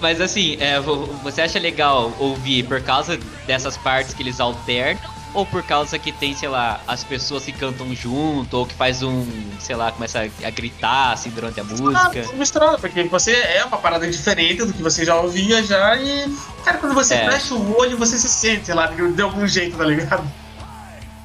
Mas 0.00 0.20
assim, 0.20 0.56
é, 0.58 0.80
você 0.80 1.42
acha 1.42 1.60
legal 1.60 2.12
ouvir 2.18 2.64
por 2.64 2.82
causa 2.82 3.16
dessas 3.46 3.76
partes 3.76 4.12
que 4.12 4.22
eles 4.22 4.40
alternam? 4.40 5.00
Ou 5.34 5.46
por 5.46 5.62
causa 5.62 5.98
que 5.98 6.12
tem, 6.12 6.34
sei 6.34 6.48
lá, 6.48 6.80
as 6.86 7.02
pessoas 7.02 7.44
que 7.44 7.52
cantam 7.52 7.94
junto, 7.94 8.54
ou 8.54 8.66
que 8.66 8.74
faz 8.74 9.02
um, 9.02 9.26
sei 9.58 9.74
lá, 9.74 9.90
começa 9.90 10.20
a 10.20 10.50
gritar 10.50 11.12
assim 11.12 11.30
durante 11.30 11.58
a 11.58 11.64
música? 11.64 11.90
Ah, 11.94 12.36
misturado, 12.36 12.78
porque 12.78 13.02
você 13.04 13.32
é 13.32 13.64
uma 13.64 13.78
parada 13.78 14.10
diferente 14.10 14.64
do 14.64 14.72
que 14.72 14.82
você 14.82 15.04
já 15.04 15.16
ouvia 15.16 15.62
já 15.62 15.96
e. 15.96 16.30
Cara, 16.64 16.78
quando 16.78 16.94
você 16.94 17.14
é. 17.14 17.30
fecha 17.30 17.54
o 17.54 17.78
olho, 17.78 17.96
você 17.96 18.18
se 18.18 18.28
sente 18.28 18.70
lá 18.72 18.86
de 18.86 19.22
algum 19.22 19.46
jeito, 19.46 19.78
tá 19.78 19.84
ligado? 19.84 20.30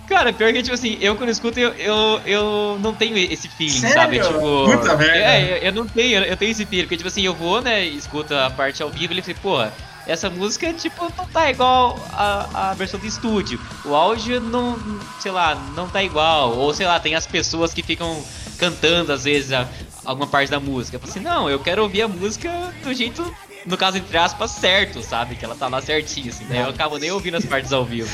Cara, 0.07 0.31
pior 0.31 0.53
que, 0.53 0.63
tipo 0.63 0.73
assim, 0.73 0.97
eu 1.01 1.17
quando 1.17 1.29
escuto, 1.29 1.59
eu, 1.59 1.73
eu, 1.73 2.21
eu 2.25 2.79
não 2.81 2.93
tenho 2.93 3.17
esse 3.17 3.49
feeling, 3.49 3.79
Sério? 3.79 3.95
sabe? 3.95 4.19
Tipo. 4.21 4.71
Puta 4.71 4.95
merda. 4.95 5.17
É, 5.17 5.51
eu, 5.51 5.57
eu, 5.57 5.71
não 5.73 5.85
tenho, 5.85 6.23
eu 6.23 6.37
tenho 6.37 6.51
esse 6.51 6.65
feeling, 6.65 6.83
porque, 6.83 6.95
tipo 6.95 7.09
assim, 7.09 7.23
eu 7.23 7.33
vou, 7.33 7.61
né, 7.61 7.83
escuto 7.83 8.33
a 8.33 8.49
parte 8.49 8.81
ao 8.81 8.89
vivo 8.89 9.11
e 9.11 9.15
ele 9.15 9.21
fala, 9.21 9.37
porra, 9.41 9.73
essa 10.07 10.29
música, 10.29 10.71
tipo, 10.73 11.11
não 11.17 11.25
tá 11.27 11.51
igual 11.51 11.99
a, 12.11 12.69
a 12.69 12.73
versão 12.73 12.99
de 12.99 13.07
estúdio. 13.07 13.59
O 13.85 13.93
áudio 13.93 14.39
não, 14.39 14.79
sei 15.19 15.31
lá, 15.31 15.55
não 15.75 15.89
tá 15.89 16.01
igual. 16.01 16.55
Ou, 16.55 16.73
sei 16.73 16.87
lá, 16.87 16.99
tem 16.99 17.13
as 17.13 17.27
pessoas 17.27 17.73
que 17.73 17.83
ficam 17.83 18.23
cantando, 18.57 19.11
às 19.11 19.25
vezes, 19.25 19.51
a, 19.51 19.67
alguma 20.05 20.27
parte 20.27 20.49
da 20.49 20.59
música. 20.59 20.97
Eu 20.97 21.01
assim, 21.03 21.19
não, 21.19 21.49
eu 21.49 21.59
quero 21.59 21.83
ouvir 21.83 22.03
a 22.03 22.07
música 22.07 22.49
do 22.83 22.93
jeito, 22.93 23.35
no 23.65 23.77
caso, 23.77 23.97
entre 23.97 24.17
aspas, 24.17 24.51
certo, 24.51 25.01
sabe? 25.03 25.35
Que 25.35 25.43
ela 25.43 25.55
tá 25.55 25.67
lá 25.67 25.81
certinho, 25.81 26.29
assim. 26.29 26.45
Eu 26.49 26.69
acabo 26.69 26.97
nem 26.97 27.11
ouvindo 27.11 27.35
as 27.35 27.45
partes 27.45 27.73
ao 27.73 27.83
vivo. 27.83 28.09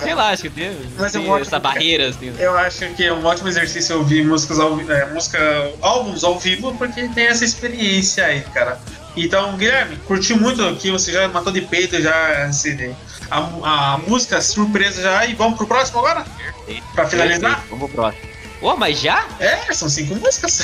Sei 0.00 0.14
lá, 0.14 0.28
acho 0.28 0.42
que 0.42 0.50
tem, 0.50 0.70
Mas 0.96 1.10
tem 1.10 1.26
é 1.26 1.30
um 1.30 1.36
essa 1.36 1.58
barreira. 1.58 2.08
Assim. 2.08 2.32
Eu 2.38 2.56
acho 2.56 2.88
que 2.94 3.04
é 3.04 3.12
um 3.12 3.24
ótimo 3.24 3.48
exercício 3.48 3.98
ouvir 3.98 4.24
músicas 4.24 4.60
ao, 4.60 4.78
é, 4.80 5.06
música, 5.12 5.72
álbuns 5.80 6.22
ao 6.22 6.38
vivo, 6.38 6.72
porque 6.76 7.08
tem 7.08 7.26
essa 7.26 7.44
experiência 7.44 8.24
aí, 8.24 8.42
cara. 8.54 8.80
Então, 9.16 9.56
Guilherme, 9.56 9.96
curti 10.06 10.34
muito 10.34 10.64
aqui, 10.64 10.90
você 10.90 11.12
já 11.12 11.28
matou 11.28 11.52
de 11.52 11.60
peito 11.60 12.00
já 12.00 12.46
assim, 12.46 12.94
a, 13.30 13.94
a 13.94 13.98
música 13.98 14.40
surpresa 14.40 15.02
já. 15.02 15.26
E 15.26 15.34
vamos 15.34 15.56
pro 15.56 15.66
próximo 15.66 15.98
agora? 15.98 16.24
Perfeito. 16.24 16.86
Pra 16.94 17.06
finalizar? 17.06 17.50
Perfeito. 17.50 17.70
Vamos 17.70 17.90
pro 17.90 18.02
próximo. 18.02 18.32
Ô, 18.62 18.76
mas 18.76 19.00
já? 19.00 19.26
É, 19.40 19.72
são 19.72 19.88
cinco 19.88 20.14
músicas. 20.14 20.60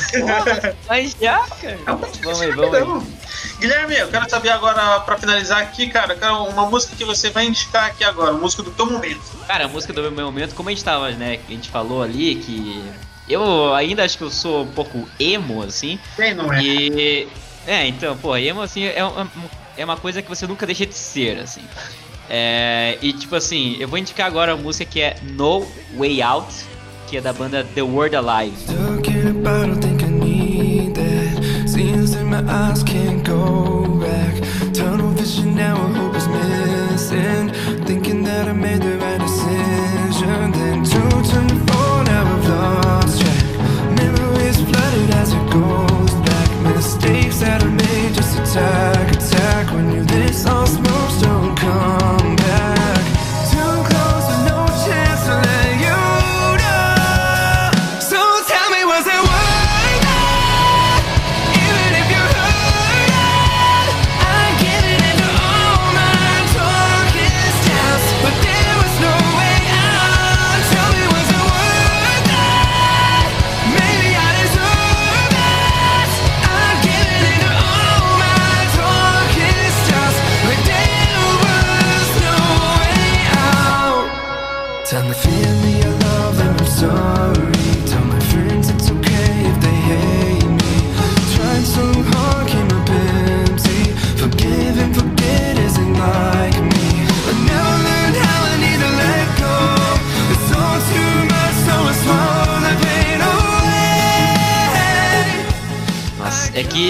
mas 0.88 1.16
já, 1.20 1.40
cara. 1.60 1.78
É 1.84 1.92
vamos 2.22 2.40
aí, 2.40 2.52
vamos 2.52 3.04
aí. 3.04 3.12
Guilherme, 3.58 3.96
eu 3.96 4.08
quero 4.08 4.30
saber 4.30 4.50
agora, 4.50 5.00
pra 5.00 5.18
finalizar 5.18 5.60
aqui, 5.60 5.88
cara, 5.88 6.16
uma 6.44 6.66
música 6.66 6.94
que 6.94 7.04
você 7.04 7.28
vai 7.30 7.46
indicar 7.46 7.86
aqui 7.86 8.04
agora, 8.04 8.32
música 8.32 8.62
do 8.62 8.70
teu 8.70 8.86
momento. 8.86 9.20
Cara, 9.48 9.64
a 9.64 9.68
música 9.68 9.92
do 9.92 10.12
meu 10.12 10.26
momento, 10.26 10.54
como 10.54 10.68
a 10.68 10.72
gente 10.72 10.84
tava, 10.84 11.10
né, 11.10 11.40
a 11.48 11.50
gente 11.50 11.68
falou 11.70 12.00
ali 12.00 12.36
que 12.36 12.84
eu 13.28 13.74
ainda 13.74 14.04
acho 14.04 14.16
que 14.16 14.24
eu 14.24 14.30
sou 14.30 14.62
um 14.62 14.70
pouco 14.70 15.08
emo, 15.18 15.62
assim. 15.62 15.98
Quem 16.14 16.34
não 16.34 16.52
é? 16.52 16.62
E 16.62 17.28
é, 17.68 17.86
então, 17.86 18.16
pô, 18.16 18.36
emo 18.36 18.62
assim 18.62 18.84
é 18.84 19.04
uma, 19.04 19.30
é 19.76 19.84
uma 19.84 19.96
coisa 19.96 20.22
que 20.22 20.28
você 20.28 20.46
nunca 20.46 20.64
deixa 20.64 20.86
de 20.86 20.94
ser, 20.94 21.38
assim. 21.38 21.62
É, 22.30 22.98
e 23.00 23.12
tipo 23.12 23.36
assim, 23.36 23.76
eu 23.78 23.86
vou 23.86 23.98
indicar 23.98 24.26
agora 24.26 24.52
a 24.52 24.56
música 24.56 24.90
que 24.90 25.00
é 25.00 25.16
No 25.22 25.66
Way 25.96 26.22
Out, 26.22 26.48
que 27.06 27.16
é 27.16 27.20
da 27.20 27.32
banda 27.32 27.64
The 27.74 27.82
World 27.82 28.16
Alive. 28.16 28.56
Thinking 37.88 38.97
time. 48.58 48.97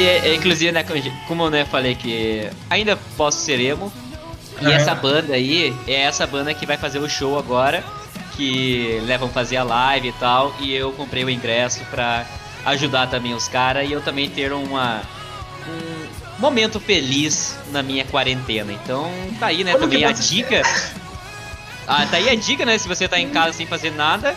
É 0.05 0.35
inclusive, 0.35 0.73
né, 0.73 0.85
como 1.27 1.45
eu 1.45 1.51
né, 1.51 1.65
falei 1.65 1.95
que 1.95 2.49
ainda 2.69 2.97
posso 3.17 3.39
ser 3.39 3.61
emo, 3.61 3.93
e 4.61 4.71
essa 4.71 4.95
banda 4.95 5.35
aí 5.35 5.75
é 5.87 6.03
essa 6.03 6.27
banda 6.27 6.53
que 6.53 6.67
vai 6.67 6.77
fazer 6.77 6.99
o 6.99 7.09
show 7.09 7.39
agora, 7.39 7.85
que 8.37 9.01
levam 9.05 9.29
fazer 9.29 9.57
a 9.57 9.63
live 9.63 10.09
e 10.09 10.13
tal, 10.13 10.55
e 10.61 10.75
eu 10.75 10.93
comprei 10.93 11.25
o 11.25 11.31
ingresso 11.31 11.81
pra 11.91 12.27
ajudar 12.65 13.09
também 13.09 13.35
os 13.35 13.49
caras 13.49 13.89
e 13.89 13.93
eu 13.93 14.01
também 14.01 14.29
ter 14.29 14.53
uma 14.53 15.03
um 15.69 16.41
momento 16.41 16.81
feliz 16.81 17.59
na 17.71 17.83
minha 17.83 18.05
quarentena. 18.05 18.73
Então 18.73 19.11
tá 19.39 19.47
aí, 19.47 19.65
né, 19.65 19.73
Como 19.73 19.85
também 19.85 20.05
a 20.05 20.13
dica. 20.13 20.63
Ah, 21.87 22.07
tá 22.07 22.19
aí 22.19 22.29
a 22.29 22.35
dica, 22.35 22.65
né, 22.65 22.77
se 22.79 22.87
você 22.87 23.09
tá 23.09 23.19
em 23.19 23.31
casa 23.31 23.55
sem 23.55 23.67
fazer 23.67 23.91
nada, 23.93 24.37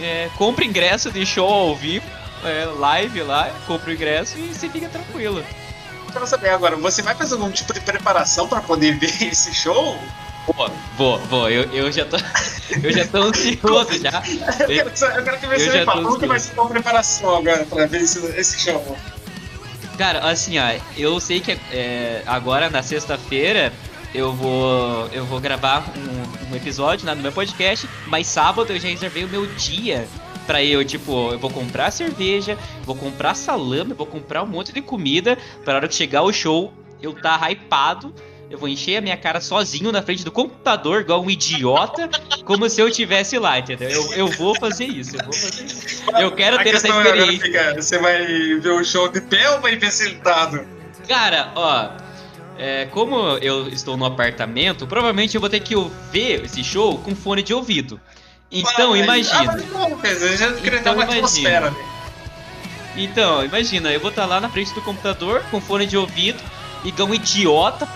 é, 0.00 0.30
compre 0.36 0.66
ingresso 0.66 1.10
de 1.10 1.24
show 1.26 1.48
ao 1.48 1.76
vivo, 1.76 2.04
é, 2.44 2.64
live 2.66 3.22
lá, 3.22 3.50
compre 3.66 3.92
o 3.92 3.94
ingresso 3.94 4.38
e 4.38 4.48
você 4.54 4.68
fica 4.68 4.88
tranquilo. 4.88 5.44
Quero 6.12 6.26
saber 6.26 6.50
agora, 6.50 6.74
você 6.76 7.02
vai 7.02 7.14
fazer 7.14 7.34
algum 7.34 7.50
tipo 7.50 7.72
de 7.74 7.80
preparação 7.80 8.48
pra 8.48 8.60
poder 8.60 8.98
ver 8.98 9.22
esse 9.30 9.52
show? 9.54 9.98
Vou, 10.46 10.70
vou, 10.96 11.18
vou, 11.26 11.50
eu, 11.50 11.64
eu 11.74 11.92
já 11.92 12.04
tô. 12.06 12.16
Eu 12.82 12.92
já 12.92 13.06
tô 13.06 13.18
ansioso 13.22 13.98
já. 14.00 14.22
Eu 14.60 14.66
quero, 14.68 14.90
que- 14.90 15.04
eu 15.04 15.24
quero 15.24 15.38
que 15.40 15.46
você 15.46 15.68
eu 15.68 15.72
me 15.80 15.84
fale 15.84 16.02
como 16.04 16.18
que 16.18 16.26
vai 16.26 16.38
ser 16.38 16.52
a 16.52 16.54
tua 16.54 16.68
preparação 16.68 17.36
agora 17.36 17.64
pra 17.64 17.86
ver 17.86 18.02
esse, 18.02 18.24
esse 18.38 18.58
show. 18.60 18.96
Cara, 19.96 20.20
assim, 20.30 20.58
ó, 20.58 20.64
eu 20.96 21.18
sei 21.18 21.40
que 21.40 21.58
é, 21.72 22.22
agora 22.26 22.70
na 22.70 22.82
sexta-feira 22.82 23.72
eu 24.14 24.32
vou 24.32 25.08
eu 25.12 25.24
vou 25.26 25.40
gravar 25.40 25.84
um, 25.96 26.52
um 26.52 26.56
episódio 26.56 27.04
né, 27.06 27.14
no 27.14 27.22
meu 27.22 27.32
podcast, 27.32 27.88
mas 28.06 28.26
sábado 28.26 28.72
eu 28.72 28.78
já 28.78 28.88
reservei 28.88 29.24
o 29.24 29.28
meu 29.28 29.46
dia 29.46 30.06
pra 30.48 30.64
eu, 30.64 30.82
tipo, 30.82 31.30
eu 31.30 31.38
vou 31.38 31.50
comprar 31.50 31.90
cerveja, 31.90 32.56
vou 32.82 32.96
comprar 32.96 33.34
salame, 33.34 33.92
vou 33.92 34.06
comprar 34.06 34.42
um 34.42 34.46
monte 34.46 34.72
de 34.72 34.80
comida 34.80 35.36
pra 35.62 35.74
hora 35.74 35.86
que 35.86 35.94
chegar 35.94 36.22
o 36.22 36.32
show 36.32 36.72
eu 37.02 37.12
tá 37.12 37.38
hypado. 37.50 38.14
Eu 38.50 38.56
vou 38.56 38.66
encher 38.66 38.96
a 38.96 39.00
minha 39.02 39.16
cara 39.16 39.42
sozinho 39.42 39.92
na 39.92 40.00
frente 40.00 40.24
do 40.24 40.32
computador, 40.32 41.02
igual 41.02 41.22
um 41.22 41.28
idiota, 41.28 42.08
como 42.46 42.66
se 42.70 42.80
eu 42.80 42.88
estivesse 42.88 43.38
lá, 43.38 43.58
entendeu? 43.58 43.90
Eu, 43.90 44.12
eu 44.14 44.26
vou 44.28 44.58
fazer 44.58 44.86
isso, 44.86 45.16
eu 45.16 45.22
vou 45.22 45.34
fazer 45.34 45.64
isso. 45.66 46.02
Eu 46.18 46.32
quero 46.32 46.56
A 46.56 46.62
ter 46.62 46.70
essa 46.70 46.88
questão 46.88 46.98
agora 46.98 47.18
experiência. 47.18 47.46
fica, 47.46 47.74
você 47.74 47.98
vai 47.98 48.24
ver 48.58 48.70
o 48.70 48.82
show 48.82 49.06
de 49.10 49.20
pé 49.20 49.50
ou 49.50 49.60
vai 49.60 49.76
ver 49.76 49.92
sentado? 49.92 50.66
Cara, 51.06 51.52
ó, 51.54 51.90
é, 52.56 52.86
como 52.86 53.36
eu 53.42 53.68
estou 53.68 53.98
no 53.98 54.06
apartamento, 54.06 54.86
provavelmente 54.86 55.34
eu 55.34 55.42
vou 55.42 55.50
ter 55.50 55.60
que 55.60 55.74
ver 56.10 56.46
esse 56.46 56.64
show 56.64 56.96
com 56.96 57.14
fone 57.14 57.42
de 57.42 57.52
ouvido. 57.52 58.00
Então, 58.50 58.96
imagina. 58.96 59.52
Ah, 59.52 59.88
mas, 60.02 60.22
eu 60.22 60.36
já 60.36 60.52
queria 60.54 60.78
então, 60.80 60.94
uma 60.94 61.04
imagina. 61.04 61.26
atmosfera, 61.26 61.70
né? 61.70 61.84
Então, 62.96 63.44
imagina, 63.44 63.92
eu 63.92 64.00
vou 64.00 64.10
estar 64.10 64.22
tá 64.22 64.28
lá 64.28 64.40
na 64.40 64.48
frente 64.48 64.74
do 64.74 64.82
computador 64.82 65.42
com 65.50 65.60
fone 65.60 65.86
de 65.86 65.96
ouvido 65.96 66.42
e 66.84 67.02
um 67.02 67.14
idiota 67.14 67.88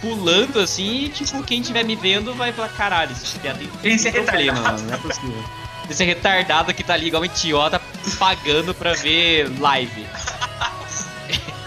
pulando 0.00 0.58
assim 0.58 1.04
e, 1.04 1.08
tipo, 1.08 1.42
quem 1.44 1.60
estiver 1.60 1.84
me 1.84 1.94
vendo 1.94 2.34
vai 2.34 2.52
falar, 2.52 2.68
caralho, 2.70 3.12
esse 3.12 3.38
piada 3.38 3.60
tem, 3.80 3.96
tem 3.96 4.12
problema, 4.12 4.60
mano, 4.60 4.82
não 4.82 4.94
é 4.94 4.96
possível. 4.98 5.44
Esse 5.88 6.04
retardado 6.04 6.74
que 6.74 6.82
tá 6.82 6.94
ali 6.94 7.06
igual 7.06 7.22
um 7.22 7.24
idiota 7.24 7.80
pagando 8.18 8.74
pra 8.74 8.94
ver 8.94 9.48
live. 9.60 10.06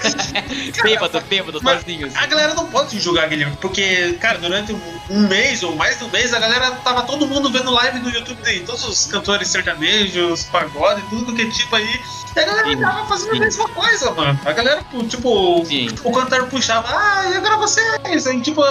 bêbado, 0.84 1.22
bêbado, 1.22 1.62
sozinho. 1.62 2.12
A 2.16 2.26
galera 2.26 2.54
não 2.54 2.68
pode 2.70 3.00
julgar, 3.00 3.28
Guilherme, 3.30 3.56
porque, 3.62 4.14
cara, 4.20 4.38
durante 4.38 4.76
um 5.10 5.28
mês 5.28 5.64
ou 5.64 5.76
mais 5.76 5.98
de 5.98 6.04
um 6.06 6.10
mês, 6.10 6.34
a 6.34 6.40
galera 6.40 6.72
tava 6.78 7.04
todo 7.04 7.28
mundo 7.28 7.52
vendo 7.52 7.72
live 7.72 8.00
no 8.00 8.10
YouTube 8.10 8.42
de 8.42 8.62
todos 8.62 8.84
os 8.84 9.06
cantores 9.06 9.48
sertanejos, 9.50 10.44
pagode, 10.46 11.02
tudo 11.10 11.34
que 11.34 11.44
é 11.44 11.50
tipo 11.50 11.76
aí. 11.76 12.02
E 12.36 12.40
a 12.40 12.46
galera 12.46 12.68
sim, 12.68 12.80
tava 12.80 13.06
fazendo 13.08 13.32
sim. 13.32 13.38
a 13.38 13.40
mesma 13.40 13.70
coisa, 13.70 14.12
mano. 14.12 14.40
A 14.46 14.52
galera, 14.52 14.86
tipo, 15.08 15.66
sim. 15.66 15.90
o 16.04 16.12
cantor 16.12 16.48
puxava, 16.48 16.88
ah, 16.90 17.30
e 17.30 17.36
agora 17.36 17.58
vocês? 17.58 18.28
Aí, 18.28 18.42
tipo, 18.42 18.62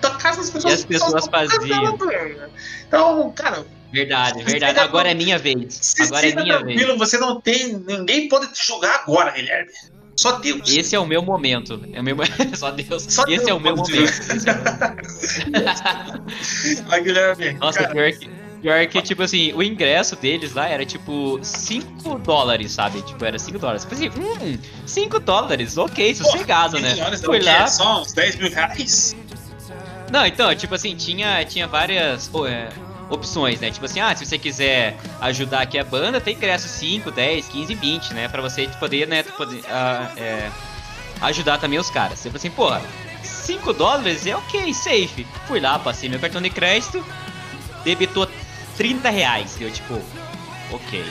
da 0.00 0.10
casa 0.10 0.38
das 0.38 0.50
pessoas. 0.50 0.74
E 0.74 0.76
as 0.76 0.84
pessoas 0.84 1.26
faziam. 1.26 1.98
Então, 2.86 3.32
cara, 3.32 3.66
Verdade, 3.92 4.44
verdade. 4.44 4.78
Agora 4.78 5.10
é 5.10 5.14
minha 5.14 5.38
vez. 5.38 5.94
Agora 6.00 6.28
é 6.28 6.34
minha 6.34 6.62
vez. 6.62 6.98
Você 6.98 7.18
não 7.18 7.40
tem. 7.40 7.76
Ninguém 7.76 8.28
pode 8.28 8.46
te 8.52 8.64
julgar 8.64 9.00
agora, 9.00 9.32
Guilherme. 9.32 9.72
Só 10.20 10.32
Deus. 10.32 10.68
Esse 10.68 10.94
é 10.94 10.98
o 10.98 11.06
meu 11.06 11.22
momento. 11.22 11.80
É 11.94 12.00
o 12.00 12.04
meu... 12.04 12.14
Só 12.54 12.70
Deus. 12.70 13.06
Só 13.08 13.22
Esse 13.22 13.36
Deus 13.36 13.48
é 13.48 13.54
o 13.54 13.58
meu 13.58 13.74
momento. 13.74 14.12
Ai, 16.90 17.02
Guilherme. 17.02 17.54
Nossa, 17.54 17.88
pior 17.88 18.12
que, 18.12 18.28
pior 18.60 18.86
que, 18.86 19.00
tipo 19.00 19.22
assim, 19.22 19.54
o 19.54 19.62
ingresso 19.62 20.14
deles 20.16 20.52
lá 20.52 20.68
era 20.68 20.84
tipo 20.84 21.40
5 21.42 22.18
dólares, 22.18 22.70
sabe? 22.72 23.00
Tipo, 23.00 23.24
era 23.24 23.38
5 23.38 23.58
dólares. 23.58 23.82
Tipo 23.84 23.94
assim, 23.94 24.10
hum, 24.10 24.58
5 24.84 25.20
dólares, 25.20 25.78
ok, 25.78 26.14
sossegado, 26.14 26.78
né? 26.78 26.94
Foi 27.24 27.40
lá. 27.40 27.66
Só 27.66 28.02
uns 28.02 28.12
10 28.12 28.36
mil 28.36 28.50
reais? 28.50 29.16
Não, 30.12 30.26
então, 30.26 30.54
tipo 30.54 30.74
assim, 30.74 30.94
tinha, 30.96 31.42
tinha 31.46 31.66
várias. 31.66 32.28
Oh, 32.30 32.46
é, 32.46 32.68
opções, 33.10 33.60
né? 33.60 33.70
Tipo 33.70 33.86
assim, 33.86 34.00
ah, 34.00 34.14
se 34.16 34.24
você 34.24 34.38
quiser 34.38 34.96
ajudar 35.20 35.62
aqui 35.62 35.78
a 35.78 35.84
banda, 35.84 36.20
tem 36.20 36.34
ingresso 36.34 36.68
5, 36.68 37.10
10, 37.10 37.48
15, 37.48 37.74
20, 37.74 38.14
né? 38.14 38.28
Pra 38.28 38.40
você 38.40 38.68
poder, 38.78 39.06
né, 39.06 39.22
poder, 39.22 39.58
uh, 39.58 40.12
é, 40.16 40.50
ajudar 41.22 41.58
também 41.58 41.78
os 41.78 41.90
caras. 41.90 42.22
Tipo 42.22 42.36
assim, 42.36 42.50
porra, 42.50 42.80
5 43.22 43.72
dólares 43.72 44.26
é 44.26 44.36
ok, 44.36 44.72
safe. 44.72 45.26
Fui 45.46 45.60
lá, 45.60 45.78
passei 45.78 46.08
meu 46.08 46.20
cartão 46.20 46.40
de 46.40 46.50
crédito, 46.50 47.04
debitou 47.84 48.28
30 48.76 49.10
reais. 49.10 49.60
Eu, 49.60 49.70
tipo, 49.70 50.00
ok. 50.70 51.04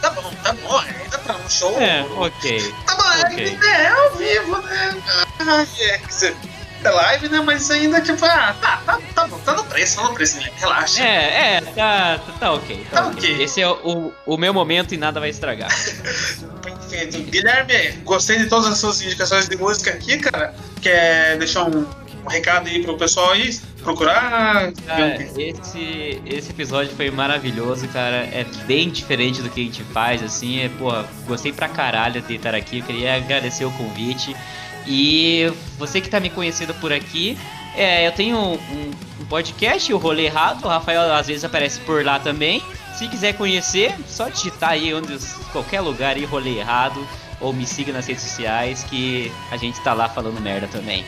Tá 0.00 0.10
bom, 0.10 0.30
tá 0.42 0.52
bom, 0.52 0.78
ainda 0.78 1.18
pra 1.18 1.36
um 1.36 1.48
show. 1.48 1.80
É, 1.80 2.02
ok. 2.02 2.74
Tá 2.86 2.94
bom, 2.96 3.32
okay. 3.32 3.58
é 3.64 3.88
ao 3.88 4.14
vivo, 4.14 4.58
né? 4.58 5.02
Ah, 5.40 5.66
é, 5.80 5.98
é 6.84 6.90
live, 6.90 7.28
né? 7.28 7.40
Mas 7.40 7.70
ainda, 7.70 8.00
tipo, 8.00 8.24
ah, 8.24 8.54
tá, 8.60 8.82
tá, 8.84 9.00
tá 9.14 9.26
bom, 9.26 9.38
tá 9.38 9.54
no 9.54 9.64
preço, 9.64 9.96
tá 9.96 10.02
no 10.08 10.14
preço, 10.14 10.38
né? 10.38 10.50
Relaxa. 10.56 11.02
É, 11.02 11.56
é, 11.56 11.60
tá, 11.60 12.18
tá, 12.18 12.32
tá 12.38 12.52
ok. 12.52 12.86
Tá, 12.90 13.02
tá 13.02 13.08
okay. 13.08 13.32
ok. 13.32 13.44
Esse 13.44 13.60
é 13.60 13.68
o, 13.68 14.12
o 14.24 14.36
meu 14.36 14.52
momento 14.52 14.94
e 14.94 14.96
nada 14.96 15.20
vai 15.20 15.30
estragar. 15.30 15.70
Perfeito. 16.62 17.18
Guilherme, 17.30 17.92
gostei 18.04 18.38
de 18.38 18.46
todas 18.46 18.66
as 18.66 18.78
suas 18.78 19.00
indicações 19.02 19.48
de 19.48 19.56
música 19.56 19.90
aqui, 19.90 20.18
cara. 20.18 20.54
Quer 20.80 21.36
deixar 21.38 21.64
um, 21.64 21.86
um 22.24 22.28
recado 22.28 22.68
aí 22.68 22.82
pro 22.82 22.96
pessoal 22.96 23.32
aí? 23.32 23.58
Procurar? 23.82 24.72
Cara, 24.84 25.22
esse, 25.22 26.20
esse 26.26 26.50
episódio 26.50 26.94
foi 26.96 27.10
maravilhoso, 27.10 27.86
cara. 27.88 28.16
É 28.16 28.44
bem 28.66 28.90
diferente 28.90 29.40
do 29.42 29.48
que 29.48 29.60
a 29.60 29.64
gente 29.64 29.84
faz, 29.84 30.22
assim. 30.22 30.60
É, 30.60 30.68
porra, 30.68 31.06
gostei 31.26 31.52
pra 31.52 31.68
caralho 31.68 32.20
de 32.20 32.34
estar 32.34 32.54
aqui. 32.54 32.80
Eu 32.80 32.84
queria 32.84 33.14
agradecer 33.14 33.64
o 33.64 33.70
convite. 33.70 34.34
E 34.86 35.52
você 35.78 36.00
que 36.00 36.06
está 36.06 36.20
me 36.20 36.30
conhecendo 36.30 36.72
por 36.74 36.92
aqui, 36.92 37.36
é, 37.74 38.06
eu 38.06 38.12
tenho 38.12 38.38
um, 38.38 38.54
um, 39.20 39.24
podcast, 39.28 39.92
o 39.92 39.98
Rolê 39.98 40.26
Errado. 40.26 40.64
O 40.64 40.68
Rafael 40.68 41.12
às 41.12 41.26
vezes 41.26 41.44
aparece 41.44 41.80
por 41.80 42.04
lá 42.04 42.18
também. 42.18 42.62
Se 42.94 43.06
quiser 43.08 43.34
conhecer, 43.34 43.94
só 44.06 44.28
digitar 44.28 44.70
aí 44.70 44.94
onde 44.94 45.18
qualquer 45.52 45.80
lugar 45.80 46.16
aí, 46.16 46.24
Rolê 46.24 46.58
Errado, 46.58 47.06
ou 47.40 47.52
me 47.52 47.66
siga 47.66 47.92
nas 47.92 48.06
redes 48.06 48.22
sociais 48.22 48.84
que 48.84 49.30
a 49.50 49.56
gente 49.56 49.78
tá 49.80 49.92
lá 49.92 50.08
falando 50.08 50.40
merda 50.40 50.66
também. 50.68 51.04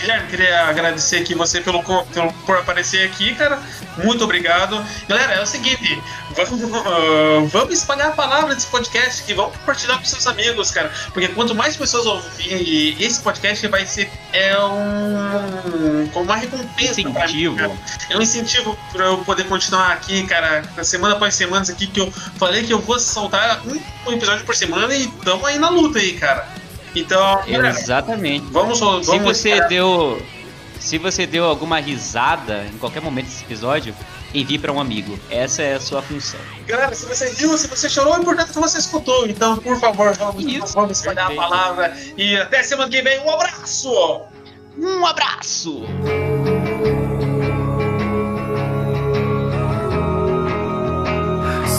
Guilherme, 0.00 0.28
queria 0.28 0.64
agradecer 0.64 1.18
aqui 1.18 1.34
você 1.34 1.60
pelo, 1.60 1.82
pelo, 1.82 2.32
por 2.46 2.56
aparecer 2.56 3.06
aqui, 3.06 3.34
cara. 3.34 3.60
Muito 4.02 4.24
obrigado. 4.24 4.82
Galera, 5.06 5.34
é 5.34 5.42
o 5.42 5.46
seguinte, 5.46 6.02
vamos, 6.34 6.62
uh, 6.62 7.46
vamos 7.52 7.74
espalhar 7.74 8.08
a 8.08 8.12
palavra 8.12 8.54
desse 8.54 8.66
podcast 8.68 9.22
aqui, 9.22 9.34
vamos 9.34 9.54
compartilhar 9.58 9.98
com 9.98 10.04
seus 10.06 10.26
amigos, 10.26 10.70
cara. 10.70 10.90
Porque 11.12 11.28
quanto 11.28 11.54
mais 11.54 11.76
pessoas 11.76 12.06
ouvirem 12.06 12.96
esse 12.98 13.20
podcast, 13.20 13.66
vai 13.68 13.84
ser 13.84 14.10
é 14.32 14.58
um, 14.58 16.08
como 16.12 16.24
uma 16.24 16.36
recompensa. 16.36 17.00
Incentivo. 17.00 17.56
Mim, 17.56 17.78
é 18.08 18.16
um 18.16 18.22
incentivo 18.22 18.78
para 18.92 19.04
eu 19.04 19.18
poder 19.18 19.44
continuar 19.44 19.92
aqui, 19.92 20.26
cara, 20.26 20.64
semana 20.82 21.14
após 21.14 21.34
semana 21.34 21.64
aqui, 21.68 21.86
que 21.86 22.00
eu 22.00 22.10
falei 22.38 22.64
que 22.64 22.72
eu 22.72 22.80
vou 22.80 22.98
soltar 22.98 23.60
um, 23.66 23.78
um 24.08 24.12
episódio 24.12 24.46
por 24.46 24.56
semana 24.56 24.94
e 24.94 25.04
estamos 25.04 25.44
aí 25.44 25.58
na 25.58 25.68
luta 25.68 25.98
aí, 25.98 26.14
cara. 26.14 26.59
Então, 26.94 27.40
exatamente. 27.46 28.46
Vamos, 28.50 28.80
vamos 28.80 29.06
Se 29.06 29.18
você 29.18 29.60
deu 29.68 30.20
se 30.80 30.96
você 30.96 31.26
deu 31.26 31.44
alguma 31.44 31.78
risada 31.78 32.64
em 32.64 32.78
qualquer 32.78 33.02
momento 33.02 33.26
desse 33.26 33.44
episódio, 33.44 33.94
envie 34.34 34.58
para 34.58 34.72
um 34.72 34.80
amigo. 34.80 35.18
Essa 35.30 35.62
é 35.62 35.74
a 35.74 35.80
sua 35.80 36.00
função. 36.00 36.40
Galera, 36.66 36.94
se 36.94 37.04
você 37.04 37.30
viu, 37.34 37.56
se 37.58 37.68
você 37.68 37.88
chorou, 37.88 38.16
é 38.16 38.18
importante 38.18 38.52
que 38.52 38.58
você 38.58 38.78
escutou. 38.78 39.26
Então, 39.28 39.58
por 39.58 39.78
favor, 39.78 40.14
vamos, 40.14 40.42
Isso, 40.42 40.72
vamos 40.72 40.98
espalhar 40.98 41.26
perfeito. 41.26 41.42
a 41.42 41.48
palavra. 41.48 41.96
E 42.16 42.34
até 42.36 42.62
semana 42.62 42.90
que 42.90 43.02
vem. 43.02 43.20
Um 43.20 43.30
abraço! 43.30 44.22
Um 44.78 45.04
abraço! 45.04 45.84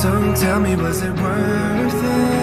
So 0.02 0.34
tell 0.36 0.60
me, 0.60 0.76
was 0.76 1.02
it 1.02 1.12
worth 1.20 2.04
it? 2.04 2.41